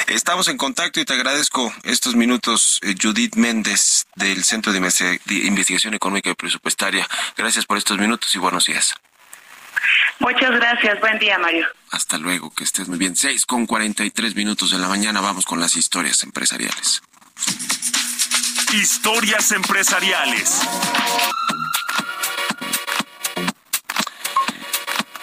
Estamos 0.06 0.46
en 0.48 0.58
contacto 0.58 1.00
y 1.00 1.04
te 1.04 1.14
agradezco 1.14 1.74
estos 1.82 2.14
minutos, 2.14 2.78
eh, 2.82 2.94
Judith 3.00 3.34
Méndez, 3.36 4.06
del 4.14 4.44
Centro 4.44 4.72
de 4.72 4.78
Investigación 5.26 5.94
Económica 5.94 6.30
y 6.30 6.34
Presupuestaria. 6.34 7.08
Gracias 7.36 7.64
por 7.66 7.78
estos 7.78 7.98
minutos 7.98 8.32
y 8.34 8.38
buenos 8.38 8.66
días. 8.66 8.94
Muchas 10.18 10.50
gracias. 10.50 11.00
Buen 11.00 11.18
día, 11.18 11.38
Mario. 11.38 11.66
Hasta 11.90 12.18
luego, 12.18 12.50
que 12.50 12.64
estés 12.64 12.86
muy 12.88 12.98
bien. 12.98 13.16
Seis 13.16 13.46
con 13.46 13.66
cuarenta 13.66 14.04
y 14.04 14.10
tres 14.10 14.34
minutos 14.34 14.70
de 14.70 14.78
la 14.78 14.88
mañana. 14.88 15.20
Vamos 15.20 15.46
con 15.46 15.58
las 15.60 15.76
historias 15.76 16.22
empresariales. 16.22 17.02
Historias 18.74 19.52
empresariales. 19.52 20.60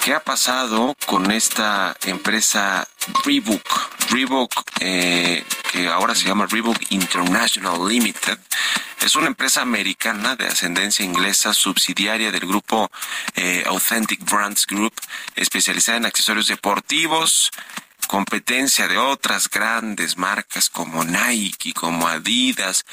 ¿Qué 0.06 0.14
ha 0.14 0.24
pasado 0.24 0.96
con 1.08 1.32
esta 1.32 1.98
empresa 2.06 2.88
Reebok? 3.24 4.12
Reebok, 4.12 4.54
eh, 4.80 5.44
que 5.72 5.88
ahora 5.88 6.14
se 6.14 6.28
llama 6.28 6.46
Reebok 6.46 6.78
International 6.92 7.88
Limited, 7.88 8.38
es 9.04 9.16
una 9.16 9.26
empresa 9.26 9.64
americana 9.64 10.36
de 10.36 10.46
ascendencia 10.46 11.04
inglesa, 11.04 11.56
subsidiaria 11.56 12.32
del 12.32 12.46
grupo 12.46 12.92
eh, 13.34 13.64
Authentic 13.66 14.24
Brands 14.30 14.68
Group, 14.68 14.94
especializada 15.36 15.98
en 15.98 16.06
accesorios 16.06 16.50
deportivos, 16.50 17.50
competencia 18.08 18.88
de 18.88 19.00
otras 19.00 19.50
grandes 19.50 20.18
marcas 20.18 20.70
como 20.70 21.04
Nike, 21.04 21.74
como 21.74 22.08
Adidas, 22.08 22.86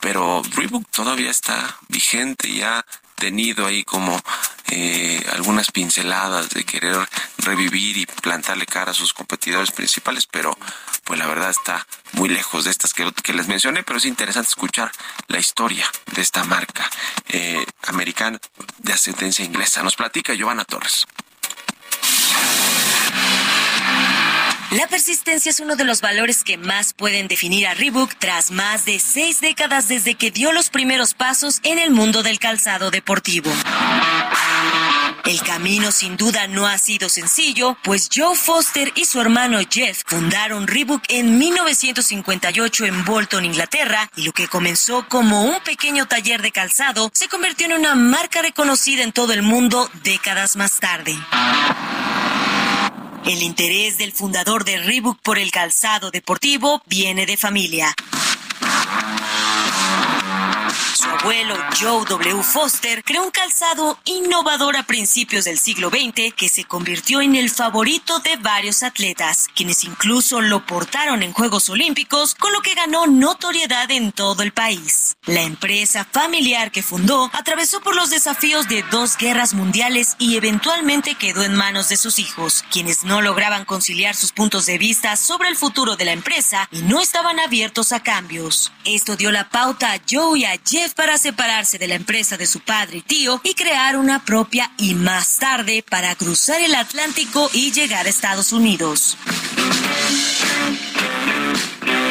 pero 0.00 0.42
Reebok 0.54 0.88
todavía 0.92 1.32
está 1.32 1.76
vigente 1.88 2.48
y 2.48 2.62
ha 2.62 2.86
tenido 3.16 3.66
ahí 3.66 3.82
como 3.82 4.20
eh, 4.68 5.24
algunas 5.32 5.70
pinceladas 5.72 6.50
de 6.50 6.64
querer 6.64 6.96
revivir 7.38 7.96
y 7.96 8.06
plantarle 8.06 8.66
cara 8.66 8.92
a 8.92 8.94
sus 8.94 9.12
competidores 9.12 9.70
principales, 9.72 10.26
pero 10.26 10.56
pues 11.04 11.18
la 11.18 11.26
verdad 11.26 11.50
está 11.50 11.86
muy 12.12 12.28
lejos 12.28 12.64
de 12.64 12.70
estas 12.70 12.92
que, 12.92 13.32
les 13.32 13.48
mencioné, 13.48 13.82
pero 13.82 13.98
es 13.98 14.04
interesante 14.04 14.48
escuchar 14.48 14.90
la 15.28 15.38
historia 15.38 15.90
de 16.12 16.22
esta 16.22 16.44
marca 16.44 16.88
eh, 17.28 17.64
americana 17.86 18.38
de 18.78 18.92
ascendencia 18.92 19.44
inglesa. 19.44 19.82
Nos 19.82 19.96
platica 19.96 20.34
Giovanna 20.34 20.64
Torres. 20.64 21.06
La 24.72 24.88
persistencia 24.88 25.50
es 25.50 25.60
uno 25.60 25.76
de 25.76 25.84
los 25.84 26.00
valores 26.00 26.42
que 26.42 26.56
más 26.56 26.92
pueden 26.92 27.28
definir 27.28 27.68
a 27.68 27.74
Reebok 27.74 28.14
tras 28.18 28.50
más 28.50 28.84
de 28.84 28.98
seis 28.98 29.40
décadas 29.40 29.86
desde 29.86 30.16
que 30.16 30.32
dio 30.32 30.52
los 30.52 30.70
primeros 30.70 31.14
pasos 31.14 31.60
en 31.62 31.78
el 31.78 31.92
mundo 31.92 32.24
del 32.24 32.40
calzado 32.40 32.90
deportivo. 32.90 33.48
El 35.24 35.40
camino 35.42 35.92
sin 35.92 36.16
duda 36.16 36.48
no 36.48 36.66
ha 36.66 36.78
sido 36.78 37.08
sencillo, 37.08 37.76
pues 37.84 38.08
Joe 38.12 38.36
Foster 38.36 38.92
y 38.96 39.04
su 39.04 39.20
hermano 39.20 39.60
Jeff 39.70 40.02
fundaron 40.04 40.66
Reebok 40.66 41.02
en 41.10 41.38
1958 41.38 42.86
en 42.86 43.04
Bolton, 43.04 43.44
Inglaterra, 43.44 44.10
y 44.16 44.24
lo 44.24 44.32
que 44.32 44.48
comenzó 44.48 45.06
como 45.08 45.44
un 45.44 45.60
pequeño 45.60 46.06
taller 46.06 46.42
de 46.42 46.50
calzado 46.50 47.10
se 47.14 47.28
convirtió 47.28 47.66
en 47.66 47.74
una 47.74 47.94
marca 47.94 48.42
reconocida 48.42 49.04
en 49.04 49.12
todo 49.12 49.32
el 49.32 49.42
mundo 49.42 49.88
décadas 50.02 50.56
más 50.56 50.80
tarde. 50.80 51.16
El 53.26 53.42
interés 53.42 53.98
del 53.98 54.12
fundador 54.12 54.64
de 54.64 54.78
Reebok 54.78 55.18
por 55.20 55.36
el 55.36 55.50
calzado 55.50 56.12
deportivo 56.12 56.80
viene 56.86 57.26
de 57.26 57.36
familia. 57.36 57.92
Su 60.96 61.10
abuelo, 61.10 61.54
Joe 61.78 62.06
W. 62.06 62.42
Foster, 62.42 63.04
creó 63.04 63.22
un 63.22 63.30
calzado 63.30 63.98
innovador 64.06 64.78
a 64.78 64.84
principios 64.84 65.44
del 65.44 65.58
siglo 65.58 65.90
XX 65.90 66.32
que 66.34 66.48
se 66.48 66.64
convirtió 66.64 67.20
en 67.20 67.36
el 67.36 67.50
favorito 67.50 68.18
de 68.20 68.36
varios 68.36 68.82
atletas, 68.82 69.48
quienes 69.54 69.84
incluso 69.84 70.40
lo 70.40 70.64
portaron 70.64 71.22
en 71.22 71.34
Juegos 71.34 71.68
Olímpicos, 71.68 72.34
con 72.34 72.50
lo 72.50 72.62
que 72.62 72.72
ganó 72.72 73.06
notoriedad 73.06 73.90
en 73.90 74.10
todo 74.10 74.42
el 74.42 74.52
país. 74.54 75.18
La 75.26 75.42
empresa 75.42 76.06
familiar 76.10 76.70
que 76.70 76.82
fundó 76.82 77.30
atravesó 77.34 77.82
por 77.82 77.94
los 77.94 78.08
desafíos 78.08 78.66
de 78.66 78.82
dos 78.90 79.18
guerras 79.18 79.52
mundiales 79.52 80.16
y 80.18 80.36
eventualmente 80.36 81.14
quedó 81.14 81.42
en 81.42 81.54
manos 81.54 81.90
de 81.90 81.98
sus 81.98 82.18
hijos, 82.18 82.64
quienes 82.70 83.04
no 83.04 83.20
lograban 83.20 83.66
conciliar 83.66 84.16
sus 84.16 84.32
puntos 84.32 84.64
de 84.64 84.78
vista 84.78 85.16
sobre 85.16 85.50
el 85.50 85.56
futuro 85.56 85.96
de 85.96 86.06
la 86.06 86.12
empresa 86.12 86.70
y 86.72 86.80
no 86.80 87.02
estaban 87.02 87.38
abiertos 87.38 87.92
a 87.92 88.02
cambios. 88.02 88.72
Esto 88.86 89.16
dio 89.16 89.30
la 89.30 89.50
pauta 89.50 89.92
a 89.92 90.00
Joe 90.08 90.38
y 90.38 90.44
a 90.46 90.58
Jeff 90.64 90.85
para 90.94 91.18
separarse 91.18 91.78
de 91.78 91.88
la 91.88 91.94
empresa 91.94 92.36
de 92.36 92.46
su 92.46 92.60
padre 92.60 92.98
y 92.98 93.02
tío 93.02 93.40
y 93.44 93.54
crear 93.54 93.96
una 93.96 94.24
propia 94.24 94.72
y 94.78 94.94
más 94.94 95.36
tarde 95.36 95.84
para 95.88 96.14
cruzar 96.14 96.60
el 96.60 96.74
Atlántico 96.74 97.50
y 97.52 97.72
llegar 97.72 98.06
a 98.06 98.08
Estados 98.08 98.52
Unidos. 98.52 99.16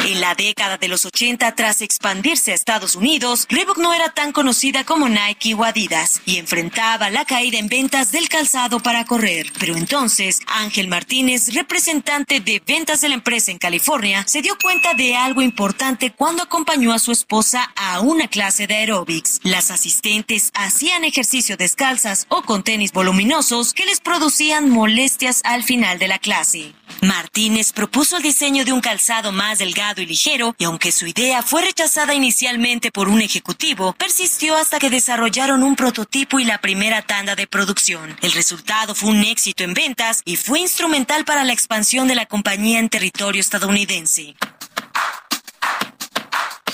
En 0.08 0.20
la 0.20 0.36
década 0.36 0.78
de 0.78 0.86
los 0.86 1.04
80, 1.04 1.56
tras 1.56 1.82
expandirse 1.82 2.52
a 2.52 2.54
Estados 2.54 2.94
Unidos, 2.94 3.44
Reebok 3.48 3.78
no 3.78 3.92
era 3.92 4.10
tan 4.10 4.30
conocida 4.30 4.84
como 4.84 5.08
Nike 5.08 5.54
o 5.54 5.64
Adidas 5.64 6.22
y 6.24 6.36
enfrentaba 6.36 7.10
la 7.10 7.24
caída 7.24 7.58
en 7.58 7.66
ventas 7.66 8.12
del 8.12 8.28
calzado 8.28 8.78
para 8.78 9.04
correr. 9.04 9.52
Pero 9.58 9.76
entonces, 9.76 10.38
Ángel 10.46 10.86
Martínez, 10.86 11.52
representante 11.54 12.38
de 12.38 12.62
ventas 12.64 13.00
de 13.00 13.08
la 13.08 13.16
empresa 13.16 13.50
en 13.50 13.58
California, 13.58 14.24
se 14.28 14.42
dio 14.42 14.56
cuenta 14.62 14.94
de 14.94 15.16
algo 15.16 15.42
importante 15.42 16.12
cuando 16.12 16.44
acompañó 16.44 16.92
a 16.92 17.00
su 17.00 17.10
esposa 17.10 17.72
a 17.74 17.98
una 17.98 18.28
clase 18.28 18.68
de 18.68 18.76
aeróbics. 18.76 19.40
Las 19.42 19.72
asistentes 19.72 20.52
hacían 20.54 21.02
ejercicio 21.02 21.56
descalzas 21.56 22.26
o 22.28 22.42
con 22.42 22.62
tenis 22.62 22.92
voluminosos 22.92 23.74
que 23.74 23.86
les 23.86 23.98
producían 23.98 24.70
molestias 24.70 25.40
al 25.42 25.64
final 25.64 25.98
de 25.98 26.06
la 26.06 26.20
clase. 26.20 26.74
Martínez 27.02 27.72
propuso 27.72 28.16
el 28.18 28.22
diseño 28.22 28.64
de 28.64 28.72
un 28.72 28.80
calzado 28.80 29.32
más 29.32 29.58
delgado 29.58 29.95
y 30.00 30.06
ligero, 30.06 30.54
y 30.58 30.64
aunque 30.64 30.92
su 30.92 31.06
idea 31.06 31.42
fue 31.42 31.62
rechazada 31.62 32.14
inicialmente 32.14 32.90
por 32.90 33.08
un 33.08 33.20
ejecutivo, 33.20 33.94
persistió 33.94 34.56
hasta 34.56 34.78
que 34.78 34.90
desarrollaron 34.90 35.62
un 35.62 35.76
prototipo 35.76 36.40
y 36.40 36.44
la 36.44 36.58
primera 36.58 37.02
tanda 37.02 37.36
de 37.36 37.46
producción. 37.46 38.16
El 38.22 38.32
resultado 38.32 38.94
fue 38.94 39.10
un 39.10 39.22
éxito 39.22 39.64
en 39.64 39.74
ventas 39.74 40.22
y 40.24 40.36
fue 40.36 40.60
instrumental 40.60 41.24
para 41.24 41.44
la 41.44 41.52
expansión 41.52 42.08
de 42.08 42.14
la 42.14 42.26
compañía 42.26 42.78
en 42.78 42.88
territorio 42.88 43.40
estadounidense. 43.40 44.34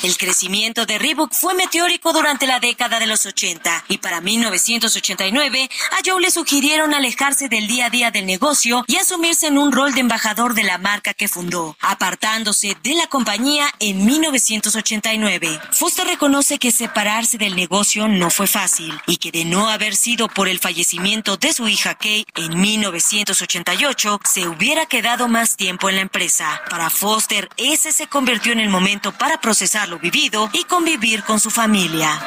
El 0.02 0.16
crecimiento 0.16 0.84
de 0.84 0.98
Reebok 0.98 1.32
fue 1.32 1.54
meteórico 1.54 2.12
durante 2.12 2.48
la 2.48 2.58
década 2.58 2.98
de 2.98 3.06
los 3.06 3.24
80 3.24 3.84
y 3.86 3.98
para 3.98 4.20
1989 4.20 5.70
a 5.92 5.96
Joe 6.04 6.20
le 6.20 6.32
sugirieron 6.32 6.92
alejarse 6.92 7.48
del 7.48 7.68
día 7.68 7.86
a 7.86 7.90
día 7.90 8.10
del 8.10 8.26
negocio 8.26 8.84
y 8.88 8.96
asumirse 8.96 9.46
en 9.46 9.58
un 9.58 9.70
rol 9.70 9.94
de 9.94 10.00
embajador 10.00 10.54
de 10.54 10.64
la 10.64 10.78
marca 10.78 11.14
que 11.14 11.28
fundó, 11.28 11.76
apartándose 11.80 12.76
de 12.82 12.96
la 12.96 13.06
compañía 13.06 13.72
en 13.78 14.04
1989. 14.04 15.60
Foster 15.70 16.04
reconoce 16.04 16.58
que 16.58 16.72
separarse 16.72 17.38
del 17.38 17.54
negocio 17.54 18.08
no 18.08 18.28
fue 18.30 18.48
fácil 18.48 19.00
y 19.06 19.18
que 19.18 19.30
de 19.30 19.44
no 19.44 19.68
haber 19.68 19.94
sido 19.94 20.26
por 20.26 20.48
el 20.48 20.58
fallecimiento 20.58 21.36
de 21.36 21.52
su 21.52 21.68
hija 21.68 21.94
Kay 21.94 22.26
en 22.34 22.60
1988 22.60 24.20
se 24.24 24.48
hubiera 24.48 24.86
quedado 24.86 25.28
más 25.28 25.56
tiempo 25.56 25.88
en 25.88 25.94
la 25.94 26.02
empresa. 26.02 26.60
Para 26.68 26.90
Foster 26.90 27.48
ese 27.56 27.92
se 27.92 28.08
convirtió 28.08 28.50
en 28.52 28.58
el 28.58 28.68
momento 28.68 29.12
para 29.12 29.40
procesar 29.40 29.91
lo 29.92 29.98
vivido 29.98 30.48
y 30.54 30.64
convivir 30.64 31.22
con 31.22 31.38
su 31.38 31.50
familia. 31.50 32.18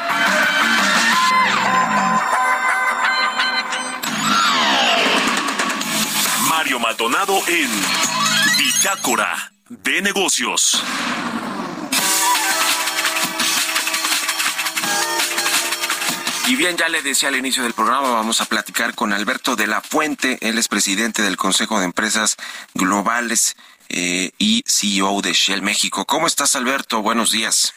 Mario 6.48 6.78
Maldonado 6.78 7.36
en 7.48 7.68
Bitácora 8.56 9.50
de 9.68 10.00
Negocios. 10.00 10.80
Y 16.46 16.54
bien, 16.54 16.76
ya 16.76 16.88
le 16.88 17.02
decía 17.02 17.30
al 17.30 17.34
inicio 17.34 17.64
del 17.64 17.72
programa, 17.72 18.10
vamos 18.10 18.40
a 18.40 18.44
platicar 18.44 18.94
con 18.94 19.12
Alberto 19.12 19.56
de 19.56 19.66
la 19.66 19.80
Fuente, 19.80 20.38
él 20.40 20.56
es 20.58 20.68
presidente 20.68 21.22
del 21.22 21.36
Consejo 21.36 21.80
de 21.80 21.86
Empresas 21.86 22.36
Globales 22.74 23.56
eh, 23.88 24.30
y 24.38 24.62
CEO 24.66 25.20
de 25.22 25.32
Shell 25.32 25.62
México. 25.62 26.04
¿Cómo 26.04 26.26
estás, 26.26 26.56
Alberto? 26.56 27.02
Buenos 27.02 27.30
días. 27.30 27.72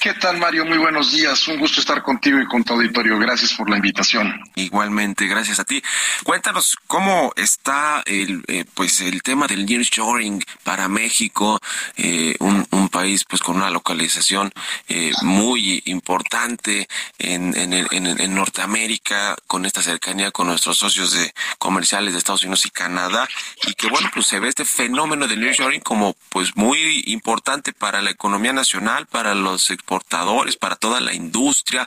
¿Qué 0.00 0.12
tal, 0.14 0.36
Mario? 0.36 0.66
Muy 0.66 0.76
buenos 0.76 1.12
días. 1.12 1.48
Un 1.48 1.58
gusto 1.58 1.80
estar 1.80 2.02
contigo 2.02 2.38
y 2.38 2.46
con 2.46 2.62
tu 2.62 2.74
auditorio. 2.74 3.18
Gracias 3.18 3.54
por 3.54 3.70
la 3.70 3.76
invitación. 3.76 4.38
Igualmente, 4.54 5.26
gracias 5.26 5.60
a 5.60 5.64
ti. 5.64 5.82
Cuéntanos 6.24 6.76
cómo 6.86 7.32
está 7.36 8.02
el, 8.04 8.44
eh, 8.48 8.64
pues 8.74 9.00
el 9.00 9.22
tema 9.22 9.46
del 9.46 9.64
nearshoring 9.64 10.44
para 10.62 10.88
México, 10.88 11.60
eh, 11.96 12.34
un, 12.40 12.64
país 12.90 13.24
pues 13.24 13.42
con 13.42 13.56
una 13.56 13.70
localización 13.70 14.52
eh, 14.88 15.10
muy 15.22 15.82
importante 15.86 16.86
en, 17.18 17.56
en, 17.56 17.72
en, 17.72 18.06
en, 18.06 18.34
Norteamérica, 18.34 19.34
con 19.48 19.66
esta 19.66 19.82
cercanía 19.82 20.30
con 20.30 20.46
nuestros 20.46 20.78
socios 20.78 21.12
de 21.12 21.34
comerciales 21.58 22.12
de 22.12 22.18
Estados 22.18 22.42
Unidos 22.44 22.66
y 22.66 22.70
Canadá, 22.70 23.28
y 23.66 23.74
que 23.74 23.88
bueno, 23.88 24.08
pues 24.14 24.26
se 24.26 24.38
ve 24.38 24.48
este 24.48 24.64
fenómeno 24.64 25.26
del 25.26 25.40
nearshoring 25.40 25.80
como 25.80 26.14
pues 26.28 26.54
muy 26.54 27.02
importante 27.06 27.72
para 27.72 28.00
la 28.00 28.10
economía 28.10 28.52
nacional, 28.52 29.06
para 29.06 29.34
los 29.34 29.70
exportadores, 29.84 30.56
para 30.56 30.76
toda 30.76 31.00
la 31.00 31.12
industria. 31.12 31.86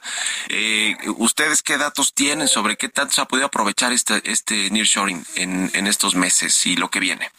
Eh, 0.50 0.96
¿Ustedes 1.18 1.64
qué 1.64 1.78
datos 1.78 2.14
tienen 2.14 2.48
sobre 2.48 2.78
qué 2.78 2.90
tanto 2.90 3.16
se 3.16 3.22
ha 3.22 3.26
podido 3.26 3.48
aprovechar 3.48 3.92
este, 3.92 4.22
este 4.32 4.70
nearshoring 4.70 5.26
en, 5.36 5.72
en 5.74 5.88
estos 5.88 6.16
meses 6.16 6.66
y 6.68 6.76
lo 6.76 6.90
que 6.90 7.00
viene? 7.00 7.32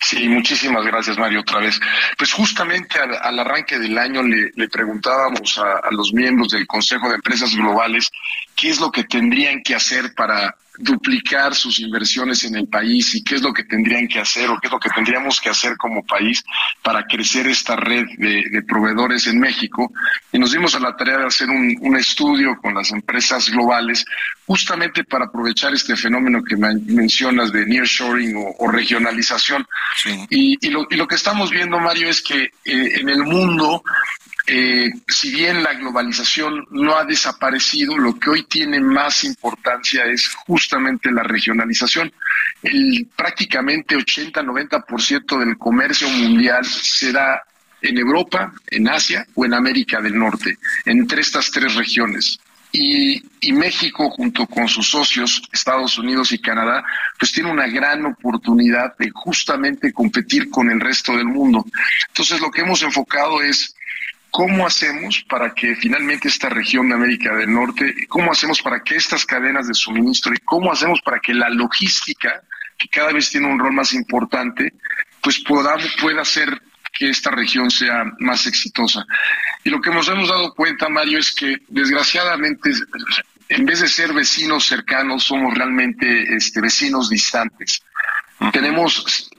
Sí, 0.00 0.28
muchísimas 0.28 0.84
gracias, 0.84 1.16
Mario, 1.16 1.40
otra 1.40 1.60
vez. 1.60 1.80
Pues 2.18 2.32
justamente 2.32 2.98
al, 2.98 3.38
arranque 3.38 3.78
del 3.78 3.96
año 3.96 4.22
le, 4.22 4.68
preguntábamos 4.68 5.58
a, 5.58 5.90
los 5.90 6.12
miembros 6.12 6.48
del 6.48 6.66
Consejo 6.66 7.08
de 7.08 7.16
Empresas 7.16 7.54
Globales 7.54 8.10
qué 8.54 8.70
es 8.70 8.80
lo 8.80 8.90
que 8.90 9.04
tendrían 9.04 9.62
que 9.62 9.74
hacer 9.74 10.14
para 10.14 10.56
duplicar 10.78 11.54
sus 11.54 11.78
inversiones 11.78 12.44
en 12.44 12.56
el 12.56 12.66
país 12.66 13.14
y 13.14 13.22
qué 13.22 13.36
es 13.36 13.42
lo 13.42 13.52
que 13.52 13.64
tendrían 13.64 14.08
que 14.08 14.20
hacer 14.20 14.50
o 14.50 14.58
qué 14.60 14.66
es 14.66 14.72
lo 14.72 14.80
que 14.80 14.90
tendríamos 14.90 15.40
que 15.40 15.50
hacer 15.50 15.76
como 15.76 16.04
país 16.04 16.44
para 16.82 17.04
crecer 17.04 17.46
esta 17.46 17.76
red 17.76 18.06
de, 18.18 18.48
de 18.50 18.62
proveedores 18.62 19.26
en 19.26 19.38
México. 19.38 19.92
Y 20.32 20.38
nos 20.38 20.52
dimos 20.52 20.74
a 20.74 20.80
la 20.80 20.96
tarea 20.96 21.18
de 21.18 21.26
hacer 21.26 21.48
un, 21.48 21.76
un, 21.80 21.96
estudio 21.96 22.56
con 22.60 22.74
las 22.74 22.90
empresas 22.90 23.48
globales 23.50 24.04
justamente 24.46 25.04
para 25.04 25.26
aprovechar 25.26 25.72
este 25.74 25.96
fenómeno 25.96 26.42
que 26.42 26.56
mencionas 26.56 27.52
de 27.52 27.66
nearshoring 27.66 28.36
o, 28.36 28.54
o 28.58 28.70
regionalización. 28.70 29.66
Sí. 30.02 30.26
Y, 30.30 30.66
y, 30.66 30.70
lo, 30.70 30.86
y, 30.90 30.96
lo, 30.96 31.06
que 31.06 31.14
estamos 31.14 31.50
viendo, 31.50 31.78
Mario, 31.78 32.08
es 32.08 32.20
que 32.20 32.42
eh, 32.42 32.50
en 32.64 33.08
el 33.08 33.22
mundo 33.22 33.82
eh, 34.46 34.90
si 35.08 35.32
bien 35.32 35.62
la 35.62 35.72
globalización 35.72 36.66
no 36.70 36.96
ha 36.96 37.04
desaparecido, 37.04 37.96
lo 37.96 38.18
que 38.18 38.28
hoy 38.28 38.42
tiene 38.44 38.78
más 38.78 39.24
importancia 39.24 40.04
es 40.04 40.28
justamente 40.46 41.10
la 41.10 41.22
regionalización. 41.22 42.12
El 42.62 43.08
prácticamente 43.16 43.96
80-90% 43.96 45.38
del 45.38 45.56
comercio 45.56 46.08
mundial 46.10 46.64
se 46.66 47.12
da 47.12 47.42
en 47.80 47.96
Europa, 47.96 48.52
en 48.68 48.88
Asia 48.88 49.26
o 49.34 49.46
en 49.46 49.54
América 49.54 50.00
del 50.00 50.18
Norte, 50.18 50.58
entre 50.84 51.22
estas 51.22 51.50
tres 51.50 51.74
regiones. 51.74 52.38
Y, 52.70 53.22
y, 53.40 53.52
México, 53.52 54.10
junto 54.10 54.46
con 54.46 54.66
sus 54.66 54.90
socios, 54.90 55.40
Estados 55.52 55.96
Unidos 55.96 56.32
y 56.32 56.40
Canadá, 56.40 56.84
pues 57.16 57.30
tiene 57.30 57.52
una 57.52 57.68
gran 57.68 58.04
oportunidad 58.04 58.96
de 58.98 59.10
justamente 59.10 59.92
competir 59.92 60.50
con 60.50 60.68
el 60.70 60.80
resto 60.80 61.16
del 61.16 61.26
mundo. 61.26 61.64
Entonces, 62.08 62.40
lo 62.40 62.50
que 62.50 62.62
hemos 62.62 62.82
enfocado 62.82 63.40
es 63.42 63.76
¿Cómo 64.34 64.66
hacemos 64.66 65.24
para 65.28 65.54
que 65.54 65.76
finalmente 65.76 66.26
esta 66.26 66.48
región 66.48 66.88
de 66.88 66.96
América 66.96 67.36
del 67.36 67.52
Norte, 67.52 67.94
cómo 68.08 68.32
hacemos 68.32 68.60
para 68.60 68.82
que 68.82 68.96
estas 68.96 69.24
cadenas 69.24 69.68
de 69.68 69.74
suministro 69.74 70.34
y 70.34 70.38
cómo 70.38 70.72
hacemos 70.72 71.00
para 71.02 71.20
que 71.20 71.32
la 71.32 71.48
logística, 71.50 72.42
que 72.76 72.88
cada 72.88 73.12
vez 73.12 73.30
tiene 73.30 73.46
un 73.46 73.60
rol 73.60 73.72
más 73.72 73.92
importante, 73.92 74.72
pues 75.22 75.38
podamos, 75.38 75.86
pueda 76.00 76.22
hacer 76.22 76.60
que 76.92 77.10
esta 77.10 77.30
región 77.30 77.70
sea 77.70 78.06
más 78.18 78.48
exitosa? 78.48 79.06
Y 79.62 79.70
lo 79.70 79.80
que 79.80 79.90
nos 79.90 80.08
hemos 80.08 80.28
dado 80.28 80.52
cuenta, 80.52 80.88
Mario, 80.88 81.20
es 81.20 81.32
que 81.32 81.58
desgraciadamente, 81.68 82.70
en 83.50 83.64
vez 83.64 83.82
de 83.82 83.86
ser 83.86 84.12
vecinos 84.12 84.66
cercanos, 84.66 85.22
somos 85.22 85.54
realmente 85.54 86.34
este, 86.34 86.60
vecinos 86.60 87.08
distantes. 87.08 87.84
Uh 88.40 88.46
-huh. 88.46 88.52
Tenemos 88.52 89.30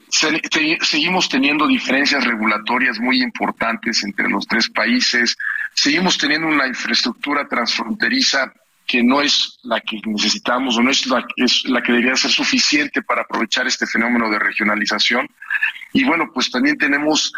seguimos 0.81 1.29
teniendo 1.29 1.67
diferencias 1.67 2.23
regulatorias 2.23 2.99
muy 2.99 3.21
importantes 3.21 4.03
entre 4.03 4.29
los 4.29 4.47
tres 4.47 4.69
países, 4.69 5.37
seguimos 5.73 6.17
teniendo 6.17 6.47
una 6.47 6.67
infraestructura 6.67 7.47
transfronteriza 7.47 8.53
que 8.85 9.03
no 9.03 9.21
es 9.21 9.59
la 9.63 9.81
que 9.81 9.99
necesitamos 10.05 10.77
o 10.77 10.81
no 10.81 10.91
es 10.91 11.07
la, 11.07 11.25
es 11.35 11.63
la 11.65 11.81
que 11.81 11.91
debería 11.91 12.15
ser 12.15 12.31
suficiente 12.31 13.01
para 13.01 13.23
aprovechar 13.23 13.65
este 13.65 13.87
fenómeno 13.87 14.29
de 14.29 14.37
regionalización. 14.37 15.27
Y 15.93 16.03
bueno, 16.03 16.29
pues 16.33 16.51
también 16.51 16.77
tenemos 16.77 17.33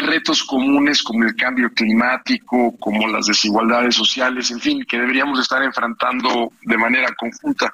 retos 0.00 0.44
comunes 0.44 1.02
como 1.02 1.24
el 1.24 1.34
cambio 1.36 1.72
climático, 1.72 2.76
como 2.78 3.08
las 3.08 3.26
desigualdades 3.26 3.94
sociales, 3.94 4.50
en 4.50 4.60
fin, 4.60 4.84
que 4.84 4.98
deberíamos 4.98 5.38
estar 5.40 5.62
enfrentando 5.62 6.52
de 6.62 6.76
manera 6.76 7.14
conjunta. 7.14 7.72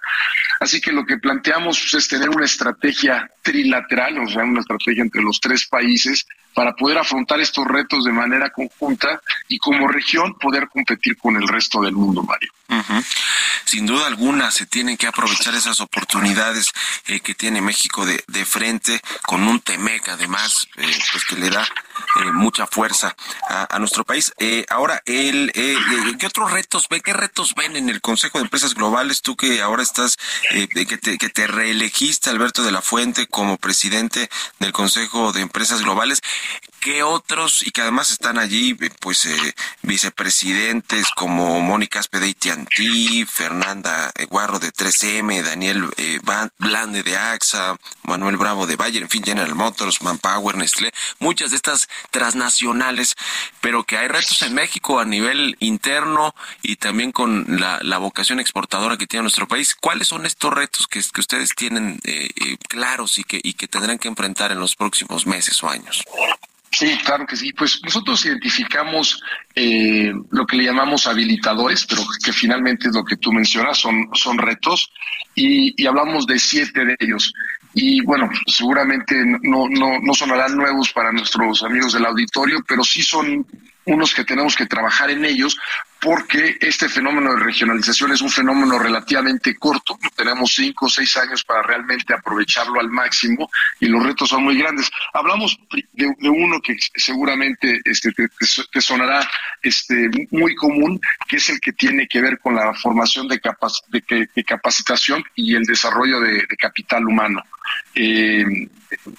Así 0.60 0.80
que 0.80 0.92
lo 0.92 1.04
que 1.04 1.18
planteamos 1.18 1.94
es 1.94 2.08
tener 2.08 2.28
una 2.30 2.44
estrategia 2.44 3.30
trilateral, 3.42 4.18
o 4.18 4.28
sea, 4.28 4.44
una 4.44 4.60
estrategia 4.60 5.02
entre 5.02 5.22
los 5.22 5.40
tres 5.40 5.66
países 5.66 6.26
para 6.54 6.74
poder 6.74 6.96
afrontar 6.96 7.38
estos 7.38 7.66
retos 7.66 8.04
de 8.04 8.12
manera 8.12 8.50
conjunta 8.50 9.20
y 9.46 9.58
como 9.58 9.86
región 9.88 10.34
poder 10.38 10.68
competir 10.68 11.16
con 11.18 11.36
el 11.36 11.46
resto 11.46 11.82
del 11.82 11.92
mundo, 11.92 12.22
Mario. 12.22 12.50
Sin 13.64 13.86
duda 13.86 14.06
alguna 14.06 14.50
se 14.50 14.64
tienen 14.64 14.96
que 14.96 15.06
aprovechar 15.06 15.54
esas 15.54 15.80
oportunidades 15.80 16.72
eh, 17.06 17.20
que 17.20 17.34
tiene 17.34 17.60
México 17.60 18.06
de, 18.06 18.44
frente 18.44 19.00
con 19.26 19.42
un 19.46 19.60
TEMEC 19.60 20.08
además, 20.08 20.66
eh, 20.76 20.98
pues 21.12 21.24
que 21.24 21.36
le 21.36 21.50
da 21.50 21.66
eh, 22.22 22.32
mucha 22.32 22.66
fuerza 22.66 23.16
a, 23.49 23.78
nuestro 23.78 24.05
país. 24.05 24.32
Eh, 24.38 24.64
ahora, 24.70 25.03
el, 25.05 25.53
eh, 25.55 25.76
¿qué 26.18 26.26
otros 26.26 26.51
retos 26.51 26.88
ven? 26.88 27.01
¿Qué 27.03 27.12
retos 27.12 27.55
ven 27.55 27.76
en 27.76 27.88
el 27.88 28.01
Consejo 28.01 28.38
de 28.38 28.44
Empresas 28.44 28.74
Globales? 28.74 29.22
Tú 29.22 29.36
que 29.36 29.62
ahora 29.62 29.82
estás, 29.82 30.16
eh, 30.51 30.68
que, 30.68 30.99
te, 30.99 31.18
que 31.18 31.28
te 31.28 31.47
reelegiste, 31.47 32.30
Alberto 32.30 32.62
de 32.62 32.72
la 32.72 32.82
Fuente, 32.82 33.26
como 33.26 33.59
presidente 33.59 34.28
del 34.59 34.72
Consejo 34.72 35.32
de 35.32 35.42
Empresas 35.42 35.82
Globales. 35.82 36.22
¿Qué 36.87 37.03
otros, 37.03 37.66
y 37.66 37.72
que 37.72 37.82
además 37.82 38.12
están 38.12 38.39
allí, 38.39 38.74
pues, 39.01 39.24
eh, 39.26 39.55
vicepresidentes 39.82 41.09
como 41.16 41.61
Mónica 41.61 41.99
Aspedeiti 41.99 42.51
Antí, 42.51 43.24
Fernanda 43.24 44.12
Guarro 44.30 44.61
de 44.61 44.70
3M, 44.72 45.43
Daniel 45.43 45.91
eh, 45.97 46.20
Blande 46.59 47.03
de 47.03 47.16
AXA, 47.16 47.76
Manuel 48.05 48.37
Bravo 48.37 48.68
de 48.68 48.76
Bayer, 48.76 49.03
en 49.03 49.09
fin, 49.09 49.24
General 49.24 49.53
Motors, 49.57 50.01
Manpower, 50.01 50.57
Nestlé, 50.57 50.93
muchas 51.18 51.51
de 51.51 51.57
estas 51.57 51.89
transnacionales, 52.12 53.16
pero 53.61 53.82
que 53.82 53.99
hay 53.99 54.07
retos 54.07 54.41
en 54.43 54.55
México 54.55 55.01
a 55.01 55.05
nivel 55.05 55.57
interno 55.59 56.37
y 56.62 56.76
también 56.76 57.11
con 57.11 57.47
la, 57.59 57.80
la 57.82 57.99
vocación 57.99 58.39
exportadora 58.39 58.97
que 58.97 59.09
tiene 59.09 59.22
nuestro 59.22 59.49
país. 59.49 59.74
¿Cuáles 59.74 60.07
son 60.07 60.24
estos 60.24 60.55
retos 60.55 60.87
que, 60.87 61.03
que 61.03 61.20
ustedes 61.20 61.57
tienen 61.57 61.99
eh, 62.05 62.30
eh, 62.37 62.59
claros 62.68 63.18
y 63.18 63.24
que, 63.24 63.41
y 63.43 63.55
que 63.55 63.66
tendrán 63.66 63.99
que 63.99 64.07
enfrentar 64.07 64.53
en 64.53 64.61
los 64.61 64.76
próximos 64.76 65.26
meses 65.26 65.61
o 65.64 65.68
años? 65.68 66.05
Sí, 66.78 66.94
claro 67.06 67.26
que 67.26 67.36
sí. 67.36 67.54
Pues 67.54 67.80
nosotros 67.82 68.22
identificamos 68.26 69.22
eh, 69.54 70.12
lo 70.30 70.46
que 70.46 70.58
le 70.58 70.64
llamamos 70.64 71.06
habilitadores, 71.06 71.86
pero 71.86 72.02
que 72.22 72.34
finalmente 72.34 72.88
es 72.88 72.94
lo 72.94 73.02
que 73.02 73.16
tú 73.16 73.32
mencionas, 73.32 73.78
son, 73.78 74.10
son 74.12 74.36
retos, 74.36 74.92
y, 75.34 75.82
y 75.82 75.86
hablamos 75.86 76.26
de 76.26 76.38
siete 76.38 76.84
de 76.84 76.94
ellos. 76.98 77.32
Y 77.72 78.02
bueno, 78.02 78.28
seguramente 78.46 79.14
no, 79.24 79.70
no, 79.70 80.00
no 80.02 80.12
sonarán 80.12 80.54
nuevos 80.54 80.92
para 80.92 81.12
nuestros 81.12 81.62
amigos 81.62 81.94
del 81.94 82.04
auditorio, 82.04 82.62
pero 82.68 82.84
sí 82.84 83.00
son 83.00 83.46
unos 83.86 84.12
que 84.12 84.24
tenemos 84.24 84.54
que 84.54 84.66
trabajar 84.66 85.08
en 85.08 85.24
ellos 85.24 85.56
porque 86.07 86.57
este 86.61 86.88
fenómeno 86.88 87.34
de 87.34 87.42
regionalización 87.42 88.12
es 88.12 88.20
un 88.20 88.30
fenómeno 88.30 88.78
relativamente 88.78 89.57
corto, 89.57 89.98
tenemos 90.14 90.54
cinco 90.54 90.86
o 90.86 90.88
seis 90.88 91.16
años 91.16 91.42
para 91.42 91.62
realmente 91.62 92.14
aprovecharlo 92.14 92.78
al 92.78 92.88
máximo 92.90 93.50
y 93.80 93.86
los 93.86 94.04
retos 94.04 94.28
son 94.28 94.44
muy 94.44 94.57
grandes. 94.57 94.88
Hablamos 95.12 95.59
de, 95.94 96.07
uno 96.28 96.61
que 96.61 96.76
seguramente 96.94 97.80
este, 97.84 98.12
te, 98.12 98.80
sonará 98.80 99.28
este, 99.61 100.09
muy 100.30 100.54
común, 100.54 101.00
que 101.26 101.38
es 101.38 101.48
el 101.48 101.59
que 101.59 101.72
tiene 101.72 102.07
que 102.07 102.20
ver 102.20 102.38
con 102.38 102.54
la 102.54 102.72
formación 102.74 103.26
de, 103.26 103.40
capac 103.40 103.72
de, 103.88 104.44
capacitación 104.44 105.24
y 105.34 105.57
el 105.57 105.64
desarrollo 105.64 106.20
de, 106.20 106.34
de 106.34 106.57
capital 106.57 107.04
humano. 107.04 107.42
Eh, 107.94 108.44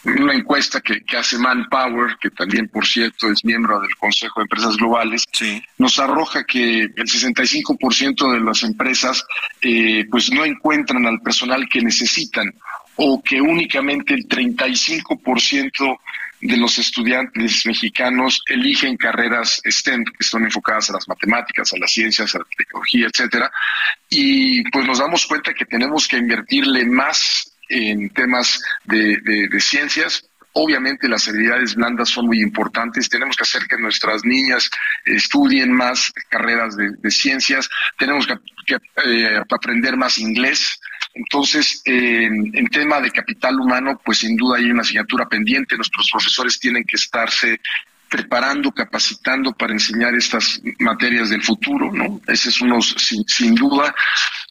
una 0.05 0.33
encuesta 0.33 0.81
que, 0.81 1.01
que, 1.01 1.17
hace 1.17 1.37
Manpower, 1.37 2.17
que 2.19 2.29
también, 2.29 2.69
por 2.69 2.85
cierto, 2.85 3.29
es 3.31 3.43
miembro 3.43 3.79
del 3.79 3.95
Consejo 3.97 4.39
de 4.39 4.43
Empresas 4.43 4.77
Globales, 4.77 5.25
sí. 5.31 5.61
nos 5.77 5.99
arroja 5.99 6.43
que 6.45 6.81
el 6.81 6.93
65% 6.95 8.31
de 8.31 8.39
las 8.39 8.63
empresas 8.63 9.23
eh, 9.61 10.05
pues 10.09 10.31
no 10.31 10.45
encuentran 10.45 11.05
al 11.05 11.21
personal 11.21 11.67
que 11.69 11.81
necesitan 11.81 12.53
o 12.95 13.21
que 13.21 13.41
únicamente 13.41 14.13
el 14.13 14.27
35% 14.27 15.97
de 16.41 16.57
los 16.57 16.77
estudiantes 16.77 17.65
mexicanos 17.65 18.43
eligen 18.47 18.95
carreras 18.95 19.61
STEM, 19.65 20.03
que 20.03 20.23
son 20.23 20.43
enfocadas 20.43 20.89
a 20.89 20.93
las 20.93 21.07
matemáticas, 21.07 21.73
a 21.73 21.79
las 21.79 21.91
ciencias, 21.91 22.35
a 22.35 22.39
la 22.39 22.45
tecnología, 22.55 23.07
etcétera. 23.07 23.51
Y 24.09 24.69
pues 24.69 24.85
nos 24.85 24.99
damos 24.99 25.25
cuenta 25.25 25.53
que 25.53 25.65
tenemos 25.65 26.07
que 26.07 26.17
invertirle 26.17 26.85
más 26.85 27.56
en 27.70 28.09
temas 28.09 28.61
de, 28.86 29.18
de, 29.22 29.59
ciencias, 29.59 30.24
Obviamente 30.59 31.07
las 31.07 31.28
habilidades 31.28 31.76
blandas 31.76 32.09
son 32.09 32.26
muy 32.26 32.41
importantes. 32.41 33.09
Tenemos 33.09 33.36
que 33.36 33.43
hacer 33.43 33.68
que 33.68 33.78
nuestras 33.78 34.26
niñas 34.26 34.72
estudien 35.05 35.72
más 35.72 36.11
carreras 36.30 36.76
de, 36.76 37.11
ciencias. 37.11 37.70
Tenemos 37.95 38.26
que, 38.26 38.76
eh, 39.05 39.39
aprender 39.51 39.95
más 39.97 40.18
inglés. 40.18 40.80
Entonces, 41.13 41.84
en 41.86 42.68
tema 42.70 42.99
de 42.99 43.11
capital 43.11 43.59
humano, 43.59 44.01
pues 44.03 44.18
sin 44.18 44.36
duda 44.36 44.57
hay 44.57 44.72
una 44.72 44.82
asignatura 44.82 45.30
pendiente. 45.30 45.76
Nuestros 45.76 46.09
profesores 46.09 46.59
tienen 46.59 46.84
que 46.86 46.95
estarse 46.95 47.59
preparando, 48.09 48.71
capacitando 48.71 49.53
para 49.53 49.73
enseñar 49.73 50.15
estas 50.15 50.61
materias 50.79 51.29
del 51.29 51.43
futuro, 51.43 51.91
¿no? 51.91 52.21
Ese 52.27 52.49
es 52.49 52.61
uno 52.61 52.81
sin, 52.81 53.27
sin 53.27 53.55
duda. 53.55 53.93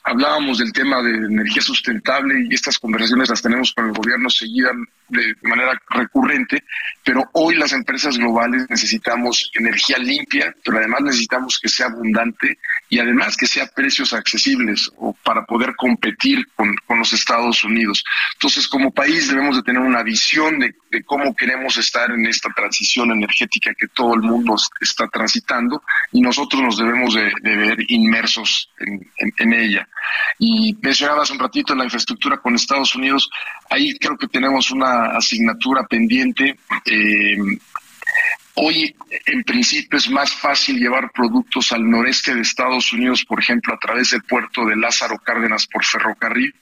Hablábamos 0.04 0.59
del 0.59 0.72
tema 0.72 1.02
de 1.02 1.11
energía 1.11 1.62
sustentable 1.62 2.46
y 2.48 2.54
estas 2.54 2.78
conversaciones 2.78 3.28
las 3.28 3.42
tenemos 3.42 3.72
con 3.72 3.86
el 3.86 3.92
gobierno 3.92 4.30
seguida 4.30 4.70
de 5.09 5.34
manera 5.42 5.80
recurrente, 5.90 6.64
pero 7.04 7.28
hoy 7.32 7.57
las 7.57 7.72
empresas 7.72 8.18
globales 8.18 8.66
necesitamos 8.68 9.50
energía 9.54 9.98
limpia, 9.98 10.54
pero 10.64 10.78
además 10.78 11.02
necesitamos 11.02 11.59
que 11.61 11.68
sea 11.68 11.86
abundante 11.86 12.59
y 12.88 12.98
además 12.98 13.36
que 13.36 13.46
sea 13.46 13.64
a 13.64 13.68
precios 13.68 14.12
accesibles 14.12 14.90
o 14.96 15.12
para 15.24 15.44
poder 15.44 15.74
competir 15.76 16.46
con, 16.54 16.74
con 16.86 16.98
los 16.98 17.12
Estados 17.12 17.64
Unidos. 17.64 18.04
Entonces, 18.34 18.68
como 18.68 18.92
país 18.92 19.28
debemos 19.28 19.57
de 19.57 19.62
tener 19.62 19.82
una 19.82 20.02
visión 20.02 20.59
de, 20.59 20.74
de 20.90 21.02
cómo 21.04 21.34
queremos 21.34 21.76
estar 21.78 22.11
en 22.11 22.26
esta 22.26 22.50
transición 22.50 23.11
energética 23.11 23.45
que 23.49 23.88
todo 23.88 24.14
el 24.14 24.22
mundo 24.22 24.57
está 24.80 25.09
transitando 25.09 25.82
y 26.12 26.20
nosotros 26.20 26.62
nos 26.62 26.78
debemos 26.78 27.14
de, 27.14 27.32
ver 27.42 27.78
inmersos 27.88 28.70
en 28.78 29.53
ella. 29.53 29.88
Y 30.38 30.76
mencionabas 30.82 31.30
un 31.30 31.38
ratito 31.38 31.74
la 31.74 31.84
infraestructura 31.84 32.38
con 32.38 32.55
Estados 32.55 32.94
Unidos, 32.94 33.30
ahí 33.70 33.97
creo 33.99 34.16
que 34.16 34.28
tenemos 34.28 34.70
una 34.70 35.16
asignatura 35.16 35.84
pendiente. 35.86 36.59
Eh, 36.84 37.36
hoy, 38.55 38.94
en 39.26 39.42
principio, 39.44 39.99
es 39.99 40.11
más 40.11 40.32
fácil 40.32 40.78
llevar 40.78 41.11
productos 41.12 41.72
al 41.72 41.88
noreste 41.88 42.34
de 42.34 42.42
Estados 42.42 42.92
Unidos, 42.92 43.24
por 43.24 43.40
ejemplo, 43.40 43.74
a 43.74 43.78
través 43.78 44.11
del 44.11 44.22
puerto 44.22 44.64
de 44.66 44.76
Lázaro 44.76 45.18
Cárdenas 45.18 45.66
por 45.66 45.84
ferrocarril, 45.84 46.55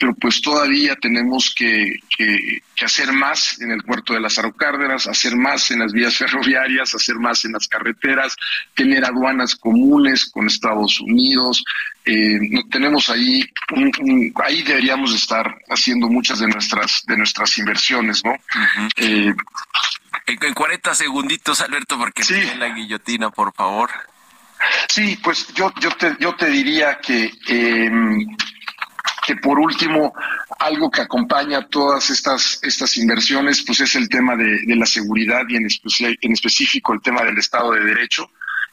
pero 0.00 0.14
pues 0.14 0.40
todavía 0.40 0.96
tenemos 0.96 1.52
que, 1.54 2.00
que, 2.16 2.62
que, 2.74 2.84
hacer 2.86 3.12
más 3.12 3.60
en 3.60 3.70
el 3.70 3.82
puerto 3.82 4.14
de 4.14 4.20
Lázaro 4.20 4.50
Cárdenas, 4.56 5.06
hacer 5.06 5.36
más 5.36 5.70
en 5.70 5.80
las 5.80 5.92
vías 5.92 6.16
ferroviarias, 6.18 6.94
hacer 6.94 7.16
más 7.16 7.44
en 7.44 7.52
las 7.52 7.68
carreteras, 7.68 8.34
tener 8.74 9.04
aduanas 9.04 9.54
comunes 9.54 10.24
con 10.24 10.46
Estados 10.46 11.00
Unidos. 11.00 11.62
Eh, 12.06 12.40
tenemos 12.70 13.10
ahí, 13.10 13.44
un, 13.76 13.92
un, 14.00 14.32
ahí 14.42 14.62
deberíamos 14.62 15.14
estar 15.14 15.54
haciendo 15.68 16.08
muchas 16.08 16.38
de 16.38 16.48
nuestras, 16.48 17.02
de 17.06 17.18
nuestras 17.18 17.58
inversiones, 17.58 18.24
¿no? 18.24 18.30
Uh 18.30 18.34
-huh. 18.34 18.90
eh, 18.96 19.34
en 20.26 20.54
40 20.54 20.94
segunditos, 20.94 21.60
Alberto, 21.60 21.98
porque 21.98 22.24
sí. 22.24 22.40
la 22.58 22.70
guillotina, 22.70 23.28
por 23.28 23.52
favor. 23.52 23.90
Sí, 24.88 25.18
pues 25.22 25.52
yo, 25.52 25.72
yo, 25.78 25.90
te, 25.90 26.16
yo 26.18 26.34
te 26.36 26.48
diría 26.48 26.98
que 27.00 27.32
eh, 27.48 27.90
que 29.26 29.36
por 29.36 29.58
último, 29.58 30.14
algo 30.58 30.90
que 30.90 31.02
acompaña 31.02 31.66
todas 31.66 32.10
estas, 32.10 32.58
estas 32.62 32.96
inversiones, 32.96 33.62
pues 33.62 33.80
es 33.80 33.94
el 33.96 34.08
tema 34.08 34.36
de, 34.36 34.60
la 34.76 34.86
seguridad 34.86 35.42
y 35.48 35.56
en, 35.56 35.66
en 35.66 36.32
específico 36.32 36.92
el 36.92 37.02
tema 37.02 37.22
del 37.22 37.38
Estado 37.38 37.72
de 37.72 37.84
Derecho 37.84 38.30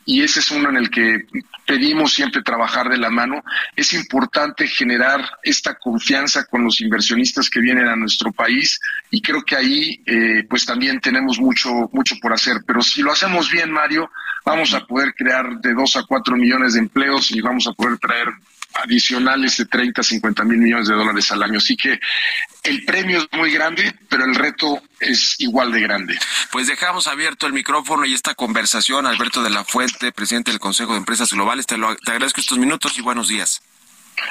y 0.08 0.24
ese 0.24 0.39
es 0.39 0.50
uno 0.52 0.70
en 0.70 0.78
el 0.78 0.89
que 0.89 1.26
pedimos 1.66 2.14
siempre 2.14 2.41
trabajar 2.41 2.88
de 2.88 2.98
la 2.98 3.10
mano. 3.10 3.43
Es 3.76 3.91
importante 3.91 4.66
generar 4.66 5.20
esta 5.43 5.76
confianza 5.76 6.45
con 6.45 6.64
los 6.64 6.80
inversionistas 6.80 7.50
que 7.50 7.60
vienen 7.60 7.89
a 7.89 7.95
nuestro 7.98 8.32
país 8.32 8.80
y 9.12 9.22
creo 9.22 9.43
que 9.43 9.58
ahí 9.58 10.02
eh, 10.06 10.45
pues 10.50 10.66
también 10.66 11.02
tenemos 11.02 11.39
mucho, 11.39 11.89
mucho 11.91 12.16
por 12.22 12.32
hacer. 12.32 12.64
Pero 12.66 12.82
si 12.82 13.02
lo 13.02 13.12
hacemos 13.12 13.52
bien, 13.52 13.70
Mario, 13.70 14.10
vamos 14.45 14.74
a 14.74 14.86
poder 14.86 15.14
crear 15.14 15.60
de 15.60 15.74
dos 15.74 15.98
a 15.98 16.04
cuatro 16.04 16.38
millones 16.38 16.76
de 16.76 16.80
empleos 16.80 17.30
y 17.32 17.41
vamos 17.41 17.68
a 17.68 17.74
poder 17.74 17.98
traer 17.98 18.30
adicionales 18.84 19.57
de 19.57 19.65
30, 19.65 20.03
50 20.03 20.43
mil 20.43 20.57
millones 20.57 20.88
de 20.88 20.95
dólares 20.95 21.32
al 21.32 21.43
año. 21.43 21.57
Así 21.57 21.75
que 21.75 21.99
el 22.63 22.84
premio 22.86 23.19
es 23.19 23.28
muy 23.38 23.51
grande, 23.51 23.93
pero 24.09 24.25
el 24.25 24.36
reto 24.36 24.82
es 24.99 25.36
igual 25.39 25.71
de 25.71 25.82
grande. 25.82 26.19
Pues 26.51 26.67
dejamos 26.67 27.07
abierto 27.07 27.47
el 27.47 27.53
micrófono 27.53 28.05
y 28.05 28.13
esta 28.13 28.36
conversación. 28.36 29.05
Alberto 29.05 29.43
de 29.43 29.49
la 29.49 29.63
Fuente, 29.63 30.11
presidente 30.11 30.51
del 30.51 30.59
Consejo 30.59 30.93
de 30.93 30.99
Empresas 30.99 31.32
Globales, 31.32 31.65
te, 31.65 31.78
lo, 31.78 31.95
te 31.95 32.11
agradezco 32.11 32.41
estos 32.41 32.57
minutos 32.57 32.97
y 32.97 33.01
buenos 33.01 33.28
días. 33.28 33.61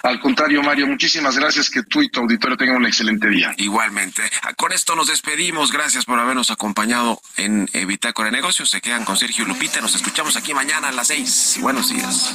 Al 0.02 0.20
contrario, 0.20 0.62
Mario, 0.62 0.86
muchísimas 0.86 1.36
gracias. 1.36 1.70
Que 1.70 1.82
tú 1.82 2.02
y 2.02 2.08
tu 2.08 2.20
auditorio 2.20 2.56
tengan 2.56 2.76
un 2.76 2.86
excelente 2.86 3.28
día. 3.28 3.54
Igualmente. 3.56 4.22
Ah, 4.42 4.52
con 4.54 4.72
esto 4.72 4.94
nos 4.96 5.08
despedimos. 5.08 5.72
Gracias 5.72 6.04
por 6.04 6.18
habernos 6.18 6.50
acompañado 6.50 7.20
en 7.36 7.68
Bitácora 7.86 8.30
de 8.30 8.36
Negocios. 8.36 8.70
Se 8.70 8.80
quedan 8.80 9.04
con 9.04 9.16
Sergio 9.16 9.44
Lupita. 9.44 9.80
Nos 9.80 9.94
escuchamos 9.94 10.36
aquí 10.36 10.54
mañana 10.54 10.88
a 10.88 10.92
las 10.92 11.08
seis. 11.08 11.58
Buenos 11.60 11.88
días. 11.90 12.34